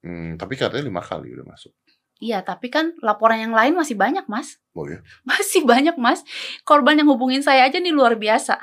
Hmm, 0.00 0.40
tapi 0.40 0.56
katanya 0.56 0.88
lima 0.88 1.04
kali 1.04 1.36
udah 1.36 1.44
masuk. 1.44 1.76
Iya, 2.16 2.40
tapi 2.40 2.72
kan 2.72 2.96
laporan 3.04 3.36
yang 3.36 3.52
lain 3.52 3.76
masih 3.76 3.92
banyak, 3.92 4.24
Mas. 4.24 4.56
Oh 4.72 4.88
ya. 4.88 5.04
Masih 5.28 5.68
banyak, 5.68 6.00
Mas. 6.00 6.24
Korban 6.64 6.96
yang 6.96 7.12
hubungin 7.12 7.44
saya 7.44 7.68
aja 7.68 7.76
nih 7.76 7.92
luar 7.92 8.16
biasa. 8.16 8.56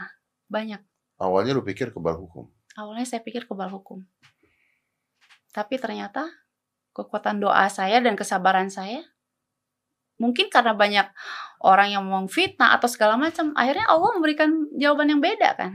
Banyak. 0.49 0.81
Awalnya 1.21 1.53
lu 1.53 1.61
pikir 1.61 1.93
kebal 1.93 2.17
hukum. 2.17 2.49
Awalnya 2.73 3.05
saya 3.05 3.21
pikir 3.21 3.45
kebal 3.45 3.69
hukum. 3.69 4.01
Tapi 5.53 5.77
ternyata 5.77 6.25
kekuatan 6.97 7.37
doa 7.37 7.69
saya 7.69 8.01
dan 8.01 8.17
kesabaran 8.17 8.73
saya 8.73 9.05
mungkin 10.21 10.47
karena 10.47 10.77
banyak 10.77 11.09
orang 11.65 11.93
yang 11.93 12.03
mau 12.05 12.21
fitnah 12.29 12.77
atau 12.77 12.85
segala 12.85 13.17
macam, 13.17 13.51
akhirnya 13.57 13.89
Allah 13.89 14.13
memberikan 14.13 14.69
jawaban 14.77 15.09
yang 15.09 15.21
beda 15.21 15.57
kan. 15.57 15.73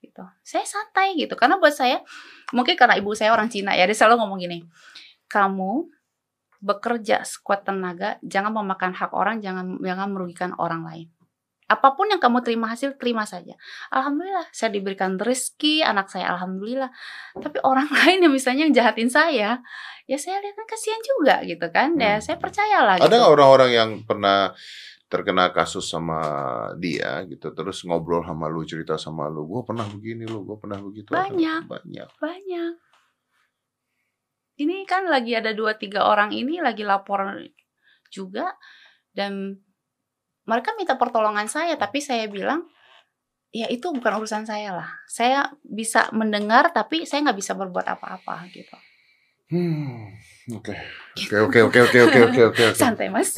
Gitu. 0.00 0.22
Saya 0.44 0.64
santai 0.68 1.16
gitu 1.16 1.34
karena 1.34 1.56
buat 1.56 1.72
saya 1.72 2.04
mungkin 2.52 2.76
karena 2.76 3.00
ibu 3.00 3.10
saya 3.16 3.32
orang 3.32 3.48
Cina 3.48 3.72
ya, 3.74 3.88
dia 3.88 3.96
selalu 3.96 4.22
ngomong 4.22 4.38
gini. 4.38 4.62
Kamu 5.26 5.95
bekerja 6.60 7.22
sekuat 7.22 7.64
tenaga, 7.64 8.16
jangan 8.24 8.52
memakan 8.52 8.92
hak 8.94 9.12
orang, 9.12 9.40
jangan 9.44 9.76
jangan 9.80 10.08
merugikan 10.12 10.52
orang 10.56 10.82
lain. 10.86 11.08
Apa 11.66 11.98
pun 11.98 12.06
yang 12.06 12.22
kamu 12.22 12.46
terima 12.46 12.70
hasil, 12.70 12.94
terima 12.94 13.26
saja. 13.26 13.58
Alhamdulillah, 13.90 14.46
saya 14.54 14.70
diberikan 14.70 15.18
rezeki, 15.18 15.82
anak 15.82 16.06
saya 16.06 16.30
alhamdulillah. 16.30 16.94
Tapi 17.34 17.58
orang 17.66 17.90
lain 18.06 18.22
yang 18.22 18.30
misalnya 18.30 18.70
yang 18.70 18.74
jahatin 18.74 19.10
saya, 19.10 19.58
ya 20.06 20.16
saya 20.16 20.38
lihat 20.38 20.54
kan 20.54 20.66
kasihan 20.70 21.02
juga 21.02 21.42
gitu 21.42 21.66
kan. 21.74 21.98
Ya 21.98 22.16
Hmm. 22.16 22.22
saya 22.22 22.38
percayalah 22.38 23.02
Ada 23.02 23.18
gitu. 23.18 23.26
orang-orang 23.26 23.70
yang 23.74 23.90
pernah 24.06 24.54
terkena 25.06 25.54
kasus 25.54 25.86
sama 25.86 26.18
dia 26.82 27.22
gitu 27.30 27.54
terus 27.54 27.86
ngobrol 27.86 28.26
sama 28.26 28.50
lu 28.50 28.66
cerita 28.66 28.98
sama 28.98 29.30
lu 29.30 29.46
gue 29.46 29.62
pernah 29.62 29.86
begini 29.86 30.26
lu 30.26 30.42
gue 30.42 30.58
pernah 30.58 30.82
begitu 30.82 31.14
Banyak. 31.14 31.62
banyak 31.70 32.08
Banyak. 32.18 32.72
Ini 34.56 34.88
kan 34.88 35.04
lagi 35.08 35.36
ada 35.36 35.52
dua 35.52 35.76
tiga 35.76 36.08
orang 36.08 36.32
ini 36.32 36.64
lagi 36.64 36.80
lapor 36.80 37.28
juga 38.08 38.56
dan 39.12 39.52
mereka 40.46 40.72
minta 40.78 40.96
pertolongan 40.96 41.50
saya 41.50 41.76
tapi 41.76 42.00
saya 42.00 42.24
bilang 42.30 42.64
ya 43.52 43.68
itu 43.68 43.88
bukan 43.92 44.20
urusan 44.20 44.48
saya 44.48 44.72
lah. 44.72 44.90
Saya 45.08 45.48
bisa 45.60 46.08
mendengar 46.16 46.72
tapi 46.72 47.04
saya 47.04 47.28
nggak 47.28 47.38
bisa 47.40 47.52
berbuat 47.52 47.84
apa-apa 47.84 48.48
gitu. 48.52 48.76
Hmm, 49.46 50.10
oke, 50.58 50.74
oke, 51.38 51.58
oke, 51.70 51.78
oke, 51.86 51.98
oke, 52.02 52.18
oke, 52.18 52.40
oke. 52.50 52.64
Santai 52.74 53.06
mas. 53.06 53.30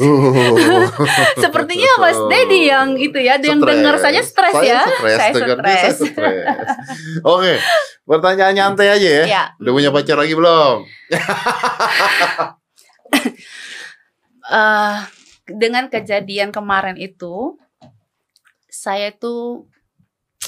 Sepertinya 1.45 2.01
mas 2.01 2.17
Dedi 2.33 2.73
yang 2.73 2.97
itu 2.97 3.21
ya, 3.21 3.37
yang 3.37 3.61
dengar 3.61 4.01
saja 4.01 4.25
stres 4.25 4.57
ya. 4.65 4.89
Stres, 4.89 5.19
saya 5.21 5.93
stres. 5.93 6.01
Oke, 7.21 7.61
pertanyaan 8.09 8.57
nyantai 8.57 8.89
aja 8.89 9.09
ya. 9.21 9.25
ya. 9.29 9.45
Udah 9.61 9.73
punya 9.77 9.91
pacar 9.93 10.17
lagi 10.17 10.33
belum? 10.33 10.89
uh, 14.49 14.97
dengan 15.61 15.93
kejadian 15.93 16.57
kemarin 16.57 16.97
itu, 16.97 17.61
saya 18.73 19.13
tuh 19.13 19.69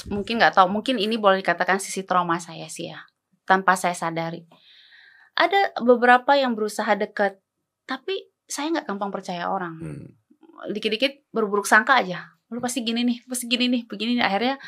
mungkin 0.08 0.40
nggak 0.40 0.56
tahu, 0.56 0.72
mungkin 0.72 0.96
ini 0.96 1.20
boleh 1.20 1.44
dikatakan 1.44 1.76
sisi 1.76 2.00
trauma 2.00 2.40
saya 2.40 2.64
sih 2.72 2.88
ya, 2.88 3.04
tanpa 3.44 3.76
saya 3.76 3.92
sadari 3.92 4.48
ada 5.40 5.80
beberapa 5.80 6.36
yang 6.36 6.52
berusaha 6.52 6.92
dekat, 7.00 7.40
tapi 7.88 8.28
saya 8.44 8.68
nggak 8.76 8.86
gampang 8.92 9.08
percaya 9.08 9.48
orang. 9.48 9.80
Hmm. 9.80 10.06
Dikit-dikit 10.68 11.32
berburuk 11.32 11.64
sangka 11.64 11.96
aja. 11.96 12.36
Lu 12.52 12.60
pasti 12.60 12.84
gini 12.84 13.00
nih, 13.08 13.24
pasti 13.24 13.48
gini 13.48 13.72
nih, 13.72 13.82
begini 13.88 14.20
nih. 14.20 14.24
Akhirnya 14.26 14.60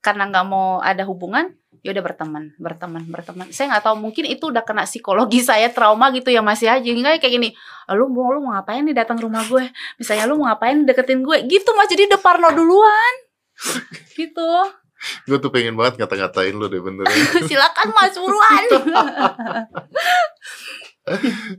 karena 0.00 0.32
nggak 0.32 0.46
mau 0.48 0.80
ada 0.80 1.04
hubungan, 1.04 1.52
ya 1.84 1.92
udah 1.92 2.02
berteman, 2.02 2.44
berteman, 2.56 3.04
berteman. 3.06 3.46
Saya 3.52 3.76
nggak 3.76 3.84
tahu, 3.84 3.96
mungkin 4.00 4.24
itu 4.26 4.48
udah 4.48 4.64
kena 4.64 4.88
psikologi 4.88 5.44
saya 5.50 5.68
trauma 5.68 6.08
gitu 6.14 6.32
ya 6.32 6.40
masih 6.40 6.72
aja. 6.72 6.88
Hingga 6.88 7.20
kayak 7.20 7.32
gini, 7.36 7.52
lu 7.92 8.08
mau 8.08 8.32
lu 8.32 8.40
mau 8.40 8.56
ngapain 8.56 8.80
nih 8.80 8.96
datang 8.96 9.20
rumah 9.20 9.44
gue? 9.44 9.68
Misalnya 10.00 10.24
lu 10.24 10.40
mau 10.40 10.48
ngapain 10.48 10.88
deketin 10.88 11.20
gue? 11.20 11.44
Gitu 11.44 11.68
mas, 11.76 11.90
jadi 11.92 12.08
udah 12.08 12.20
parno 12.22 12.48
duluan. 12.54 13.14
gitu. 14.18 14.81
Gue 15.26 15.38
tuh 15.42 15.50
pengen 15.50 15.74
banget 15.74 15.98
ngata-ngatain 15.98 16.54
lu 16.54 16.66
deh 16.70 16.78
bener. 16.78 17.06
Silakan 17.50 17.88
mas, 17.94 18.14
buruan. 18.14 18.62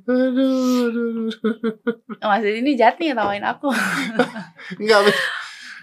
aduh, 0.08 0.32
aduh, 0.88 0.88
aduh. 0.88 1.28
mas 2.24 2.44
ini 2.48 2.80
jahat 2.80 2.96
nih 3.00 3.12
tawain 3.12 3.44
aku. 3.44 3.68
Enggak, 4.80 5.00
tapi, 5.04 5.12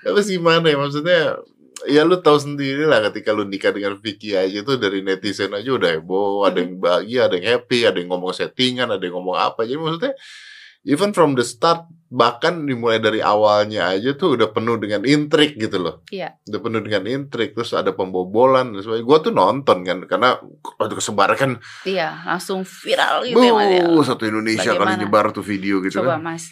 tapi 0.00 0.20
gimana 0.24 0.64
ya 0.64 0.76
maksudnya 0.80 1.20
ya 1.88 2.04
lu 2.04 2.20
tahu 2.20 2.36
sendiri 2.36 2.84
lah 2.84 3.04
ketika 3.08 3.32
lu 3.32 3.44
nikah 3.48 3.72
dengan 3.72 3.96
Vicky 3.96 4.36
aja 4.36 4.60
tuh 4.64 4.76
dari 4.76 5.00
netizen 5.04 5.52
aja 5.52 5.70
udah 5.72 5.90
heboh, 5.96 6.44
ada 6.48 6.60
yang 6.60 6.80
bahagia, 6.80 7.28
ada 7.28 7.36
yang 7.36 7.48
happy, 7.56 7.84
ada 7.88 8.00
yang 8.00 8.12
ngomong 8.12 8.32
settingan, 8.32 8.88
ada 8.88 9.00
yang 9.00 9.16
ngomong 9.16 9.36
apa. 9.36 9.64
Jadi 9.64 9.80
maksudnya 9.80 10.12
even 10.82 11.10
from 11.10 11.34
the 11.34 11.42
start 11.42 11.84
bahkan 12.06 12.66
dimulai 12.66 12.98
dari 12.98 13.22
awalnya 13.22 13.86
aja 13.88 14.18
tuh 14.18 14.34
udah 14.34 14.50
penuh 14.50 14.74
dengan 14.76 15.06
intrik 15.06 15.54
gitu 15.54 15.78
loh. 15.78 16.02
Iya. 16.10 16.34
Udah 16.42 16.60
penuh 16.60 16.82
dengan 16.82 17.06
intrik 17.06 17.54
terus 17.54 17.70
ada 17.70 17.90
pembobolan 17.90 18.74
dan 18.74 18.82
sebagainya. 18.82 19.06
Gua 19.06 19.18
tuh 19.20 19.30
nonton 19.30 19.78
kan 19.82 19.98
karena 20.04 20.34
waktu 20.74 20.94
kesebar 20.96 21.30
kan 21.34 21.62
Iya, 21.84 22.10
langsung 22.26 22.66
viral 22.66 23.22
gitu 23.24 23.38
ya 23.38 23.52
mas 23.52 23.70
ya. 23.70 23.86
bu 23.86 24.02
satu 24.02 24.26
Indonesia 24.26 24.70
kali 24.70 24.90
Bagaimana? 24.90 25.00
nyebar 25.00 25.26
tuh 25.30 25.42
video 25.42 25.78
gitu 25.80 26.02
Coba 26.02 26.18
kan. 26.18 26.34
mas. 26.34 26.50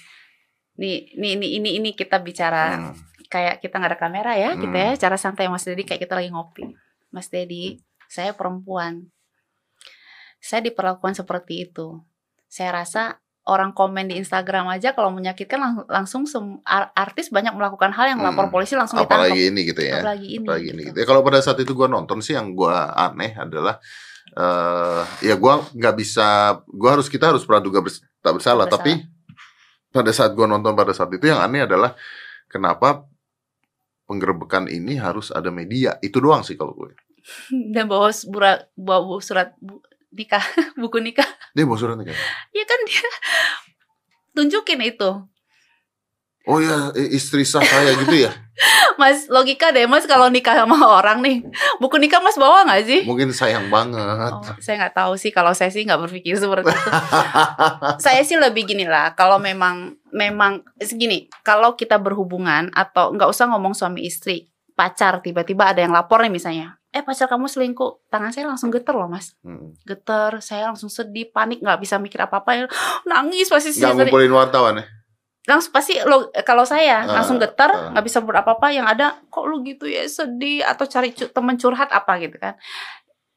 Nih, 0.79 1.11
nih, 1.19 1.35
ini, 1.35 1.59
ini, 1.59 1.71
ini 1.75 1.91
kita 1.93 2.23
bicara 2.23 2.79
Hmm. 2.79 2.95
kayak 3.27 3.59
kita 3.59 3.77
nggak 3.77 3.91
ada 3.93 3.99
kamera 3.99 4.33
ya, 4.33 4.55
kita 4.55 4.71
Hmm. 4.71 4.87
ya 4.87 5.01
cara 5.01 5.19
santai 5.19 5.51
Mas 5.51 5.67
Dedi 5.67 5.83
kayak 5.83 6.07
kita 6.07 6.15
lagi 6.15 6.31
ngopi. 6.31 6.71
Mas 7.11 7.27
Dedi, 7.27 7.83
saya 8.07 8.31
perempuan. 8.31 9.11
Saya 10.39 10.63
diperlakukan 10.63 11.19
seperti 11.19 11.67
itu. 11.67 11.99
Saya 12.47 12.79
rasa 12.79 13.19
orang 13.49 13.73
komen 13.73 14.07
di 14.07 14.21
Instagram 14.21 14.69
aja 14.69 14.93
kalau 14.93 15.09
menyakitkan 15.09 15.57
lang- 15.57 15.89
langsung 15.89 16.29
sem- 16.29 16.61
artis 16.93 17.33
banyak 17.33 17.51
melakukan 17.51 17.91
hal 17.91 18.13
yang 18.13 18.21
lapor 18.21 18.47
Hmm. 18.47 18.53
polisi 18.53 18.77
langsung 18.77 19.01
ditangkap. 19.01 19.25
Apalagi 19.25 19.43
ini 19.49 19.61
gitu 19.65 19.81
ya. 19.81 20.05
Apalagi 20.05 20.29
ini. 20.31 20.45
Apalagi 20.45 20.69
ini 20.69 20.81
gitu. 20.81 20.89
gitu. 20.93 20.99
Ya, 21.01 21.07
kalau 21.07 21.21
pada 21.23 21.41
saat 21.41 21.57
itu 21.57 21.73
gua 21.73 21.89
nonton 21.89 22.21
sih 22.21 22.37
yang 22.37 22.53
gua 22.53 22.93
aneh 22.93 23.33
adalah 23.35 23.81
eh 24.31 25.03
ya 25.25 25.35
gua 25.35 25.65
nggak 25.67 25.95
bisa 25.97 26.27
gua 26.69 26.95
harus 26.95 27.09
kita 27.09 27.33
harus 27.33 27.43
praduga 27.43 27.81
bers- 27.81 28.05
tak 28.21 28.37
bersalah, 28.37 28.65
Tak 28.65 28.79
tapi 28.79 29.01
pada 29.89 30.13
saat 30.13 30.37
gua 30.37 30.45
nonton 30.45 30.77
pada 30.77 30.93
saat 30.93 31.09
itu 31.11 31.25
yang 31.25 31.41
aneh 31.41 31.65
adalah 31.65 31.97
kenapa 32.45 33.09
penggerbekan 34.05 34.69
ini 34.69 34.97
harus 34.97 35.29
ada 35.29 35.49
media 35.49 35.97
itu 36.01 36.17
doang 36.17 36.41
sih 36.41 36.55
kalau 36.55 36.73
gue 36.73 36.93
Dan 37.75 37.89
bawa 37.89 38.09
surat, 38.09 38.73
bawa 38.73 39.21
surat 39.21 39.53
nikah, 40.11 40.41
buku 40.81 40.99
nikah. 40.99 41.27
dia 41.53 41.63
bawa 41.63 41.77
surat 41.77 41.95
nikah 41.95 42.17
Ya 42.51 42.65
kan 42.65 42.81
dia 42.85 43.09
tunjukin 44.33 44.81
itu. 44.83 45.11
oh 46.45 46.59
ya 46.59 46.89
istri 47.11 47.45
sah 47.45 47.61
saya 47.61 47.93
gitu 47.99 48.25
ya 48.25 48.33
Mas 48.99 49.29
logika 49.29 49.69
deh 49.69 49.85
Mas 49.85 50.09
kalau 50.09 50.27
nikah 50.27 50.57
sama 50.57 50.75
orang 50.81 51.21
nih 51.21 51.45
buku 51.77 51.95
nikah 51.97 52.19
Mas 52.19 52.35
bawa 52.35 52.65
nggak 52.65 52.83
sih? 52.83 53.01
mungkin 53.05 53.29
sayang 53.31 53.69
banget 53.69 54.33
Oh, 54.33 54.41
saya 54.59 54.81
nggak 54.81 54.97
tahu 54.97 55.13
sih 55.15 55.29
kalau 55.29 55.53
saya 55.53 55.69
sih 55.69 55.85
nggak 55.85 56.01
berpikir 56.01 56.35
seperti 56.35 56.67
itu. 56.67 56.91
saya 58.05 58.23
sih 58.23 58.35
lebih 58.35 58.65
gini 58.65 58.89
lah 58.89 59.13
kalau 59.13 59.37
memang 59.37 59.93
memang 60.09 60.65
segini 60.79 61.29
kalau 61.43 61.75
kita 61.75 61.95
berhubungan 61.97 62.73
atau 62.73 63.13
nggak 63.13 63.29
usah 63.29 63.45
ngomong 63.47 63.77
suami 63.77 64.03
istri 64.03 64.49
pacar 64.73 65.21
tiba-tiba 65.21 65.69
ada 65.69 65.83
yang 65.83 65.93
lapor 65.93 66.23
nih 66.23 66.33
misalnya 66.33 66.78
eh 66.91 67.01
pacar 67.01 67.27
kamu 67.27 67.47
selingkuh. 67.47 68.09
Tangan 68.09 68.31
saya 68.31 68.47
langsung 68.47 68.69
geter 68.69 68.93
loh 68.93 69.07
mas. 69.07 69.37
Hmm. 69.41 69.77
geter 69.83 70.41
saya 70.41 70.67
langsung 70.67 70.89
sedih 70.89 71.29
panik 71.29 71.59
nggak 71.59 71.79
bisa 71.79 71.97
mikir 71.97 72.19
apa 72.19 72.39
apa 72.39 72.65
nangis 73.07 73.47
pasti 73.47 73.71
nggak 73.71 73.83
tadi- 73.89 73.97
ngumpulin 74.07 74.33
wartawan 74.33 74.75
ya? 74.77 74.85
Langsung 75.47 75.71
pasti 75.71 75.97
lo 75.99 76.17
kalau 76.43 76.63
saya 76.63 77.03
Ah, 77.03 77.15
langsung 77.15 77.37
getar 77.37 77.71
ah. 77.71 77.91
nggak 77.91 78.05
bisa 78.05 78.21
buat 78.21 78.37
apa 78.39 78.53
apa 78.55 78.69
yang 78.69 78.85
ada 78.85 79.07
kok 79.27 79.45
lu 79.45 79.61
gitu 79.63 79.85
ya 79.85 80.05
sedih? 80.05 80.61
Atau 80.61 80.85
cari 80.85 81.11
cu- 81.11 81.29
temen 81.29 81.57
curhat 81.57 81.89
apa 81.91 82.17
gitu 82.19 82.37
kan. 82.37 82.57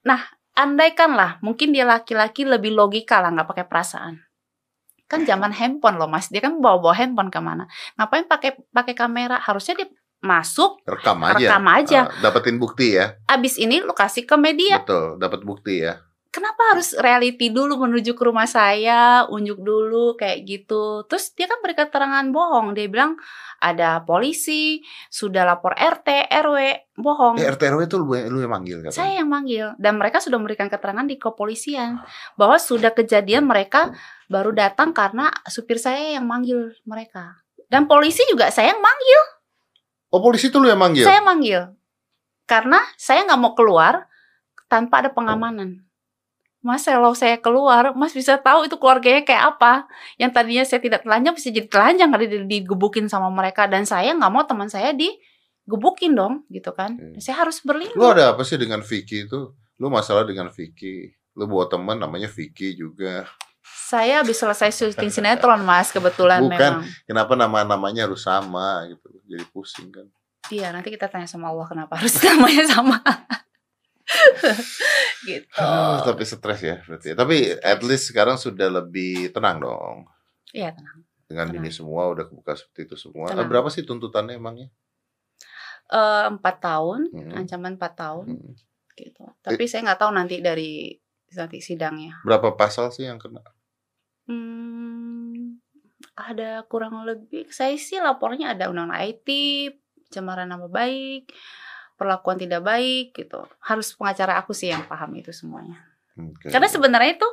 Nah 0.01 0.19
andaikan 0.51 1.11
lah 1.11 1.39
mungkin 1.39 1.71
dia 1.71 1.83
laki-laki 1.83 2.43
lebih 2.43 2.71
logika 2.71 3.19
lah 3.19 3.31
nggak 3.31 3.47
pakai 3.47 3.65
perasaan. 3.65 4.19
Kan 5.05 5.23
zaman 5.23 5.51
handphone 5.51 5.95
loh 5.95 6.07
mas. 6.07 6.27
Dia 6.27 6.39
kan 6.39 6.55
bawa 6.57 6.79
bawa 6.79 6.91
handphone 6.93 7.27
ke 7.27 7.39
mana. 7.39 7.67
Ngapain 7.95 8.23
pakai 8.25 8.59
pakai 8.65 8.91
kamera? 8.91 9.35
Harusnya 9.37 9.75
dia 9.75 9.87
masuk 10.21 10.79
rekam 10.85 11.17
aja 11.25 11.37
rekam 11.37 11.65
aja 11.67 11.99
Ah, 12.05 12.21
dapetin 12.21 12.61
bukti 12.61 12.97
ya 12.97 13.17
abis 13.25 13.57
ini 13.57 13.81
lu 13.81 13.91
kasih 13.91 14.23
ke 14.23 14.37
media 14.37 14.81
betul 14.81 15.17
dapat 15.17 15.41
bukti 15.41 15.81
ya 15.81 15.97
kenapa 16.31 16.73
harus 16.73 16.95
reality 16.95 17.51
dulu 17.51 17.75
menuju 17.85 18.15
ke 18.15 18.23
rumah 18.23 18.47
saya, 18.47 19.27
unjuk 19.27 19.59
dulu 19.59 20.15
kayak 20.15 20.47
gitu. 20.47 21.03
Terus 21.05 21.35
dia 21.35 21.45
kan 21.45 21.59
beri 21.59 21.75
keterangan 21.75 22.23
bohong. 22.31 22.71
Dia 22.71 22.87
bilang 22.87 23.19
ada 23.59 24.01
polisi, 24.07 24.79
sudah 25.11 25.43
lapor 25.43 25.75
RT, 25.75 26.31
RW, 26.31 26.57
bohong. 26.97 27.35
Eh, 27.37 27.45
RT 27.51 27.61
RW 27.67 27.85
itu 27.85 27.95
lu, 27.99 28.07
lu 28.15 28.39
yang 28.41 28.55
manggil 28.55 28.79
katanya. 28.81 28.95
Saya 28.95 29.13
yang 29.21 29.29
manggil 29.29 29.75
dan 29.77 29.99
mereka 29.99 30.23
sudah 30.23 30.39
memberikan 30.39 30.71
keterangan 30.71 31.05
di 31.05 31.19
kepolisian 31.19 31.99
bahwa 32.39 32.57
sudah 32.57 32.95
kejadian 32.95 33.45
mereka 33.45 33.91
baru 34.31 34.55
datang 34.55 34.95
karena 34.95 35.29
supir 35.51 35.77
saya 35.77 36.15
yang 36.17 36.25
manggil 36.25 36.71
mereka. 36.87 37.43
Dan 37.67 37.85
polisi 37.85 38.23
juga 38.31 38.49
saya 38.49 38.71
yang 38.71 38.81
manggil. 38.81 39.40
Oh 40.11 40.19
polisi 40.19 40.51
itu 40.51 40.59
lu 40.59 40.67
yang 40.67 40.77
manggil? 40.77 41.07
Saya 41.07 41.23
manggil. 41.23 41.71
Karena 42.43 42.83
saya 42.99 43.23
nggak 43.23 43.39
mau 43.39 43.55
keluar 43.55 44.11
tanpa 44.67 44.99
ada 44.99 45.09
pengamanan. 45.09 45.87
Mas 46.61 46.85
kalau 46.85 47.17
saya 47.17 47.41
keluar, 47.41 47.97
Mas 47.97 48.13
bisa 48.13 48.37
tahu 48.37 48.69
itu 48.69 48.77
keluarganya 48.77 49.25
kayak 49.25 49.57
apa. 49.57 49.89
Yang 50.21 50.31
tadinya 50.37 50.63
saya 50.67 50.79
tidak 50.83 51.01
telanjang 51.01 51.33
bisa 51.33 51.49
jadi 51.49 51.65
telanjang 51.65 52.09
kali 52.13 52.25
digebukin 52.45 53.09
sama 53.09 53.33
mereka 53.33 53.65
dan 53.65 53.87
saya 53.87 54.13
nggak 54.13 54.29
mau 54.29 54.45
teman 54.45 54.69
saya 54.69 54.93
digebukin 54.93 56.13
dong, 56.13 56.45
gitu 56.53 56.69
kan. 56.75 57.01
Hmm. 57.01 57.17
Saya 57.17 57.41
harus 57.41 57.63
berlindung. 57.65 57.97
Lu 57.97 58.05
ada 58.13 58.37
apa 58.37 58.45
sih 58.45 58.61
dengan 58.61 58.85
Vicky 58.85 59.25
itu? 59.25 59.57
Lu 59.81 59.89
masalah 59.89 60.21
dengan 60.21 60.53
Vicky. 60.53 61.09
Lu 61.33 61.49
bawa 61.49 61.65
teman 61.65 61.97
namanya 61.97 62.29
Vicky 62.29 62.77
juga. 62.77 63.25
Saya 63.91 64.23
habis 64.23 64.39
selesai 64.39 64.71
syuting 64.71 65.11
sinetron, 65.11 65.59
Mas, 65.67 65.91
kebetulan 65.91 66.47
Bukan. 66.47 66.55
memang. 66.55 66.87
Kenapa 67.03 67.35
nama-namanya 67.35 68.07
harus 68.07 68.23
sama 68.23 68.87
gitu? 68.87 69.19
Jadi 69.27 69.43
pusing 69.51 69.91
kan. 69.91 70.07
Iya, 70.47 70.71
nanti 70.71 70.87
kita 70.89 71.11
tanya 71.11 71.27
sama 71.27 71.51
Allah 71.51 71.67
kenapa 71.67 71.99
harus 71.99 72.15
namanya 72.23 72.63
sama. 72.71 72.97
gitu. 75.27 75.47
Ah, 75.59 75.99
tapi 76.03 76.23
stres 76.23 76.61
ya 76.63 76.79
berarti. 76.83 77.11
Tapi 77.11 77.35
at 77.59 77.79
least 77.83 78.11
sekarang 78.11 78.39
sudah 78.39 78.71
lebih 78.71 79.31
tenang 79.31 79.59
dong. 79.59 80.07
Iya, 80.51 80.71
tenang. 80.71 81.03
Dengan 81.27 81.47
Tenang. 81.47 81.63
ini 81.63 81.69
semua 81.71 82.07
udah 82.07 82.27
kebuka 82.27 82.55
seperti 82.55 82.87
itu 82.87 82.95
semua. 82.95 83.27
Eh, 83.27 83.35
Tenang. 83.35 83.47
berapa 83.47 83.67
sih 83.67 83.83
tuntutannya 83.83 84.35
emangnya? 84.35 84.67
Eh, 85.91 86.23
Empat 86.27 86.55
tahun, 86.59 87.11
Hmm. 87.11 87.43
ancaman 87.43 87.75
empat 87.75 87.93
tahun, 87.95 88.25
Hmm. 88.35 88.51
gitu. 88.95 89.23
Tapi 89.39 89.63
saya 89.67 89.83
nggak 89.83 89.99
tahu 89.99 90.11
nanti 90.11 90.39
dari 90.39 90.95
nanti 91.31 91.59
sidangnya. 91.59 92.19
Berapa 92.23 92.55
pasal 92.55 92.91
sih 92.91 93.07
yang 93.07 93.15
kena? 93.15 93.39
Hmm, 94.29 95.57
ada 96.13 96.65
kurang 96.69 97.01
lebih. 97.07 97.49
Saya 97.49 97.75
sih 97.79 97.97
lapornya 97.97 98.53
ada 98.53 98.69
undang 98.69 98.93
IT, 98.93 99.27
cemaran 100.11 100.49
nama 100.51 100.67
baik, 100.67 101.31
perlakuan 101.95 102.37
tidak 102.37 102.61
baik, 102.61 103.15
gitu. 103.15 103.45
Harus 103.63 103.95
pengacara 103.95 104.37
aku 104.41 104.51
sih 104.53 104.69
yang 104.69 104.85
paham 104.85 105.15
itu 105.17 105.33
semuanya. 105.33 105.81
Oke. 106.19 106.51
Karena 106.51 106.67
sebenarnya 106.67 107.17
itu 107.17 107.29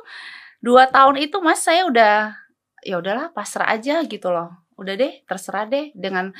dua 0.59 0.87
tahun 0.87 1.19
itu 1.19 1.39
mas 1.39 1.63
saya 1.63 1.87
udah 1.87 2.35
ya 2.83 2.99
udahlah 2.99 3.31
pasrah 3.35 3.69
aja 3.69 3.99
gitu 4.07 4.31
loh. 4.31 4.49
Udah 4.79 4.95
deh 4.95 5.23
terserah 5.27 5.67
deh 5.67 5.91
dengan 5.91 6.31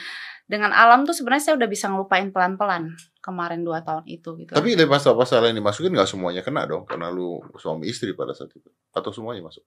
dengan 0.47 0.71
alam 0.73 1.03
tuh 1.03 1.13
sebenarnya 1.13 1.51
saya 1.51 1.55
udah 1.59 1.69
bisa 1.69 1.91
ngelupain 1.91 2.31
pelan-pelan 2.33 2.95
kemarin 3.19 3.61
dua 3.61 3.83
tahun 3.83 4.07
itu 4.07 4.33
gitu. 4.39 4.55
Tapi 4.55 4.73
dari 4.79 4.89
pasal-pasal 4.89 5.51
yang 5.51 5.59
dimasukin 5.59 5.91
nggak 5.91 6.09
semuanya 6.09 6.41
kena 6.41 6.63
dong 6.65 6.87
karena 6.87 7.11
lu 7.11 7.43
suami 7.59 7.91
istri 7.91 8.15
pada 8.15 8.31
saat 8.31 8.49
itu 8.55 8.71
atau 8.95 9.11
semuanya 9.11 9.45
masuk? 9.45 9.61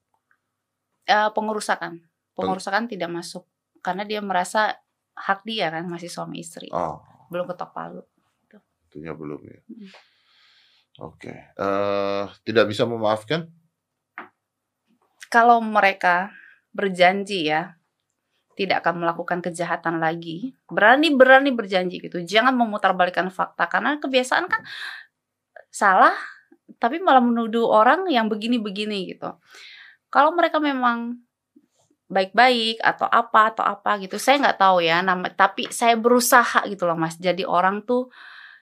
Eh, 1.03 1.31
pengurusakan, 1.35 1.99
pengurusakan 2.39 2.87
tidak 2.87 3.11
masuk 3.11 3.43
karena 3.83 4.07
dia 4.07 4.23
merasa 4.23 4.79
hak 5.19 5.43
dia 5.43 5.69
kan 5.69 5.85
masih 5.91 6.07
suami 6.07 6.41
istri, 6.41 6.71
Oh, 6.71 7.03
belum 7.29 7.51
ketok 7.51 7.71
palu. 7.75 8.03
itunya 8.93 9.17
belum 9.17 9.41
ya. 9.41 9.59
Hmm. 9.73 9.89
Oke. 11.01 11.33
Eh, 11.33 12.25
tidak 12.45 12.69
bisa 12.69 12.85
memaafkan? 12.85 13.49
Kalau 15.33 15.65
mereka 15.65 16.29
berjanji 16.77 17.49
ya 17.49 17.81
tidak 18.53 18.85
akan 18.85 19.01
melakukan 19.01 19.41
kejahatan 19.41 19.97
lagi, 19.97 20.53
berani-berani 20.69 21.57
berjanji 21.57 22.05
gitu. 22.05 22.21
Jangan 22.21 22.53
memutarbalikkan 22.53 23.33
fakta 23.33 23.65
karena 23.65 23.97
kebiasaan 23.97 24.45
kan 24.53 24.61
salah 25.73 26.13
tapi 26.77 27.01
malah 27.01 27.25
menuduh 27.25 27.65
orang 27.65 28.05
yang 28.13 28.29
begini-begini 28.29 29.17
gitu. 29.17 29.41
Kalau 30.13 30.37
mereka 30.37 30.61
memang 30.61 31.17
baik-baik 32.13 32.85
atau 32.85 33.09
apa 33.09 33.57
atau 33.57 33.65
apa 33.65 33.97
gitu, 34.05 34.21
saya 34.21 34.37
nggak 34.45 34.61
tahu 34.61 34.85
ya. 34.85 35.01
Nama, 35.01 35.33
tapi 35.33 35.73
saya 35.73 35.97
berusaha 35.97 36.69
gitu 36.69 36.85
loh 36.85 37.01
mas. 37.01 37.17
Jadi 37.17 37.49
orang 37.49 37.81
tuh 37.89 38.13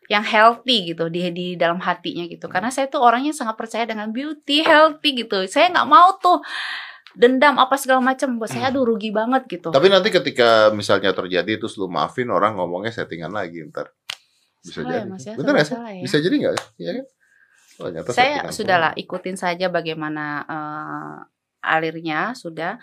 yang 0.06 0.22
healthy 0.22 0.94
gitu 0.94 1.10
di 1.10 1.30
di 1.34 1.46
dalam 1.58 1.82
hatinya 1.82 2.26
gitu. 2.30 2.46
Karena 2.46 2.70
saya 2.70 2.86
tuh 2.86 3.02
orangnya 3.02 3.34
sangat 3.34 3.58
percaya 3.58 3.82
dengan 3.82 4.14
beauty, 4.14 4.62
healthy 4.62 5.26
gitu. 5.26 5.42
Saya 5.50 5.74
nggak 5.74 5.88
mau 5.90 6.14
tuh 6.22 6.38
dendam 7.18 7.58
apa 7.58 7.74
segala 7.74 7.98
macam 7.98 8.38
buat 8.38 8.50
saya 8.50 8.70
aduh 8.70 8.86
rugi 8.86 9.10
banget 9.10 9.50
gitu. 9.50 9.74
Tapi 9.74 9.90
nanti 9.90 10.14
ketika 10.14 10.70
misalnya 10.70 11.10
terjadi 11.10 11.58
terus 11.58 11.74
lu 11.74 11.90
maafin 11.90 12.30
orang 12.30 12.54
ngomongnya 12.54 12.94
settingan 12.94 13.34
lagi 13.34 13.66
ntar. 13.66 13.90
Bisa 14.62 14.84
Salah 14.84 14.92
ya, 14.92 14.98
jadi. 15.02 15.10
Mas, 15.10 15.24
ya? 15.26 15.34
Bener 15.34 15.54
sih? 15.58 15.66
salah 15.74 15.92
ya. 15.94 16.02
Bisa 16.06 16.16
jadi 16.22 16.34
nggak? 16.38 16.54
Iya 16.78 16.90
kan? 16.94 17.06
Oh, 17.80 17.88
saya 18.12 18.34
sudahlah 18.52 18.92
ikutin 18.92 19.40
saja 19.40 19.72
bagaimana 19.72 20.44
eh, 20.44 21.16
alirnya 21.62 22.36
sudah. 22.36 22.80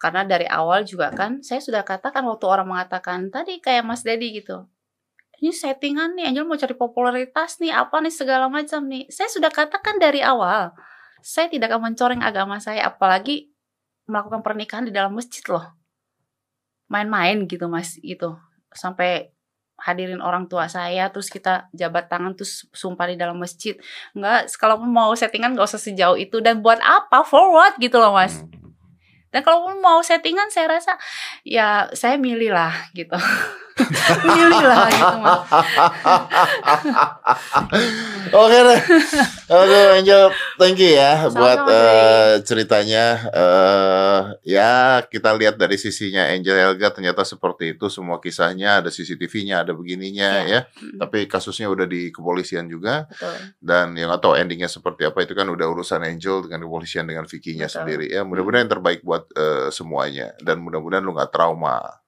Karena 0.00 0.24
dari 0.24 0.48
awal 0.48 0.88
juga 0.88 1.12
kan 1.12 1.44
saya 1.44 1.60
sudah 1.60 1.84
katakan 1.84 2.24
waktu 2.24 2.46
orang 2.48 2.66
mengatakan 2.70 3.28
tadi 3.28 3.60
kayak 3.60 3.84
Mas 3.84 4.02
Dedi 4.02 4.40
gitu. 4.40 4.64
Ini 5.40 5.52
settingan 5.56 6.16
nih 6.16 6.32
Angel 6.32 6.44
mau 6.44 6.56
cari 6.56 6.76
popularitas 6.76 7.60
nih 7.60 7.72
apa 7.72 8.00
nih 8.00 8.12
segala 8.12 8.48
macam 8.48 8.84
nih. 8.88 9.08
Saya 9.08 9.28
sudah 9.28 9.48
katakan 9.52 9.96
dari 10.00 10.20
awal 10.20 10.72
saya 11.20 11.52
tidak 11.52 11.72
akan 11.72 11.92
mencoreng 11.92 12.22
agama 12.24 12.56
saya 12.60 12.88
apalagi 12.88 13.52
melakukan 14.08 14.40
pernikahan 14.40 14.84
di 14.88 14.92
dalam 14.92 15.12
masjid 15.12 15.44
loh. 15.48 15.64
Main-main 16.90 17.46
gitu 17.46 17.70
mas 17.70 17.96
gitu. 18.00 18.36
Sampai 18.72 19.30
hadirin 19.80 20.20
orang 20.20 20.46
tua 20.46 20.68
saya 20.68 21.08
terus 21.08 21.32
kita 21.32 21.66
jabat 21.72 22.06
tangan 22.06 22.36
terus 22.36 22.68
sumpah 22.70 23.08
di 23.08 23.16
dalam 23.16 23.40
masjid. 23.40 23.74
Nggak 24.12 24.52
kalau 24.60 24.80
mau 24.80 25.10
settingan 25.16 25.56
nggak 25.56 25.66
usah 25.66 25.80
sejauh 25.80 26.16
itu. 26.20 26.38
Dan 26.44 26.60
buat 26.60 26.78
apa? 26.84 27.24
Forward 27.24 27.80
gitu 27.80 27.96
loh 27.98 28.14
mas. 28.14 28.40
Hmm. 28.40 28.60
dan 29.30 29.46
kalau 29.46 29.70
mau 29.78 30.02
settingan 30.02 30.50
saya 30.50 30.66
rasa 30.66 30.98
ya 31.46 31.86
saya 31.94 32.18
milih 32.18 32.50
lah 32.50 32.74
gitu 32.98 33.14
milih 34.26 34.62
lah 34.62 34.86
gitu 34.88 35.16
mas 35.18 35.40
Oke 38.30 38.58
deh. 38.58 38.80
Aduh 39.50 39.96
Angel, 39.98 40.24
thank 40.54 40.78
you 40.78 40.94
ya 40.94 41.26
Sama-sama, 41.26 41.34
buat 41.34 41.60
eh, 41.66 42.32
ceritanya. 42.44 43.04
eh 43.30 44.20
ya 44.46 44.72
kita 45.02 45.34
lihat 45.34 45.56
dari 45.56 45.74
sisinya 45.74 46.26
Angel 46.26 46.54
Helga 46.54 46.92
ternyata 46.92 47.24
seperti 47.24 47.74
itu 47.74 47.88
semua 47.88 48.20
kisahnya 48.20 48.82
ada 48.82 48.88
CCTV-nya, 48.88 49.64
ada 49.66 49.72
begininya 49.72 50.46
Iya. 50.46 50.60
ya. 50.68 51.00
Tapi 51.00 51.26
kasusnya 51.26 51.66
udah 51.66 51.86
di 51.86 52.10
kepolisian 52.10 52.66
juga 52.66 53.08
betul 53.10 53.34
dan 53.60 53.92
yang 53.94 54.10
atau 54.10 54.34
endingnya 54.34 54.68
seperti 54.68 55.04
apa 55.04 55.22
itu 55.22 55.34
kan 55.34 55.48
udah 55.48 55.66
urusan 55.68 56.02
Angel 56.02 56.44
dengan 56.44 56.62
kepolisian 56.64 57.06
dengan 57.06 57.24
Vicky-nya 57.26 57.66
Betul. 57.66 57.76
sendiri 57.82 58.06
ya. 58.10 58.22
Mudah-mudahan 58.22 58.66
yang 58.68 58.72
terbaik 58.72 59.00
buat 59.02 59.24
eh, 59.34 59.68
semuanya 59.70 60.36
dan 60.40 60.60
mudah-mudahan 60.60 61.02
lu 61.02 61.16
nggak 61.16 61.32
trauma. 61.32 62.00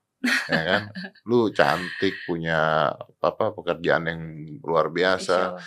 Ya 0.50 0.62
kan? 0.62 0.82
Lu 1.28 1.50
cantik 1.50 2.14
punya 2.24 2.90
apa 3.18 3.52
pekerjaan 3.52 4.06
yang 4.06 4.22
luar 4.62 4.88
biasa. 4.88 5.58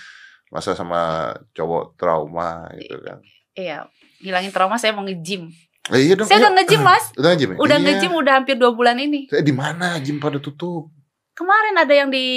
Masa 0.53 0.77
sama 0.77 1.33
cowok 1.51 1.97
trauma 1.99 2.69
gitu 2.79 2.99
kan? 3.01 3.19
iya. 3.55 3.87
Hilangin 4.19 4.51
trauma 4.51 4.79
saya 4.79 4.95
mau 4.95 5.03
nge-gym. 5.03 5.51
Eh, 5.93 6.09
iya 6.09 6.13
dong 6.17 6.25
saya 6.25 6.41
iya. 6.41 6.49
udah 6.49 6.53
nge-gym 6.57 6.81
mas. 6.81 7.05
Udah 7.13 7.29
nge-gym? 7.35 7.51
Ya? 7.53 7.57
udah 7.61 7.77
Iya. 7.77 7.85
nge-gym 7.85 8.13
udah 8.15 8.33
hampir 8.41 8.55
dua 8.57 8.71
bulan 8.73 8.97
ini. 8.97 9.27
Saya 9.29 9.43
di 9.45 9.53
mana? 9.53 9.99
Gym 10.01 10.17
pada 10.17 10.39
tutup. 10.41 10.89
Kemarin 11.35 11.75
ada 11.75 11.93
yang 11.93 12.09
di 12.09 12.27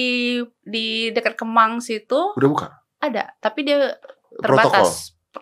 di 0.67 1.15
dekat 1.15 1.39
Kemang 1.39 1.79
situ. 1.79 2.35
Udah 2.35 2.49
buka? 2.51 2.69
Ada 2.99 3.31
tapi 3.39 3.63
dia 3.63 3.95
protokol 4.43 4.91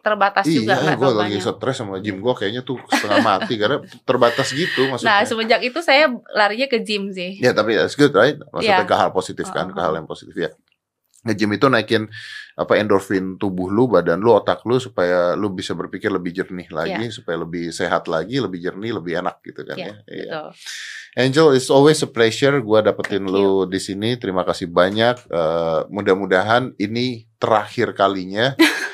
terbatas 0.03 0.45
terbatas 0.45 0.45
juga 0.47 0.73
iya 0.75 0.83
nggak 0.83 0.97
gue 0.99 1.11
lagi 1.17 1.37
stres 1.41 1.77
sama 1.77 1.99
gym 1.99 2.19
gue 2.21 2.35
kayaknya 2.35 2.63
tuh 2.63 2.77
setengah 2.89 3.21
mati 3.21 3.55
karena 3.57 3.79
terbatas 4.03 4.49
gitu 4.51 4.87
Nah 4.87 4.91
maksudnya 4.97 5.25
semenjak 5.25 5.61
itu 5.63 5.79
saya 5.81 6.09
larinya 6.33 6.67
ke 6.67 6.79
gym 6.85 7.11
sih. 7.11 7.39
ya 7.39 7.53
tapi 7.53 7.77
that's 7.77 7.95
good 7.95 8.13
right 8.13 8.37
maksudnya 8.51 8.83
Iya. 8.83 8.89
ke 8.89 8.97
hal 8.97 9.11
positif 9.11 9.47
kan 9.51 9.69
Oh, 9.69 9.75
ke 9.75 9.81
hal 9.81 9.93
yang 9.95 10.09
positif 10.09 10.35
ya 10.35 10.51
nge-gym 11.27 11.59
itu 11.59 11.67
naikin 11.67 12.07
apa 12.55 12.79
endorfin 12.79 13.35
tubuh 13.35 13.67
lu, 13.67 13.91
badan 13.91 14.23
lu, 14.23 14.31
otak 14.31 14.63
lu 14.63 14.79
supaya 14.79 15.35
lu 15.35 15.51
bisa 15.51 15.75
berpikir 15.75 16.07
lebih 16.09 16.31
jernih 16.33 16.71
lagi, 16.71 17.11
supaya 17.11 17.43
lebih 17.43 17.69
sehat 17.69 18.07
lagi, 18.07 18.39
lebih 18.39 18.63
jernih, 18.63 18.95
lebih 18.95 19.21
enak 19.21 19.43
gitu 19.43 19.67
kan 19.67 19.75
Iya, 19.77 19.87
ya. 19.91 19.95
Iya. 20.07 20.23
Betul. 20.25 20.49
Angel, 21.19 21.47
it's 21.53 21.69
always 21.69 21.99
a 22.01 22.09
pleasure 22.09 22.55
gua 22.63 22.81
dapetin 22.81 23.27
Thank 23.27 23.35
lu 23.35 23.67
di 23.67 23.81
sini. 23.83 24.15
Terima 24.17 24.47
kasih 24.47 24.71
banyak. 24.71 25.27
Eh, 25.27 25.81
mudah-mudahan 25.91 26.79
ini 26.79 27.27
terakhir 27.37 27.91
kalinya 27.93 28.55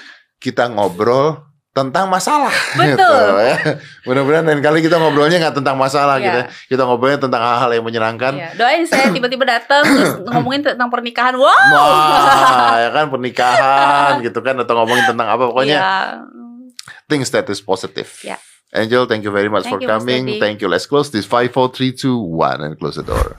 kita 0.43 0.66
ngobrol 0.68 1.38
tentang 1.72 2.05
masalah. 2.05 2.53
Betul. 2.76 2.93
Gitu, 2.93 3.09
ya. 3.40 3.57
Mudah-mudahan 4.05 4.45
lain 4.45 4.61
kali 4.61 4.84
kita 4.84 5.01
ngobrolnya 5.01 5.40
nggak 5.40 5.57
tentang 5.57 5.80
masalah 5.80 6.20
Iya. 6.20 6.24
gitu. 6.26 6.38
ya. 6.38 6.45
Kita 6.68 6.82
ngobrolnya 6.84 7.18
tentang 7.22 7.40
hal-hal 7.40 7.70
yang 7.72 7.84
menyenangkan. 7.86 8.32
Iya, 8.36 8.49
Doain 8.61 8.84
saya 8.84 9.09
tiba-tiba 9.09 9.49
datang 9.49 9.80
terus 9.80 10.20
ngomongin 10.28 10.61
tentang 10.61 10.93
pernikahan. 10.93 11.32
Wow. 11.32 11.49
Wah, 11.49 12.76
ya 12.76 12.90
kan 12.93 13.09
pernikahan 13.09 14.12
gitu 14.20 14.45
kan 14.45 14.61
atau 14.61 14.74
ngomongin 14.76 15.09
tentang 15.09 15.32
apa 15.32 15.49
pokoknya 15.49 15.78
Iya. 15.80 15.90
things 17.09 17.32
that 17.32 17.49
is 17.49 17.64
positive. 17.64 18.09
Yeah. 18.20 18.36
Angel, 18.72 19.05
thank 19.05 19.20
you 19.20 19.32
very 19.32 19.49
much 19.53 19.68
Thank 19.68 19.76
for 19.76 19.80
you, 19.84 19.88
coming. 19.88 20.40
Thank 20.40 20.64
you. 20.64 20.68
Let's 20.68 20.88
close 20.88 21.12
this. 21.12 21.28
Five, 21.28 21.53
four, 21.53 21.68
three, 21.68 21.93
two, 21.93 22.16
one, 22.16 22.64
and 22.64 22.72
close 22.76 22.97
the 22.97 23.05
door. 23.05 23.36